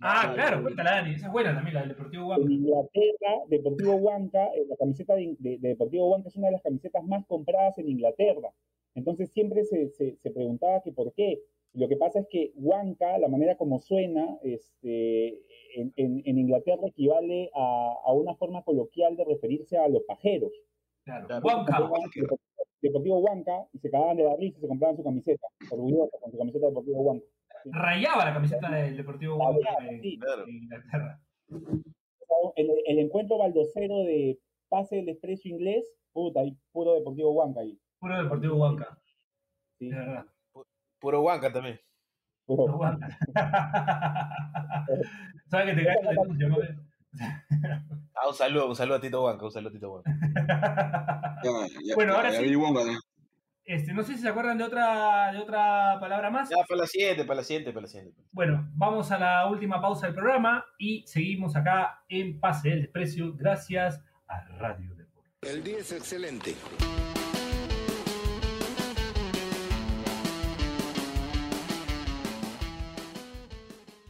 Ah, 0.00 0.32
claro, 0.34 0.62
cuéntala, 0.62 0.96
Dani. 0.96 1.14
Esa 1.14 1.26
es 1.26 1.32
buena 1.32 1.54
también, 1.54 1.74
la 1.74 1.80
del 1.80 1.90
Deportivo 1.90 2.26
Huanca. 2.26 2.44
En 2.44 2.52
Inglaterra, 2.52 3.34
Deportivo 3.48 3.94
Huanca, 3.96 4.46
eh, 4.56 4.66
la 4.68 4.76
camiseta 4.76 5.14
de, 5.14 5.36
de- 5.38 5.58
de 5.58 5.68
Deportivo 5.68 6.10
Huanca 6.10 6.28
es 6.28 6.36
una 6.36 6.48
de 6.48 6.52
las 6.54 6.62
camisetas 6.62 7.04
más 7.04 7.24
compradas 7.26 7.78
en 7.78 7.88
Inglaterra. 7.88 8.50
Entonces 8.94 9.30
siempre 9.30 9.64
se, 9.64 9.90
se- 9.90 10.16
se 10.16 10.30
preguntaba 10.32 10.82
que 10.82 10.92
por 10.92 11.12
qué. 11.14 11.40
Y 11.74 11.80
Lo 11.80 11.88
que 11.88 11.96
pasa 11.96 12.20
es 12.20 12.26
que 12.28 12.52
Huanca, 12.56 13.16
la 13.18 13.28
manera 13.28 13.56
como 13.56 13.80
suena, 13.80 14.38
este, 14.42 15.28
en, 15.74 15.92
en- 15.96 16.22
en 16.24 16.38
Inglaterra 16.38 16.86
equivale 16.86 17.50
a, 17.54 17.94
a 18.04 18.12
una 18.12 18.34
forma 18.34 18.62
coloquial 18.62 19.16
de 19.16 19.24
referirse 19.24 19.78
a 19.78 19.88
los 19.88 20.02
pajeros. 20.02 20.52
Claro. 21.04 21.26
Claro. 21.26 21.44
Huanca. 21.46 21.78
Deportivo, 22.82 23.18
Huanca 23.20 23.66
y 23.72 23.78
se 23.78 23.90
cagaban 23.90 24.16
de 24.16 24.24
la 24.24 24.34
risa 24.36 24.58
y 24.58 24.60
se 24.60 24.66
compraban 24.68 24.96
su 24.96 25.04
camiseta, 25.04 25.46
orgullosa 25.70 26.18
con 26.20 26.32
su 26.32 26.38
camiseta 26.38 26.66
de 26.66 26.70
Deportivo 26.72 27.00
Huanca. 27.02 27.26
Rayaba 27.66 28.24
la 28.24 28.34
camiseta 28.34 28.70
del 28.70 28.96
Deportivo 28.96 29.36
Huanca 29.36 29.68
Rayaba, 29.70 29.88
en, 29.92 30.02
sí. 30.02 30.18
Claro. 30.18 30.42
en 30.48 30.54
Inglaterra. 30.56 31.20
El, 32.56 32.70
el 32.86 32.98
encuentro 32.98 33.38
baldocero 33.38 33.98
de 34.00 34.38
pase 34.68 34.96
del 34.96 35.08
expreso 35.10 35.48
inglés, 35.48 35.86
puta, 36.12 36.40
hay 36.40 36.56
puro 36.72 36.94
Deportivo 36.94 37.30
Huanca 37.32 37.60
ahí. 37.60 37.78
Puro 38.00 38.20
Deportivo 38.22 38.56
Huanca. 38.56 38.98
Sí. 39.78 39.88
De 39.88 39.96
verdad. 39.96 40.26
Puro 41.02 41.20
Huanca 41.20 41.52
también. 41.52 41.78
Puro- 42.46 42.72
aguanta. 42.72 43.08
¿Sabes 45.48 45.66
que 45.66 45.74
te 45.80 45.84
cae 45.86 46.02
la 46.02 46.10
denuncia, 46.12 46.48
no? 46.48 46.56
Ah, 48.14 48.28
un 48.28 48.34
saludo, 48.34 48.68
un 48.68 48.76
saludo 48.76 48.96
a 48.96 49.00
Tito 49.00 49.22
Huanca, 49.24 49.44
un 49.44 49.50
saludo 49.50 49.68
a 49.68 49.72
Tito 49.72 49.92
Huanca. 49.92 50.10
Bueno, 51.96 52.14
ahora 52.14 52.30
ya 52.30 52.38
sí. 52.38 52.54
Wonka, 52.54 52.84
¿no? 52.84 52.98
Este, 53.64 53.92
no 53.92 54.02
sé 54.04 54.14
si 54.14 54.20
se 54.22 54.28
acuerdan 54.28 54.58
de 54.58 54.64
otra, 54.64 55.32
de 55.32 55.38
otra 55.38 55.96
palabra 56.00 56.30
más. 56.30 56.48
Ya, 56.50 56.56
para 56.68 56.82
la 56.82 56.86
siguiente, 56.86 57.24
para 57.24 57.38
la 57.38 57.44
siguiente, 57.44 57.72
para 57.72 57.82
la 57.82 57.88
siguiente. 57.88 58.22
Bueno, 58.30 58.68
vamos 58.74 59.10
a 59.10 59.18
la 59.18 59.46
última 59.48 59.80
pausa 59.80 60.06
del 60.06 60.14
programa 60.14 60.64
y 60.78 61.04
seguimos 61.06 61.56
acá 61.56 62.04
en 62.08 62.38
Pase 62.38 62.70
del 62.70 62.82
Desprecio 62.82 63.34
gracias 63.34 64.00
a 64.28 64.40
Radio 64.58 64.94
Deporte. 64.94 65.30
El 65.42 65.64
día 65.64 65.78
es 65.78 65.90
excelente. 65.92 66.54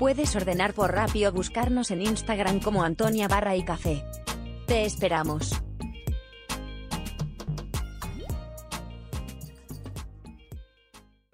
Puedes 0.00 0.34
ordenar 0.34 0.72
por 0.72 0.94
Rappi 0.94 1.26
o 1.26 1.30
buscarnos 1.30 1.90
en 1.90 2.00
Instagram 2.00 2.60
como 2.60 2.82
Antonia 2.82 3.28
Barra 3.28 3.54
y 3.54 3.62
Café. 3.62 4.02
Te 4.66 4.86
esperamos. 4.86 5.52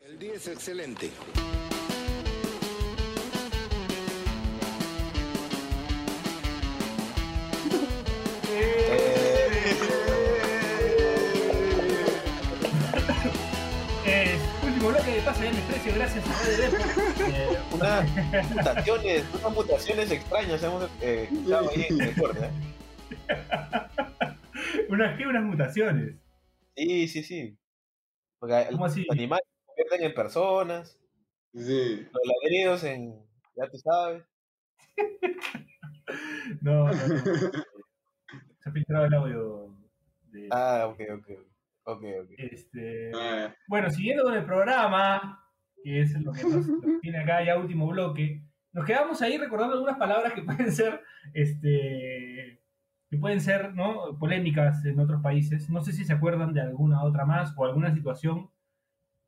El 0.00 0.18
día 0.18 0.34
es 0.34 0.48
excelente. 0.48 1.12
último 14.87 14.91
bloque 14.93 15.11
de 15.16 15.22
pase 15.22 15.45
de 15.45 15.51
desprecio 15.53 15.95
gracias 15.95 16.24
a 16.26 16.32
Radio 16.43 16.57
Depor. 16.59 16.80
Eh, 17.28 17.59
Unas 17.72 18.51
mutaciones, 18.55 19.24
unas 19.34 19.53
mutaciones 19.55 20.11
extrañas 20.11 20.62
hemos 20.62 20.91
eh, 21.03 21.28
estado 21.32 21.70
ahí 21.70 21.87
en 21.89 22.01
el 22.01 22.14
corte, 22.20 22.47
¿eh? 22.47 22.51
unas, 24.89 25.16
¿qué? 25.18 25.26
unas 25.26 25.45
mutaciones. 25.45 26.14
Sí, 26.76 27.09
sí, 27.09 27.22
sí. 27.22 27.59
Porque 28.39 28.66
¿Cómo 28.70 28.84
los 28.84 28.93
así? 28.93 29.07
animales 29.11 29.45
se 29.47 29.64
convierten 29.66 30.05
en 30.05 30.14
personas, 30.14 30.99
Sí. 31.55 32.07
los 32.12 32.22
ladridos 32.43 32.84
en. 32.84 33.24
Ya 33.57 33.68
tú 33.70 33.78
sabes. 33.78 34.22
No, 36.61 36.84
no, 36.84 36.93
no. 36.93 36.97
Se 38.61 38.68
ha 38.68 38.72
filtrado 38.72 39.07
el 39.07 39.14
audio. 39.14 39.74
De, 40.30 40.49
Ah, 40.53 40.87
ok, 40.89 41.01
ok. 41.18 41.28
Ok, 41.30 41.39
ok. 41.87 42.03
este, 42.37 43.11
Ah, 43.14 43.55
Bueno, 43.68 43.91
siguiendo 43.91 44.24
con 44.24 44.34
el 44.34 44.45
programa, 44.45 45.43
que 45.82 46.03
es 46.03 46.12
lo 46.20 46.32
que 46.32 46.43
nos, 46.43 46.66
nos 46.66 47.01
tiene 47.01 47.18
acá 47.18 47.45
ya 47.45 47.59
último 47.59 47.87
bloque, 47.87 48.43
nos 48.76 48.84
quedamos 48.84 49.22
ahí 49.22 49.39
recordando 49.39 49.74
algunas 49.74 49.97
palabras 49.97 50.34
que 50.34 50.43
pueden 50.43 50.70
ser, 50.70 51.01
este, 51.32 52.61
que 53.09 53.16
pueden 53.16 53.41
ser, 53.41 53.74
¿no? 53.74 54.18
Polémicas 54.18 54.84
en 54.84 55.01
otros 55.01 55.22
países. 55.22 55.70
No 55.70 55.82
sé 55.82 55.93
si 55.93 56.05
se 56.05 56.12
acuerdan 56.12 56.53
de 56.53 56.61
alguna 56.61 57.03
otra 57.03 57.24
más 57.24 57.55
o 57.57 57.64
alguna 57.64 57.95
situación. 57.95 58.51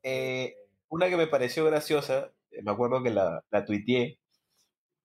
Eh, 0.03 0.55
una 0.89 1.09
que 1.09 1.17
me 1.17 1.25
pareció 1.27 1.65
graciosa, 1.65 2.31
eh, 2.51 2.61
me 2.61 2.71
acuerdo 2.71 3.01
que 3.01 3.09
la, 3.09 3.43
la 3.49 3.65
tuiteé, 3.65 4.19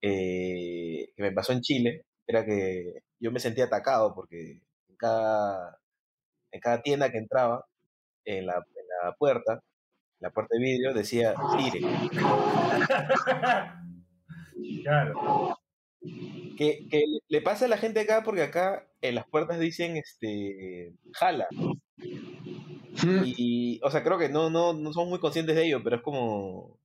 eh, 0.02 1.08
que 1.16 1.22
me 1.22 1.32
pasó 1.32 1.52
en 1.54 1.62
Chile, 1.62 2.04
era 2.26 2.44
que 2.44 3.02
yo 3.18 3.32
me 3.32 3.40
sentía 3.40 3.64
atacado 3.64 4.14
porque 4.14 4.60
en 4.88 4.96
cada, 4.96 5.78
en 6.54 6.60
cada 6.60 6.82
tienda 6.82 7.10
que 7.10 7.18
entraba, 7.18 7.66
en 8.24 8.46
la, 8.46 8.54
en 8.54 8.86
la 9.02 9.12
puerta, 9.16 9.60
la 10.20 10.30
puerta 10.30 10.56
de 10.56 10.62
vidrio, 10.62 10.94
decía 10.94 11.34
tire. 11.58 11.80
claro. 14.82 15.58
Que, 16.56 16.86
que 16.88 17.02
le 17.28 17.40
pasa 17.40 17.64
a 17.64 17.68
la 17.68 17.76
gente 17.76 18.00
acá 18.00 18.22
porque 18.24 18.42
acá 18.42 18.86
en 19.00 19.16
las 19.16 19.26
puertas 19.26 19.58
dicen 19.58 19.96
este 19.96 20.94
jala. 21.12 21.48
Y, 23.24 23.80
o 23.82 23.90
sea, 23.90 24.04
creo 24.04 24.16
que 24.16 24.28
no, 24.28 24.48
no, 24.48 24.72
no 24.72 24.92
somos 24.92 25.08
muy 25.08 25.18
conscientes 25.18 25.56
de 25.56 25.66
ello, 25.66 25.82
pero 25.82 25.96
es 25.96 26.02
como. 26.02 26.78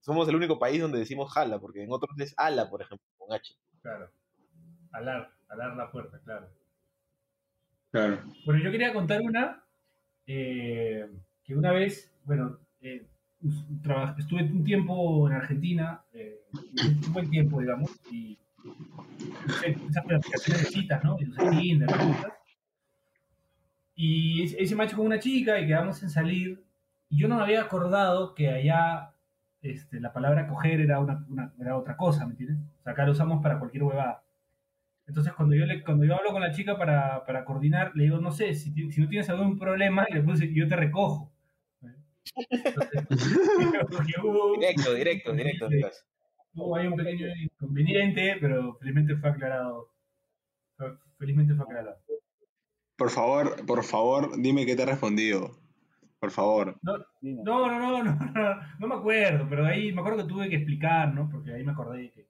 Somos 0.00 0.28
el 0.28 0.36
único 0.36 0.60
país 0.60 0.80
donde 0.80 1.00
decimos 1.00 1.32
jala, 1.32 1.58
porque 1.58 1.82
en 1.82 1.90
otros 1.90 2.16
es 2.20 2.34
ala, 2.36 2.70
por 2.70 2.82
ejemplo, 2.82 3.04
con 3.18 3.34
H. 3.34 3.56
Claro. 3.82 4.10
Alar, 4.92 5.32
alar 5.48 5.76
la 5.76 5.90
puerta, 5.90 6.20
claro. 6.24 6.48
Claro. 8.06 8.22
Bueno, 8.44 8.62
yo 8.62 8.70
quería 8.70 8.92
contar 8.92 9.20
una 9.22 9.62
eh, 10.26 11.06
que 11.44 11.54
una 11.56 11.72
vez, 11.72 12.12
bueno, 12.24 12.58
eh, 12.80 13.06
estuve 14.18 14.42
un 14.44 14.64
tiempo 14.64 15.28
en 15.28 15.34
Argentina, 15.36 16.02
eh, 16.12 16.40
un 17.06 17.12
buen 17.12 17.30
tiempo, 17.30 17.60
digamos, 17.60 17.90
y 18.10 18.38
usé 19.46 19.70
esas 19.88 19.96
aplicaciones 19.98 20.64
de 20.64 20.70
citas, 20.70 21.04
¿no? 21.04 21.16
Y 21.20 21.28
usé 21.28 21.50
Tinder, 21.50 21.88
cosas. 21.88 22.32
Y 23.94 24.42
hice 24.42 24.76
match 24.76 24.94
con 24.94 25.06
una 25.06 25.18
chica 25.18 25.58
y 25.60 25.66
quedamos 25.66 26.02
en 26.02 26.10
salir. 26.10 26.64
Y 27.08 27.18
yo 27.18 27.28
no 27.28 27.36
me 27.36 27.42
había 27.42 27.62
acordado 27.62 28.34
que 28.34 28.48
allá 28.48 29.14
este, 29.62 30.00
la 30.00 30.12
palabra 30.12 30.46
coger 30.46 30.80
era, 30.80 31.00
una, 31.00 31.24
una- 31.28 31.52
era 31.58 31.76
otra 31.76 31.96
cosa, 31.96 32.24
¿me 32.26 32.32
entiendes? 32.32 32.58
O 32.80 32.82
sea, 32.84 32.92
acá 32.92 33.04
lo 33.04 33.12
usamos 33.12 33.42
para 33.42 33.58
cualquier 33.58 33.82
huevada. 33.84 34.22
Entonces, 35.08 35.32
cuando 35.32 35.56
yo, 35.56 35.64
le, 35.66 35.82
cuando 35.82 36.04
yo 36.04 36.14
hablo 36.14 36.30
con 36.32 36.42
la 36.42 36.52
chica 36.52 36.76
para, 36.78 37.24
para 37.24 37.44
coordinar, 37.44 37.92
le 37.96 38.04
digo, 38.04 38.18
no 38.20 38.30
sé, 38.30 38.54
si, 38.54 38.70
si 38.92 39.00
no 39.00 39.08
tienes 39.08 39.28
algún 39.30 39.58
problema, 39.58 40.06
y 40.08 40.14
le 40.14 40.22
puse, 40.22 40.52
yo 40.52 40.68
te 40.68 40.76
recojo. 40.76 41.32
Entonces, 42.50 43.04
hubo- 44.22 44.54
Directo, 44.58 44.94
directo, 44.94 45.32
directo. 45.32 45.68
Hubo 46.54 46.76
ahí 46.76 46.86
un 46.86 46.96
pequeño 46.96 47.26
inconveniente, 47.36 48.36
pero 48.40 48.74
felizmente 48.76 49.16
fue 49.16 49.30
aclarado. 49.30 49.92
Fe- 50.76 50.98
Felizmente 51.18 51.54
fue 51.54 51.64
aclarado. 51.64 51.96
Por 52.96 53.10
favor, 53.10 53.64
por 53.66 53.84
favor, 53.84 54.40
dime 54.40 54.66
qué 54.66 54.74
te 54.76 54.82
ha 54.82 54.86
respondido. 54.86 55.56
Por 56.18 56.30
favor. 56.32 56.78
Dino. 57.20 57.42
No, 57.44 57.68
no, 57.68 57.78
no, 57.78 58.02
no, 58.02 58.14
no, 58.14 58.60
no 58.80 58.86
me 58.88 58.94
acuerdo, 58.94 59.46
pero 59.48 59.64
ahí 59.66 59.92
me 59.92 60.00
acuerdo 60.00 60.22
que 60.26 60.28
tuve 60.32 60.48
que 60.48 60.56
explicar, 60.56 61.14
¿no? 61.14 61.28
Porque 61.30 61.52
ahí 61.54 61.64
me 61.64 61.72
acordé 61.72 61.98
de 62.02 62.10
que. 62.12 62.27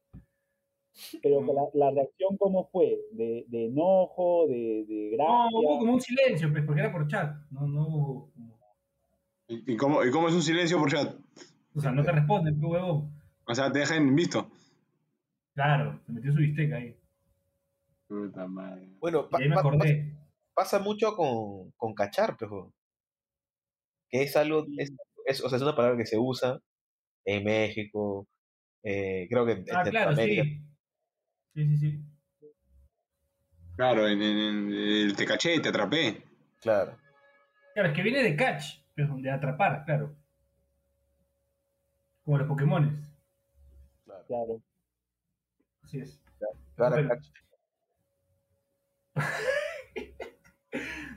Pero 1.22 1.44
que 1.46 1.52
la, 1.52 1.62
la 1.74 1.90
reacción, 1.92 2.36
¿cómo 2.38 2.68
fue? 2.70 2.98
¿De, 3.12 3.44
de 3.48 3.66
enojo? 3.66 4.46
¿De, 4.48 4.84
de 4.88 5.10
gracia? 5.16 5.48
No, 5.52 5.58
hubo 5.60 5.78
como 5.78 5.92
un 5.94 6.00
silencio, 6.00 6.50
pues, 6.50 6.64
porque 6.64 6.80
era 6.80 6.92
por 6.92 7.06
chat. 7.06 7.36
No, 7.50 7.66
no 7.66 7.86
hubo. 7.86 8.32
¿Y 9.46 9.72
y 9.72 9.76
cómo, 9.76 10.04
¿Y 10.04 10.10
cómo 10.10 10.28
es 10.28 10.34
un 10.34 10.42
silencio 10.42 10.78
por 10.78 10.90
chat? 10.90 11.14
O 11.74 11.80
sea, 11.80 11.92
no 11.92 12.02
te 12.02 12.12
responden, 12.12 12.60
tu 12.60 12.68
huevón. 12.72 13.12
O 13.46 13.54
sea, 13.54 13.70
te 13.72 13.78
dejan 13.78 14.14
visto. 14.14 14.50
Claro, 15.54 16.00
se 16.04 16.12
metió 16.12 16.32
su 16.32 16.38
bistec 16.38 16.72
ahí. 16.72 16.96
Puta 18.08 18.46
madre. 18.46 18.88
Bueno, 19.00 19.28
pa- 19.28 19.38
Y 19.40 19.44
ahí 19.44 19.48
me 19.48 19.54
pa- 19.54 19.60
acordé. 19.60 20.14
pasa 20.54 20.78
mucho 20.78 21.14
con, 21.14 21.70
con 21.76 21.94
cachar, 21.94 22.36
pero 22.38 22.72
que 24.10 24.22
es 24.22 24.36
algo, 24.36 24.66
es, 24.76 24.92
es- 25.26 25.44
o 25.44 25.48
sea, 25.48 25.56
es 25.56 25.62
una 25.62 25.76
palabra 25.76 25.96
que 25.98 26.06
se 26.06 26.18
usa 26.18 26.58
en 27.24 27.44
México, 27.44 28.26
eh, 28.82 29.26
creo 29.30 29.44
que 29.46 29.52
en 29.52 29.64
Ah, 29.72 29.82
claro, 29.84 30.14
Centroamérica. 30.14 30.42
sí. 30.44 30.62
Sí, 31.58 31.66
sí, 31.66 31.76
sí. 31.76 32.04
Claro, 33.74 34.06
en, 34.06 34.22
en- 34.22 34.38
en 34.38 34.72
el 34.72 35.16
te 35.16 35.24
caché, 35.24 35.58
te 35.58 35.70
atrapé. 35.70 36.22
Claro. 36.60 36.96
Claro, 37.74 37.88
es 37.88 37.94
que 37.96 38.02
viene 38.02 38.22
de 38.22 38.36
catch, 38.36 38.76
pues, 38.94 39.08
de 39.20 39.28
atrapar, 39.28 39.84
claro. 39.84 40.14
Como 42.24 42.38
los 42.38 42.46
Pokémones. 42.46 42.94
Claro. 44.28 44.62
Así 45.82 45.98
es. 45.98 46.20
Claro, 46.76 46.94
Pero-. 46.94 47.18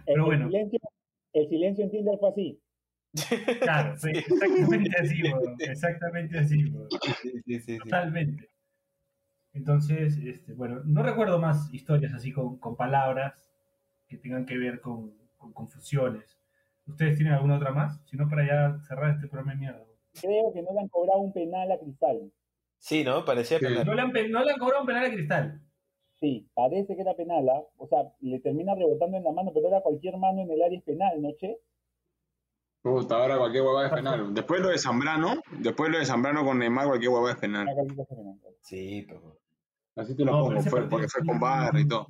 Pero 0.07 0.15
el, 0.15 0.21
bueno. 0.23 0.47
silencio, 0.47 0.79
el 1.33 1.49
silencio 1.49 1.83
en 1.83 1.91
Tinder 1.91 2.17
fue 2.19 2.29
así. 2.29 2.59
Claro, 3.59 3.95
sí, 3.95 4.09
exactamente 4.09 4.97
así, 4.99 5.21
weón, 5.21 5.55
Exactamente 5.59 6.39
así. 6.39 6.63
Sí, 6.63 7.13
sí, 7.21 7.41
sí, 7.45 7.59
sí. 7.59 7.77
Totalmente. 7.77 8.49
Entonces, 9.53 10.17
este, 10.17 10.53
bueno, 10.53 10.81
no 10.85 11.03
recuerdo 11.03 11.39
más 11.39 11.73
historias 11.73 12.13
así 12.13 12.31
con, 12.31 12.57
con 12.59 12.75
palabras 12.75 13.51
que 14.07 14.17
tengan 14.17 14.45
que 14.45 14.57
ver 14.57 14.81
con, 14.81 15.13
con 15.37 15.53
confusiones. 15.53 16.37
¿Ustedes 16.87 17.15
tienen 17.17 17.33
alguna 17.33 17.57
otra 17.57 17.71
más? 17.71 18.01
Si 18.05 18.17
no, 18.17 18.27
para 18.29 18.45
ya 18.45 18.79
cerrar 18.87 19.11
este 19.11 19.27
programa 19.27 19.53
de 19.53 19.57
mierda. 19.59 19.85
Creo 20.19 20.51
que 20.53 20.61
no 20.61 20.73
le 20.73 20.79
han 20.81 20.87
cobrado 20.89 21.19
un 21.19 21.33
penal 21.33 21.71
a 21.71 21.79
Cristal. 21.79 22.31
Sí, 22.79 23.03
¿no? 23.03 23.23
Parecía 23.25 23.59
Sí. 23.59 23.65
penal. 23.65 23.85
No 23.85 23.93
le 23.93 24.01
han, 24.01 24.31
no 24.31 24.43
le 24.43 24.51
han 24.51 24.59
cobrado 24.59 24.81
un 24.81 24.87
penal 24.87 25.05
a 25.05 25.11
Cristal. 25.11 25.61
Sí, 26.19 26.47
parece 26.53 26.95
que 26.95 27.01
era 27.01 27.15
penal, 27.15 27.47
¿ah? 27.49 27.63
O 27.77 27.87
sea, 27.87 28.13
le 28.19 28.39
termina 28.39 28.75
rebotando 28.75 29.17
en 29.17 29.23
la 29.23 29.31
mano, 29.31 29.51
pero 29.53 29.67
ahora 29.67 29.81
cualquier 29.81 30.17
mano 30.17 30.41
en 30.41 30.51
el 30.51 30.61
área 30.61 30.77
es 30.77 30.83
penal, 30.83 31.21
¿no, 31.21 31.31
Che? 31.37 31.57
Puta, 32.81 33.15
ahora 33.15 33.37
cualquier 33.37 33.63
huevada 33.63 33.87
es 33.87 33.93
penal. 33.93 34.33
Después 34.33 34.61
lo 34.61 34.69
de 34.69 34.77
Zambrano, 34.79 35.41
después 35.59 35.91
lo 35.91 35.99
de 35.99 36.05
Zambrano 36.05 36.43
con 36.43 36.57
Neymar, 36.59 36.87
cualquier 36.87 37.11
huevada 37.11 37.33
es 37.33 37.39
penal. 37.39 37.67
Sí, 38.61 39.05
pero... 39.07 39.37
Así 39.95 40.15
te 40.15 40.23
lo 40.25 40.31
No, 40.31 40.43
pongo, 40.45 40.61
fue- 40.61 40.71
partido 40.71 40.89
porque 40.89 41.07
fue 41.07 41.25
con 41.25 41.39
barra 41.39 41.79
y 41.79 41.87
todo. 41.87 42.07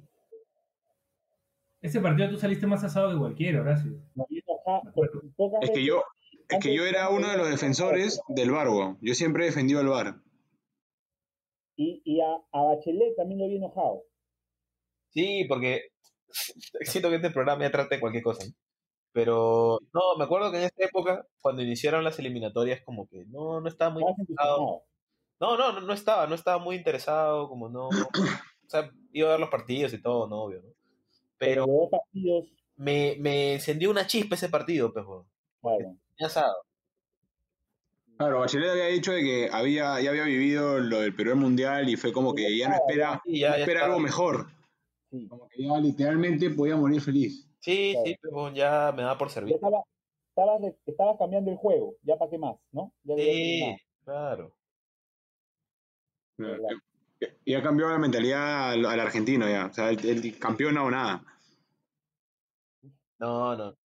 Ese 1.82 1.99
partido 1.99 2.30
tú 2.30 2.38
saliste 2.38 2.67
más 2.67 2.84
asado 2.84 3.11
que 3.11 3.17
cualquiera, 3.17 3.61
Horacio. 3.61 3.91
Pocas 5.36 5.59
Es 5.63 5.72
que 5.72 5.84
yo, 5.84 6.03
es 6.47 6.59
que 6.59 6.76
yo 6.76 6.86
era 6.86 7.09
uno 7.09 7.28
de 7.30 7.38
los 7.38 7.49
defensores 7.49 8.22
del 8.28 8.51
Barbo. 8.51 8.97
Yo 9.01 9.15
siempre 9.15 9.43
he 9.43 9.47
defendido 9.47 9.80
al 9.80 9.88
Bar. 9.88 10.15
Y, 11.76 12.01
y 12.05 12.22
a, 12.22 12.28
a 12.51 12.63
Bachelet 12.65 13.15
también 13.15 13.39
lo 13.39 13.47
vi 13.47 13.57
enojado. 13.57 14.03
Sí, 15.09 15.45
porque 15.49 15.82
siento 16.82 17.09
que 17.09 17.15
este 17.15 17.32
programa 17.32 17.63
ya 17.63 17.72
trata 17.72 17.95
de 17.95 17.99
cualquier 17.99 18.24
cosa. 18.24 18.45
Pero 19.14 19.80
no, 19.93 20.01
me 20.18 20.24
acuerdo 20.24 20.51
que 20.51 20.57
en 20.57 20.64
esa 20.64 20.86
época, 20.86 21.26
cuando 21.41 21.62
iniciaron 21.62 22.03
las 22.03 22.18
eliminatorias, 22.20 22.82
como 22.86 23.07
que 23.09 23.26
no, 23.26 23.59
no 23.59 23.68
estaba 23.68 23.91
muy 23.91 24.03
interesado. 24.07 24.84
No, 25.39 25.57
no, 25.57 25.74
no, 25.74 25.82
no 25.82 25.93
estaba, 25.93 26.28
no 26.28 26.36
estaba 26.36 26.59
muy 26.59 26.76
interesado, 26.76 27.49
como 27.49 27.68
no. 27.70 27.88
O 27.89 28.70
sea, 28.70 28.89
iba 29.12 29.28
a 29.28 29.32
ver 29.32 29.39
los 29.41 29.49
partidos 29.49 29.91
y 29.93 30.01
todo, 30.01 30.28
no, 30.30 30.43
obvio, 30.43 30.62
¿no? 30.62 30.70
Pero 31.38 31.66
me, 32.78 33.18
me 33.20 33.53
encendió 33.55 33.89
una 33.89 34.07
chispa 34.07 34.36
ese 34.36 34.47
partido, 34.49 34.93
pues, 34.93 35.05
weón. 35.05 35.26
claro. 35.62 35.95
Ya 36.20 36.30
sabes. 36.30 36.53
Claro, 38.18 38.39
Bachelet 38.39 38.70
había 38.70 38.86
dicho 38.86 39.12
de 39.14 39.22
que 39.24 39.49
había, 39.51 39.99
ya 39.99 40.12
había 40.12 40.24
vivido 40.26 40.78
lo 40.80 40.99
del 41.01 41.16
Perú 41.16 41.36
Mundial 41.36 41.89
y 41.89 41.97
fue 41.97 42.14
como 42.14 42.36
que 42.36 42.55
ya 42.55 42.70
no 42.70 42.76
espera, 42.76 43.22
Sí, 43.26 43.39
ya- 43.39 43.49
no 43.49 43.55
espera 43.55 43.86
algo 43.86 43.99
mejor. 43.99 44.47
Sí. 45.09 45.28
Como 45.28 45.47
que 45.49 45.64
ya 45.64 45.78
literalmente 45.80 46.51
podía 46.51 46.76
morir 46.76 47.01
feliz. 47.01 47.47
Sí, 47.62 47.91
Claro. 47.93 48.05
sí, 48.05 48.18
weón, 48.30 48.55
ya 48.55 48.91
me 48.95 49.03
da 49.03 49.18
por 49.18 49.28
Ya 49.30 49.34
servir. 49.36 49.55
estaba, 49.55 49.84
estabas, 50.30 50.62
re- 50.62 50.78
estabas 50.86 51.18
cambiando 51.18 51.51
el 51.51 51.57
juego, 51.57 51.95
ya 52.03 52.18
para 52.18 52.30
qué 52.32 52.38
más, 52.38 52.55
¿no? 52.72 52.91
Ya 53.03 53.16
Sí, 53.16 53.62
más. 53.70 53.82
claro. 54.03 54.55
Verdad. 56.38 56.70
Y 57.45 57.53
ha 57.53 57.62
cambiado 57.62 57.91
la 57.91 57.99
mentalidad 57.99 58.72
al, 58.72 58.84
al 58.86 58.99
argentino 58.99 59.47
ya. 59.47 59.68
O 59.68 59.74
sea, 59.74 59.91
el, 59.91 60.03
el 60.03 60.39
campeón 60.39 60.76
o 60.78 60.89
nada. 60.89 61.24
No, 63.20 63.55
no. 63.55 63.78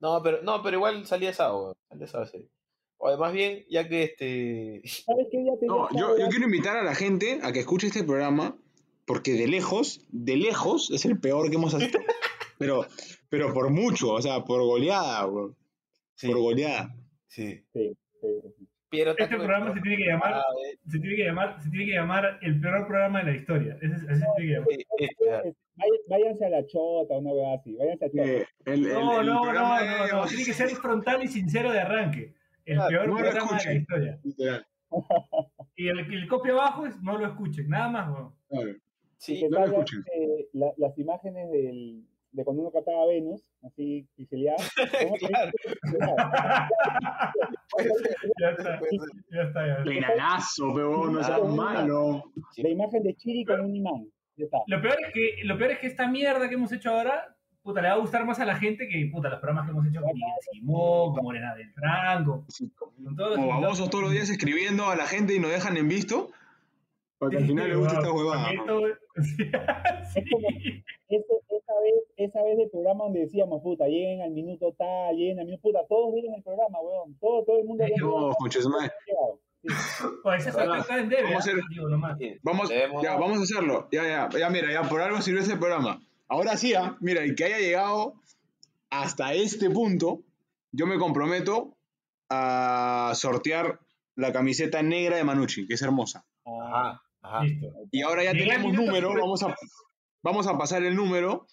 No, 0.00 0.20
pero, 0.22 0.42
no, 0.42 0.60
pero 0.62 0.76
igual 0.78 1.06
salía 1.06 1.30
esa, 1.30 1.54
weón. 1.54 1.74
Salía 1.88 2.04
esa 2.06 2.26
serie. 2.26 2.50
O 2.98 3.08
además 3.08 3.32
bien, 3.32 3.64
ya 3.70 3.88
que 3.88 4.02
este. 4.04 4.82
¿Sabes 5.04 5.28
qué 5.30 5.38
día 5.38 5.52
te 5.60 5.66
No, 5.66 5.88
yo, 5.96 6.18
yo 6.18 6.28
quiero 6.28 6.44
invitar 6.46 6.76
a 6.76 6.82
la 6.82 6.94
gente 6.94 7.38
a 7.42 7.52
que 7.52 7.60
escuche 7.60 7.86
este 7.88 8.02
programa 8.04 8.56
porque 9.06 9.32
de 9.34 9.46
lejos, 9.48 10.00
de 10.10 10.36
lejos 10.36 10.90
es 10.90 11.04
el 11.04 11.18
peor 11.20 11.50
que 11.50 11.56
hemos 11.56 11.74
hecho. 11.74 11.98
pero, 12.58 12.86
pero 13.28 13.52
por 13.52 13.70
mucho, 13.70 14.12
o 14.12 14.22
sea, 14.22 14.44
por 14.44 14.62
goleada, 14.62 15.24
bro. 15.26 15.54
Sí, 16.14 16.28
Por 16.28 16.38
goleada. 16.38 16.94
sí. 17.26 17.64
Sí, 17.72 17.92
Este 18.92 19.26
programa 19.26 19.74
se 19.74 19.80
tiene 19.80 19.96
que 19.96 20.04
llamar, 20.06 20.34
Ah, 20.34 20.42
eh, 20.72 20.78
se 20.88 20.98
tiene 21.00 21.16
que 21.16 21.24
llamar, 21.24 21.60
se 21.60 21.68
tiene 21.70 21.86
que 21.86 21.92
llamar 21.92 22.38
el 22.42 22.60
peor 22.60 22.86
programa 22.86 23.18
de 23.24 23.32
la 23.32 23.36
historia. 23.36 23.76
Ese, 23.82 23.96
ese 23.96 24.20
se 24.20 24.26
tiene 24.36 24.64
que 24.64 25.08
llamar. 25.26 25.54
Váyanse 26.08 26.44
a 26.46 26.50
la 26.50 26.64
chota, 26.66 27.14
una 27.18 27.32
weá 27.32 27.54
así. 27.54 27.74
Váyanse 27.74 28.04
a 28.04 28.08
chota. 28.10 28.24
Eh, 28.24 28.46
el, 28.66 28.86
el- 28.86 28.92
No, 28.92 29.20
el 29.20 29.26
no, 29.26 29.44
no, 29.44 29.52
no, 29.52 30.06
no, 30.20 30.26
tiene 30.28 30.44
que 30.44 30.52
ser 30.52 30.68
frontal 30.70 31.24
y 31.24 31.26
sincero 31.26 31.72
de 31.72 31.80
arranque. 31.80 32.34
El 32.64 32.76
Claro, 32.76 32.88
peor 32.90 33.08
no 33.08 33.16
programa 33.16 33.58
de 33.58 33.64
la 33.64 33.74
historia. 33.74 34.20
Literal, 34.22 34.66
Y 35.74 35.88
el, 35.88 35.98
el 35.98 36.28
copia 36.28 36.52
abajo 36.52 36.86
es 36.86 37.02
no 37.02 37.18
lo 37.18 37.26
escuchen, 37.26 37.68
nada 37.68 37.88
más, 37.88 38.08
weón. 38.10 38.34
claro. 38.48 38.70
Sí, 39.18 39.40
que 39.40 39.48
no 39.48 39.58
lo 39.60 39.64
salgan, 39.66 39.80
escuchen. 39.82 40.04
eh, 40.14 40.48
la- 40.52 40.72
las 40.76 40.98
imágenes 40.98 41.50
del, 41.50 42.04
de 42.32 42.44
cuando 42.44 42.62
uno 42.62 42.70
captaba 42.72 43.02
a 43.02 43.06
Venus, 43.06 43.42
así 43.62 44.06
pixeleadas. 44.16 44.70
¿Cómo 45.08 45.16
se 45.16 45.26
Claro. 45.28 45.52
Ya 48.40 48.50
está, 48.50 48.80
ya 49.30 49.42
está, 49.42 49.66
ya. 49.66 49.84
Penalazo, 49.84 50.72
pero 50.74 51.10
no 51.10 51.22
seas 51.22 51.42
malo. 51.48 52.24
La 52.56 52.68
imagen 52.68 53.02
de 53.02 53.14
Chiri 53.14 53.44
con 53.44 53.60
un 53.60 53.74
imán. 53.74 54.06
Ya 54.36 54.44
está. 54.44 54.58
Lo 54.66 54.80
peor 54.82 54.96
es 55.06 55.12
que, 55.12 55.36
lo 55.44 55.56
peor 55.58 55.72
es 55.72 55.78
que 55.78 55.86
esta 55.86 56.08
mierda 56.08 56.48
que 56.48 56.54
hemos 56.54 56.72
hecho 56.72 56.90
ahora, 56.90 57.36
puta, 57.62 57.80
le 57.80 57.88
va 57.88 57.94
a 57.94 57.98
gustar 57.98 58.24
más 58.26 58.38
a 58.40 58.44
la 58.44 58.56
gente 58.56 58.88
que, 58.88 59.08
puta, 59.12 59.28
los 59.28 59.38
programas 59.38 59.66
que 59.66 59.70
hemos 59.72 59.86
hecho 59.86 60.00
con 60.00 60.12
Miguel 60.12 60.30
Simón, 60.52 61.14
con 61.14 61.24
Morena 61.24 61.54
del 61.54 61.70
Franco, 61.72 62.44
con 63.02 63.16
todos 63.16 63.30
los 63.30 63.38
Como 63.38 63.60
vamos 63.60 63.90
todos 63.90 64.02
los 64.04 64.12
días 64.12 64.28
escribiendo 64.30 64.86
a 64.86 64.96
la 64.96 65.06
gente 65.06 65.34
y 65.34 65.38
nos 65.40 65.50
dejan 65.50 65.76
en 65.76 65.88
visto. 65.88 66.30
Para 67.18 67.30
que 67.30 67.36
al 67.38 67.46
final 67.46 67.68
le 67.68 67.76
guste 67.76 67.94
esta 67.94 68.12
huevada. 68.12 68.50
Sí. 70.12 70.20
Eso- 71.08 71.40
esa, 71.48 71.72
vez, 71.82 71.94
esa 72.16 72.42
vez 72.42 72.56
del 72.58 72.70
programa 72.70 73.04
donde 73.04 73.20
decíamos, 73.20 73.62
puta, 73.62 73.86
lleguen 73.86 74.22
al 74.22 74.30
minuto 74.32 74.74
tal, 74.76 75.16
lleguen 75.16 75.38
al 75.40 75.46
minuto, 75.46 75.62
puta, 75.62 75.80
todos 75.88 76.12
vieron 76.14 76.34
el 76.34 76.42
programa, 76.42 76.78
weón. 76.80 77.16
Todo, 77.20 77.44
todo 77.44 77.58
el 77.60 77.64
mundo 77.64 77.84
No, 80.24 80.32
ese 80.34 80.50
es 80.50 80.56
el 80.56 80.72
acá 80.72 80.98
en 80.98 81.08
Debe, 81.08 81.22
Vamos 81.32 81.46
Vamos, 82.42 82.68
debemos- 82.68 83.02
ya, 83.02 83.16
vamos 83.16 83.38
a 83.38 83.42
hacerlo. 83.42 83.88
Ya, 83.92 84.02
ya, 84.04 84.28
ya, 84.38 84.50
mira, 84.50 84.70
ya 84.72 84.82
por 84.88 85.00
algo 85.00 85.20
sirvió 85.22 85.40
este 85.40 85.56
programa. 85.56 86.02
Ahora 86.28 86.56
sí, 86.56 86.74
ah, 86.74 86.96
mira, 87.00 87.22
el 87.22 87.34
que 87.34 87.44
haya 87.44 87.58
llegado 87.58 88.14
hasta 88.90 89.32
este 89.34 89.70
punto, 89.70 90.20
yo 90.72 90.86
me 90.86 90.98
comprometo 90.98 91.76
a 92.28 93.12
sortear 93.14 93.78
la 94.16 94.32
camiseta 94.32 94.82
negra 94.82 95.16
de 95.16 95.24
Manucci, 95.24 95.66
que 95.66 95.74
es 95.74 95.82
hermosa. 95.82 96.24
Ah, 96.46 97.00
Ajá. 97.24 97.42
Listo. 97.42 97.72
Y 97.90 98.02
ahora 98.02 98.22
ya 98.22 98.32
tenemos 98.32 98.72
número, 98.74 99.08
50. 99.08 99.20
vamos 99.20 99.42
a, 99.42 99.56
vamos 100.22 100.46
a 100.46 100.58
pasar 100.58 100.82
el 100.82 100.94
número 100.94 101.46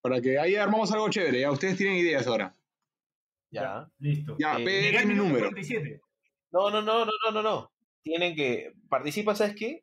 para 0.00 0.20
que 0.20 0.38
ahí 0.38 0.54
armamos 0.54 0.92
algo 0.92 1.10
chévere. 1.10 1.40
Ya 1.40 1.50
ustedes 1.50 1.76
tienen 1.76 1.96
ideas 1.96 2.26
ahora. 2.28 2.54
Ya. 3.50 3.88
Listo. 3.98 4.36
Ya, 4.38 4.56
Eh, 4.58 5.04
minuto 5.04 5.24
número. 5.24 5.38
47. 5.46 6.00
No, 6.52 6.70
no, 6.70 6.80
no, 6.80 7.04
no, 7.04 7.12
no, 7.24 7.30
no, 7.32 7.42
no. 7.42 7.72
Tienen 8.02 8.36
que. 8.36 8.72
Participa, 8.88 9.34
¿sabes 9.34 9.56
qué? 9.56 9.82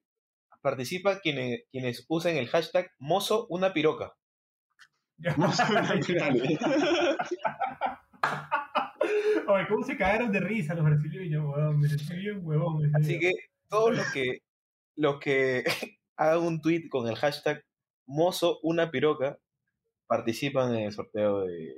Participa 0.62 1.20
quienes, 1.20 1.64
quienes 1.70 2.06
usen 2.08 2.38
el 2.38 2.48
hashtag 2.48 2.90
mozo 2.98 3.46
una 3.50 3.74
piroca. 3.74 4.14
Vamos 5.18 5.60
a 5.60 5.70
ver 5.70 5.78
al 5.80 6.04
final. 6.04 6.42
Oye, 9.48 9.68
¿cómo 9.68 9.84
se 9.84 9.98
cagaron 9.98 10.32
de 10.32 10.40
risa 10.40 10.74
los 10.74 10.86
brasileños, 10.86 11.44
weón? 11.46 11.82
Me 11.82 11.90
sentí 11.90 12.16
bien 12.16 12.40
huevón. 12.44 12.90
Así 12.96 13.20
que 13.20 13.32
todos 13.68 13.98
los 13.98 14.10
que, 14.14 14.42
los 14.96 15.20
que 15.20 15.64
hagan 16.18 16.40
un 16.44 16.62
tweet 16.62 16.90
con 16.90 17.08
el 17.08 17.16
hashtag 17.16 17.64
mozo 18.06 18.60
una 18.64 18.92
piroca 18.92 19.38
participan 20.08 20.76
en 20.76 20.84
el 20.86 20.92
sorteo 20.92 21.42
de 21.42 21.74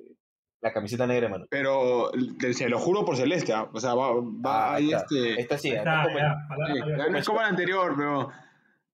la 0.61 0.73
camiseta 0.73 1.05
negra, 1.05 1.29
mano. 1.29 1.45
Pero 1.49 2.11
te- 2.39 2.53
se 2.53 2.67
lo 2.67 2.79
juro 2.79 3.05
por 3.05 3.15
Celeste, 3.17 3.53
ah, 3.53 3.69
o 3.71 3.79
sea, 3.79 3.93
va, 3.93 4.13
va 4.13 4.71
Ah, 4.71 4.75
ahí 4.75 4.91
está. 4.91 5.05
este. 5.15 5.41
Esta 5.41 5.57
sí, 5.59 5.69
Está, 5.69 5.83
palabra. 6.05 6.97
ya 6.97 7.09
no 7.09 7.17
es 7.19 7.25
como 7.25 7.41
la 7.41 7.47
anterior, 7.47 7.93
pero 7.95 8.31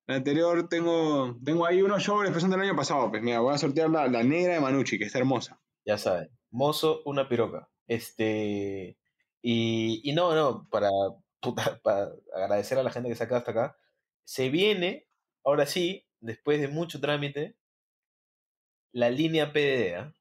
la 0.07 0.15
anterior 0.15 0.67
tengo, 0.67 1.38
tengo 1.45 1.65
ahí 1.65 1.82
unos 1.82 2.03
sobres 2.03 2.32
presentes 2.32 2.59
del 2.59 2.67
año 2.67 2.76
pasado. 2.76 3.09
Pues 3.09 3.22
mira, 3.24 3.39
voy 3.39 3.53
a 3.53 3.57
sortear 3.57 3.89
la, 3.89 4.07
la 4.07 4.22
negra 4.24 4.53
de 4.55 4.59
Manucci, 4.59 4.97
que 4.97 5.05
está 5.05 5.19
hermosa. 5.19 5.61
ya 5.86 5.97
saben, 5.97 6.30
mozo 6.49 7.01
una 7.05 7.30
piroca. 7.30 7.69
Este, 7.88 8.97
y, 9.41 10.01
y 10.03 10.13
no, 10.13 10.36
no, 10.36 10.67
para, 10.69 10.89
puta, 11.39 11.80
para 11.84 12.09
agradecer 12.36 12.78
a 12.78 12.84
la 12.84 12.91
gente 12.91 13.07
que 13.09 13.15
se 13.15 13.24
ha 13.24 13.28
quedado 13.28 13.39
hasta 13.39 13.51
acá, 13.51 13.78
se 14.24 14.49
viene, 14.49 15.07
ahora 15.43 15.65
sí, 15.65 16.05
después 16.19 16.59
de 16.61 16.67
mucho 16.67 16.99
trámite, 16.99 17.55
la 18.93 19.09
línea 19.09 19.51
PDD, 19.53 19.95
¿ah? 19.95 20.13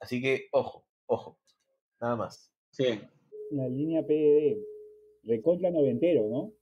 Así 0.00 0.20
que, 0.20 0.48
ojo, 0.52 0.86
ojo, 1.06 1.38
nada 2.00 2.16
más. 2.16 2.52
Sí. 2.70 3.00
la 3.50 3.68
línea 3.68 4.02
PDD. 4.02 4.58
Recontra 5.24 5.70
noventero, 5.70 6.28
¿no? 6.28 6.52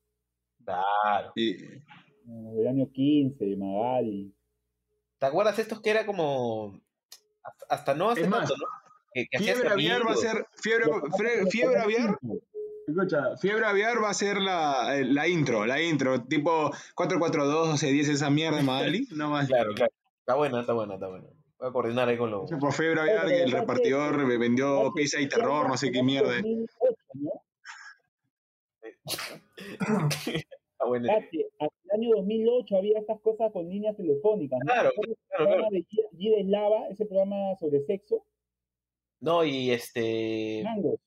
Claro. 0.64 1.32
Eh, 1.36 1.82
Del 2.24 2.66
año 2.68 2.90
15, 2.92 3.56
Magali. 3.56 4.32
¿Te 5.18 5.26
acuerdas 5.26 5.58
estos 5.58 5.80
que 5.80 5.90
era 5.90 6.06
como, 6.06 6.80
hasta, 7.68 7.94
no 7.94 8.10
hace 8.10 8.22
Es 8.22 8.28
más, 8.28 8.48
tanto, 8.48 8.54
¿no? 8.56 8.66
Que, 9.14 9.26
que 9.26 9.36
hacías 9.38 9.56
fiebre 9.56 9.72
aviar 9.72 10.06
va 10.06 10.12
a 10.12 10.16
ser. 10.16 10.46
Fiebre, 10.62 10.84
fre- 10.86 11.50
fiebre 11.50 11.78
aviar. 11.80 12.18
Escucha, 12.86 13.36
Fiebre 13.36 13.64
Aviar 13.64 14.02
va 14.02 14.10
a 14.10 14.14
ser 14.14 14.38
la, 14.38 14.98
eh, 14.98 15.04
la 15.04 15.28
intro, 15.28 15.64
la 15.66 15.80
intro, 15.80 16.24
tipo 16.24 16.70
442, 16.94 17.68
1210, 17.68 18.08
esa 18.08 18.30
mierda 18.30 18.56
de 18.56 18.62
Magali, 18.64 19.08
no 19.12 19.30
más. 19.30 19.46
Claro, 19.46 19.72
claro. 19.74 19.92
Está 20.20 20.34
buena, 20.34 20.60
está 20.60 20.72
buena, 20.72 20.94
está 20.94 21.08
buena. 21.08 21.26
Voy 21.58 21.68
a 21.68 21.72
coordinar 21.72 22.08
ahí 22.08 22.16
con 22.16 22.30
los... 22.30 22.50
Por 22.50 22.72
Fiebre 22.72 23.00
Aviar, 23.00 23.26
que 23.26 23.42
el 23.44 23.52
repartidor 23.52 24.24
me 24.24 24.36
vendió 24.36 24.92
pizza 24.94 25.20
y 25.20 25.28
terror, 25.28 25.68
no 25.68 25.76
sé 25.76 25.92
qué 25.92 26.02
mierda. 26.02 26.34
2008, 26.34 26.68
¿no? 27.14 27.30
Está 29.04 30.86
buena. 30.86 31.14
Cate, 31.14 31.46
hasta 31.60 31.76
el 31.84 32.00
año 32.00 32.16
2008 32.16 32.76
había 32.76 32.98
estas 32.98 33.20
cosas 33.20 33.52
con 33.52 33.68
líneas 33.68 33.96
telefónicas. 33.96 34.58
¿no? 34.58 34.72
Claro, 34.72 34.88
¿Recuerdas 34.90 35.18
el 35.18 35.28
claro, 35.28 35.44
programa 35.44 35.68
de 35.70 35.86
Gida 36.18 36.36
Eslava, 36.38 36.88
ese 36.88 37.06
programa 37.06 37.36
sobre 37.60 37.84
sexo. 37.84 38.24
No, 39.20 39.44
y 39.44 39.70
este... 39.70 40.62
Mango, 40.64 40.98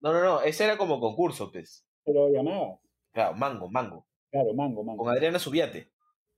No, 0.00 0.12
no, 0.12 0.22
no, 0.22 0.40
ese 0.42 0.64
era 0.64 0.76
como 0.76 1.00
concurso, 1.00 1.50
pues. 1.50 1.84
pero 2.04 2.28
llamabas. 2.30 2.78
Claro, 3.12 3.34
Mango, 3.34 3.68
Mango. 3.70 4.06
Claro, 4.30 4.54
Mango, 4.54 4.84
Mango. 4.84 5.04
Con 5.04 5.12
Adriana 5.12 5.38
Subiate. 5.38 5.90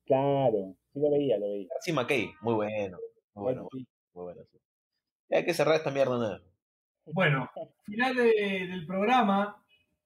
Claro, 0.06 0.74
sí 0.92 1.00
lo 1.00 1.11
veía, 1.11 1.38
lo 1.38 1.46
veía. 1.46 1.68
García 1.70 1.94
McKay. 1.94 2.30
Muy 2.40 2.54
bueno. 2.54 2.98
Muy 3.34 3.42
bueno, 3.44 3.68
Sí. 3.72 3.86
muy 4.14 4.24
bueno. 4.24 4.42
sí. 4.50 4.58
Ya 5.28 5.38
hay 5.38 5.44
que 5.44 5.54
cerrar 5.54 5.76
esta 5.76 5.90
mierda, 5.90 6.18
nada. 6.18 6.40
Bueno, 7.06 7.48
final 7.84 8.14
de- 8.16 8.66
del 8.68 8.86
programa. 8.86 9.62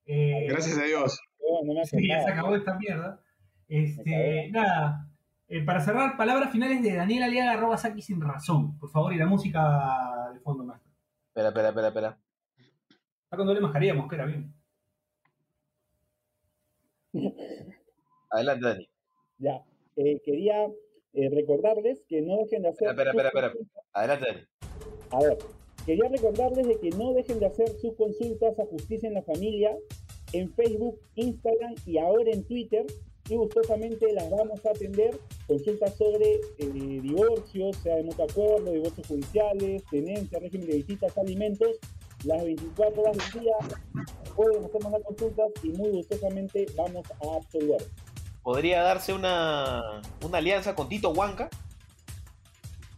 eh, 0.06 0.46
Gracias 0.48 0.76
a 0.78 0.82
Dios. 0.84 1.18
No 1.64 1.72
me 1.74 1.84
Sí, 1.86 2.06
ya 2.08 2.22
se 2.22 2.30
acabó 2.30 2.54
esta 2.56 2.74
mierda. 2.78 3.20
Este, 3.68 4.50
nada. 4.50 5.08
eh, 5.48 5.62
para 5.64 5.80
cerrar, 5.80 6.16
palabras 6.16 6.50
finales 6.50 6.82
de 6.82 6.94
Daniel 6.94 7.22
Aliaga, 7.24 7.52
arroba 7.52 7.76
Saki 7.76 8.02
sin 8.02 8.20
razón. 8.20 8.78
Por 8.78 8.90
favor, 8.90 9.12
y 9.14 9.16
la 9.18 9.26
música 9.26 10.30
de 10.32 10.40
fondo, 10.40 10.64
maestro. 10.64 10.90
Espera, 11.28 11.48
espera, 11.48 11.68
espera, 11.68 11.88
espera. 11.88 12.18
Está 13.34 13.40
con 13.40 13.48
doble 13.48 13.62
mascarilla, 13.62 13.94
mosquera, 13.94 14.26
bien. 14.26 14.54
Adelante, 18.30 18.64
Dani. 18.64 18.88
Ya, 19.38 19.64
eh, 19.96 20.20
quería 20.24 20.66
eh, 21.14 21.30
recordarles 21.30 22.04
que 22.08 22.22
no 22.22 22.36
dejen 22.36 22.62
de 22.62 22.68
hacer. 22.68 22.90
Espera, 22.90 23.10
espera, 23.10 23.28
espera, 23.30 23.46
espera. 23.48 23.68
Adelante, 23.92 24.26
Dani. 24.28 24.40
A 25.10 25.18
ver, 25.18 25.38
Quería 25.84 26.08
recordarles 26.08 26.66
de 26.68 26.78
que 26.78 26.90
no 26.90 27.12
dejen 27.12 27.40
de 27.40 27.46
hacer 27.46 27.68
sus 27.80 27.94
consultas 27.94 28.58
a 28.58 28.66
Justicia 28.66 29.08
en 29.08 29.14
la 29.14 29.22
Familia 29.22 29.76
en 30.32 30.52
Facebook, 30.54 31.00
Instagram 31.14 31.74
y 31.86 31.98
ahora 31.98 32.30
en 32.30 32.44
Twitter. 32.44 32.86
Y 33.28 33.36
gustosamente 33.36 34.12
las 34.12 34.30
vamos 34.30 34.64
a 34.64 34.70
atender. 34.70 35.18
Consultas 35.46 35.96
sobre 35.96 36.34
eh, 36.58 37.00
divorcios, 37.02 37.76
sea 37.78 37.96
de 37.96 38.04
mutuo 38.04 38.26
acuerdo, 38.30 38.70
divorcios 38.70 39.06
judiciales, 39.06 39.82
tenencia, 39.90 40.38
régimen 40.38 40.68
de 40.68 40.76
visitas, 40.76 41.16
alimentos. 41.18 41.78
Las 42.24 42.42
24 42.42 43.02
horas 43.02 43.32
del 43.32 43.42
día 43.42 43.52
pueden 44.34 44.64
hacernos 44.64 44.92
las 44.92 45.02
consultas 45.02 45.46
y 45.62 45.68
muy 45.68 45.90
gustosamente 45.90 46.66
vamos 46.76 47.04
a 47.10 47.36
absolver. 47.36 47.82
¿Podría 48.42 48.82
darse 48.82 49.12
una, 49.12 50.00
una 50.22 50.38
alianza 50.38 50.74
con 50.74 50.88
Tito 50.88 51.10
Huanca? 51.10 51.48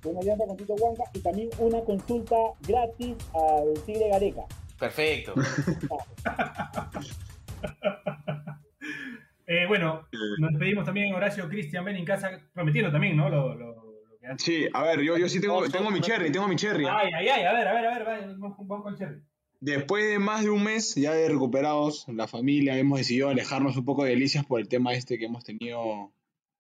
Una 0.05 0.21
alianza 0.21 0.47
con 0.47 0.57
Tito 0.57 0.75
Huanca 0.75 1.05
y 1.13 1.21
también 1.21 1.51
una 1.59 1.81
consulta 1.81 2.37
gratis 2.67 3.17
al 3.35 3.75
Tigre 3.85 4.09
Gareca. 4.09 4.43
Perfecto. 4.79 5.35
Eh, 9.49 9.65
bueno, 9.69 10.09
nos 10.39 10.51
despedimos 10.51 10.85
también, 10.85 11.15
Horacio 11.15 11.49
Cristian 11.49 11.85
Ben 11.85 11.95
en 11.95 12.05
casa, 12.05 12.33
prometiendo 12.53 12.91
también, 12.91 13.17
¿no? 13.17 13.29
Lo, 13.29 13.55
lo. 13.55 13.86
Sí, 14.39 14.67
a 14.73 14.83
ver, 14.83 15.01
yo, 15.03 15.17
yo 15.17 15.29
sí 15.29 15.41
tengo, 15.41 15.69
tengo 15.69 15.91
mi 15.91 16.01
cherry, 16.01 16.31
tengo 16.33 16.49
mi 16.49 16.57
cherry. 16.57 16.85
Ay, 16.87 17.11
ay, 17.17 17.29
ay, 17.29 17.43
a 17.45 17.53
ver, 17.53 17.69
a 17.69 17.73
ver, 17.75 17.87
a 17.87 17.99
ver, 17.99 18.27
vamos, 18.39 18.57
vamos 18.59 18.83
con 18.85 18.97
cherry. 18.97 19.23
Después 19.61 20.05
de 20.05 20.19
más 20.19 20.43
de 20.45 20.51
un 20.51 20.63
mes 20.63 20.95
ya 20.97 21.13
de 21.13 21.29
recuperados, 21.29 22.05
la 22.09 22.27
familia 22.29 22.77
hemos 22.79 22.99
decidido 22.99 23.31
alejarnos 23.31 23.77
un 23.77 23.85
poco 23.85 24.05
de 24.05 24.11
Delicias 24.11 24.45
por 24.45 24.61
el 24.61 24.69
tema 24.69 24.93
este 24.95 25.19
que 25.19 25.25
hemos 25.27 25.45
tenido 25.45 26.13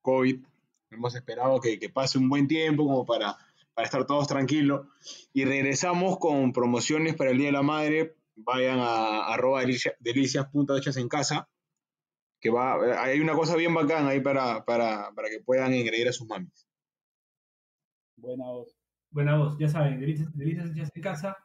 COVID. 0.02 0.44
Hemos 0.90 1.14
esperado 1.14 1.60
que, 1.60 1.78
que 1.78 1.88
pase 1.90 2.16
un 2.18 2.28
buen 2.28 2.48
tiempo 2.48 2.84
como 2.86 3.04
para, 3.04 3.36
para 3.74 3.84
estar 3.84 4.06
todos 4.06 4.26
tranquilos. 4.28 4.86
Y 5.34 5.44
regresamos 5.44 6.18
con 6.18 6.52
promociones 6.52 7.14
para 7.16 7.30
el 7.32 7.38
Día 7.38 7.46
de 7.48 7.52
la 7.52 7.62
Madre. 7.62 8.14
Vayan 8.36 8.78
a 8.80 9.26
arroba 9.26 9.60
delicia- 9.62 9.96
delicias.hechas 10.00 10.96
en 10.96 11.08
casa. 11.08 11.48
Que 12.40 12.50
va, 12.50 13.02
hay 13.02 13.20
una 13.20 13.34
cosa 13.34 13.56
bien 13.56 13.74
bacán 13.74 14.06
ahí 14.06 14.20
para, 14.20 14.64
para, 14.64 15.12
para 15.14 15.28
que 15.28 15.40
puedan 15.40 15.72
engreír 15.74 16.08
a 16.08 16.12
sus 16.12 16.26
mamis. 16.28 16.65
Buena 18.16 18.44
voz. 18.46 18.76
Buena 19.10 19.36
voz, 19.38 19.56
ya 19.58 19.68
saben, 19.68 20.00
delicias, 20.00 20.28
hechas 20.74 20.90
en 20.94 21.02
casa. 21.02 21.36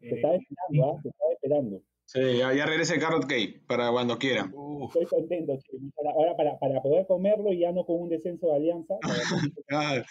Te 0.00 0.08
Eh, 0.08 0.14
estaba 0.16 0.34
esperando, 0.36 0.90
¿ah? 0.96 1.00
Te 1.02 1.08
estaba 1.08 1.32
esperando. 1.32 1.82
Sí, 2.04 2.20
ya, 2.38 2.54
ya 2.54 2.64
regresa 2.66 2.94
el 2.94 3.00
carrot 3.00 3.26
cake 3.26 3.66
para 3.66 3.90
cuando 3.90 4.16
quieran. 4.18 4.52
Estoy 4.86 5.04
contento. 5.06 5.58
Para- 5.96 6.10
Ahora, 6.12 6.36
para, 6.36 6.58
para 6.58 6.80
poder 6.80 7.06
comerlo 7.06 7.52
y 7.52 7.60
ya 7.60 7.72
no 7.72 7.84
con 7.84 8.00
un 8.02 8.08
descenso 8.08 8.46
de 8.48 8.56
alianza. 8.56 8.94
Ya, 9.70 10.04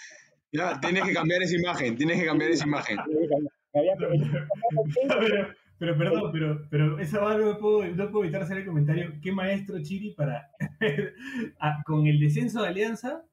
ya, 0.51 0.80
tienes 0.80 1.03
que 1.03 1.13
cambiar 1.13 1.41
esa 1.41 1.55
imagen, 1.55 1.95
tienes 1.97 2.19
que 2.19 2.25
cambiar 2.25 2.51
esa 2.51 2.65
imagen. 2.67 2.97
me 3.73 3.80
había- 3.80 3.95
pero, 3.97 4.11
pero 5.80 5.97
perdón, 5.97 6.32
pero, 6.32 6.67
pero 6.69 6.99
esa 6.99 7.19
va 7.19 7.38
no 7.38 7.57
puedo, 7.59 7.86
no 7.86 8.11
puedo 8.11 8.23
evitar 8.25 8.41
hacer 8.43 8.57
el 8.59 8.65
comentario. 8.65 9.13
¿Qué 9.21 9.32
maestro 9.32 9.82
Chiri 9.82 10.13
para 10.13 10.49
a- 11.59 11.84
con 11.86 12.07
el 12.07 12.19
descenso 12.19 12.61
de 12.61 12.67
Alianza? 12.69 13.23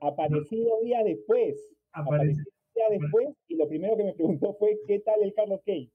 Aparecido 0.00 0.80
días 0.82 1.02
después. 1.04 1.73
Aparecido 1.94 2.44
días 2.74 3.00
después 3.00 3.28
y 3.48 3.56
lo 3.56 3.68
primero 3.68 3.96
que 3.96 4.04
me 4.04 4.12
preguntó 4.14 4.54
fue 4.58 4.76
¿qué 4.86 4.98
tal 5.00 5.22
el 5.22 5.32
Carlos 5.34 5.60
Key? 5.64 5.92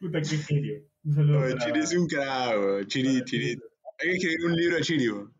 Puta, 0.00 0.20
qué 0.20 0.36
genio. 0.36 0.80
Un 1.04 1.14
saludo 1.14 1.38
Oye, 1.40 1.54
para- 1.54 1.64
Chiri 1.66 1.80
es 1.80 1.96
un 1.96 2.06
carajo, 2.06 2.84
Chiri, 2.84 3.24
Chiri. 3.24 3.48
Hay 4.00 4.08
que 4.10 4.14
escribir 4.16 4.46
un 4.46 4.56
libro 4.56 4.76
a 4.76 4.80
Chiri. 4.80 5.08
bro. 5.08 5.30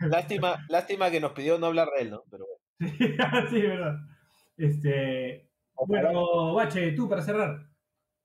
Lástima, 0.00 0.56
lástima 0.68 1.10
que 1.10 1.20
nos 1.20 1.32
pidió 1.32 1.58
no 1.58 1.66
hablar 1.66 1.88
de 1.96 2.02
él, 2.02 2.10
¿no? 2.10 2.22
Pero 2.30 2.46
bueno. 2.46 2.60
sí, 3.50 3.60
verdad. 3.60 3.94
Este, 4.56 5.48
bueno, 5.86 6.54
Bache, 6.54 6.92
tú 6.92 7.08
para 7.08 7.22
cerrar. 7.22 7.66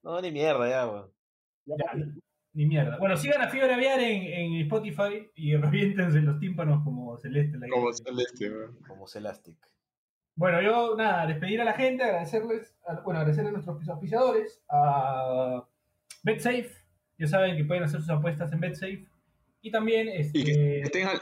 No, 0.03 0.21
ni 0.21 0.31
mierda, 0.31 0.69
ya, 0.69 0.87
weón. 0.87 1.11
Ya, 1.65 1.75
ni 2.57 2.65
mierda. 2.65 2.97
Bueno, 2.97 3.15
sigan 3.15 3.41
a 3.41 3.49
Fiebre 3.49 3.73
Aviar 3.75 3.99
en, 3.99 4.23
en 4.23 4.61
Spotify 4.61 5.29
y 5.35 5.55
reviéntense 5.57 6.19
los 6.21 6.39
tímpanos 6.39 6.83
como 6.83 7.15
Celeste. 7.19 7.57
la 7.59 7.67
Como. 7.69 7.93
Celeste, 7.93 8.49
bro. 8.49 8.73
Como 8.87 9.07
Celastic. 9.07 9.55
Bueno, 10.35 10.61
yo 10.61 10.95
nada, 10.95 11.25
despedir 11.27 11.61
a 11.61 11.65
la 11.65 11.73
gente, 11.73 12.03
agradecerles, 12.03 12.75
a- 12.87 13.01
bueno, 13.01 13.19
agradecerle 13.19 13.49
a 13.49 13.53
nuestros 13.53 13.87
auspiciadores, 13.89 14.61
a 14.69 15.63
BetSafe, 16.23 16.69
ya 17.17 17.27
saben 17.27 17.57
que 17.57 17.63
pueden 17.65 17.83
hacer 17.83 18.01
sus 18.01 18.09
apuestas 18.09 18.51
en 18.51 18.59
BetSafe, 18.59 19.07
y 19.61 19.71
también 19.71 20.07
este, 20.09 20.37
Y 20.39 20.43
que, 20.43 20.53
que 20.53 20.81
estén, 20.81 21.07
al- 21.07 21.21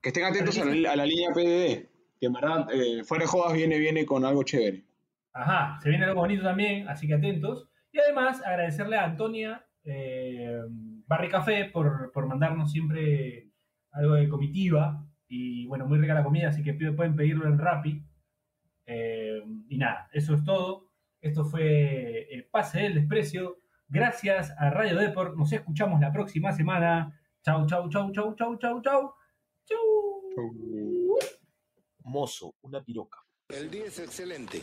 que 0.00 0.08
estén 0.08 0.24
atentos 0.24 0.58
a 0.58 0.64
la, 0.64 0.92
a 0.92 0.96
la 0.96 1.06
línea 1.06 1.30
PDD. 1.32 1.88
Que 2.20 2.26
en 2.26 2.32
verdad, 2.32 2.66
eh, 2.72 3.02
fuera 3.04 3.24
de 3.24 3.28
jodas, 3.28 3.54
viene, 3.54 3.78
viene 3.78 4.04
con 4.04 4.24
algo 4.24 4.42
chévere. 4.42 4.84
Ajá, 5.32 5.78
se 5.82 5.88
viene 5.88 6.04
algo 6.04 6.20
bonito 6.20 6.42
también, 6.42 6.86
así 6.88 7.06
que 7.06 7.14
atentos. 7.14 7.68
Y 7.92 7.98
además 7.98 8.42
agradecerle 8.44 8.96
a 8.96 9.04
Antonia 9.04 9.64
eh, 9.84 10.60
Barri 11.06 11.28
Café 11.28 11.66
por, 11.66 12.10
por 12.12 12.26
mandarnos 12.26 12.72
siempre 12.72 13.50
algo 13.92 14.14
de 14.14 14.28
comitiva. 14.28 15.06
Y 15.28 15.66
bueno, 15.66 15.86
muy 15.86 15.98
rica 15.98 16.14
la 16.14 16.24
comida, 16.24 16.48
así 16.48 16.62
que 16.62 16.74
pueden 16.74 17.14
pedirlo 17.14 17.46
en 17.46 17.58
Rappi. 17.58 18.04
Eh, 18.86 19.42
y 19.68 19.78
nada, 19.78 20.08
eso 20.12 20.34
es 20.34 20.44
todo. 20.44 20.90
Esto 21.20 21.44
fue 21.44 22.26
el 22.34 22.46
pase 22.46 22.80
del 22.80 22.94
desprecio. 22.94 23.58
Gracias 23.88 24.52
a 24.58 24.70
Radio 24.70 24.96
Deport. 24.96 25.36
Nos 25.36 25.52
escuchamos 25.52 26.00
la 26.00 26.12
próxima 26.12 26.52
semana. 26.52 27.20
Chau, 27.42 27.66
chau, 27.66 27.88
chau, 27.88 28.10
chau, 28.12 28.34
chau, 28.34 28.56
chau, 28.58 28.82
chau. 28.82 29.14
Chau. 29.64 31.18
Mozo, 32.04 32.54
una 32.62 32.82
piroca. 32.82 33.18
El 33.48 33.70
día 33.70 33.86
es 33.86 33.98
excelente. 33.98 34.62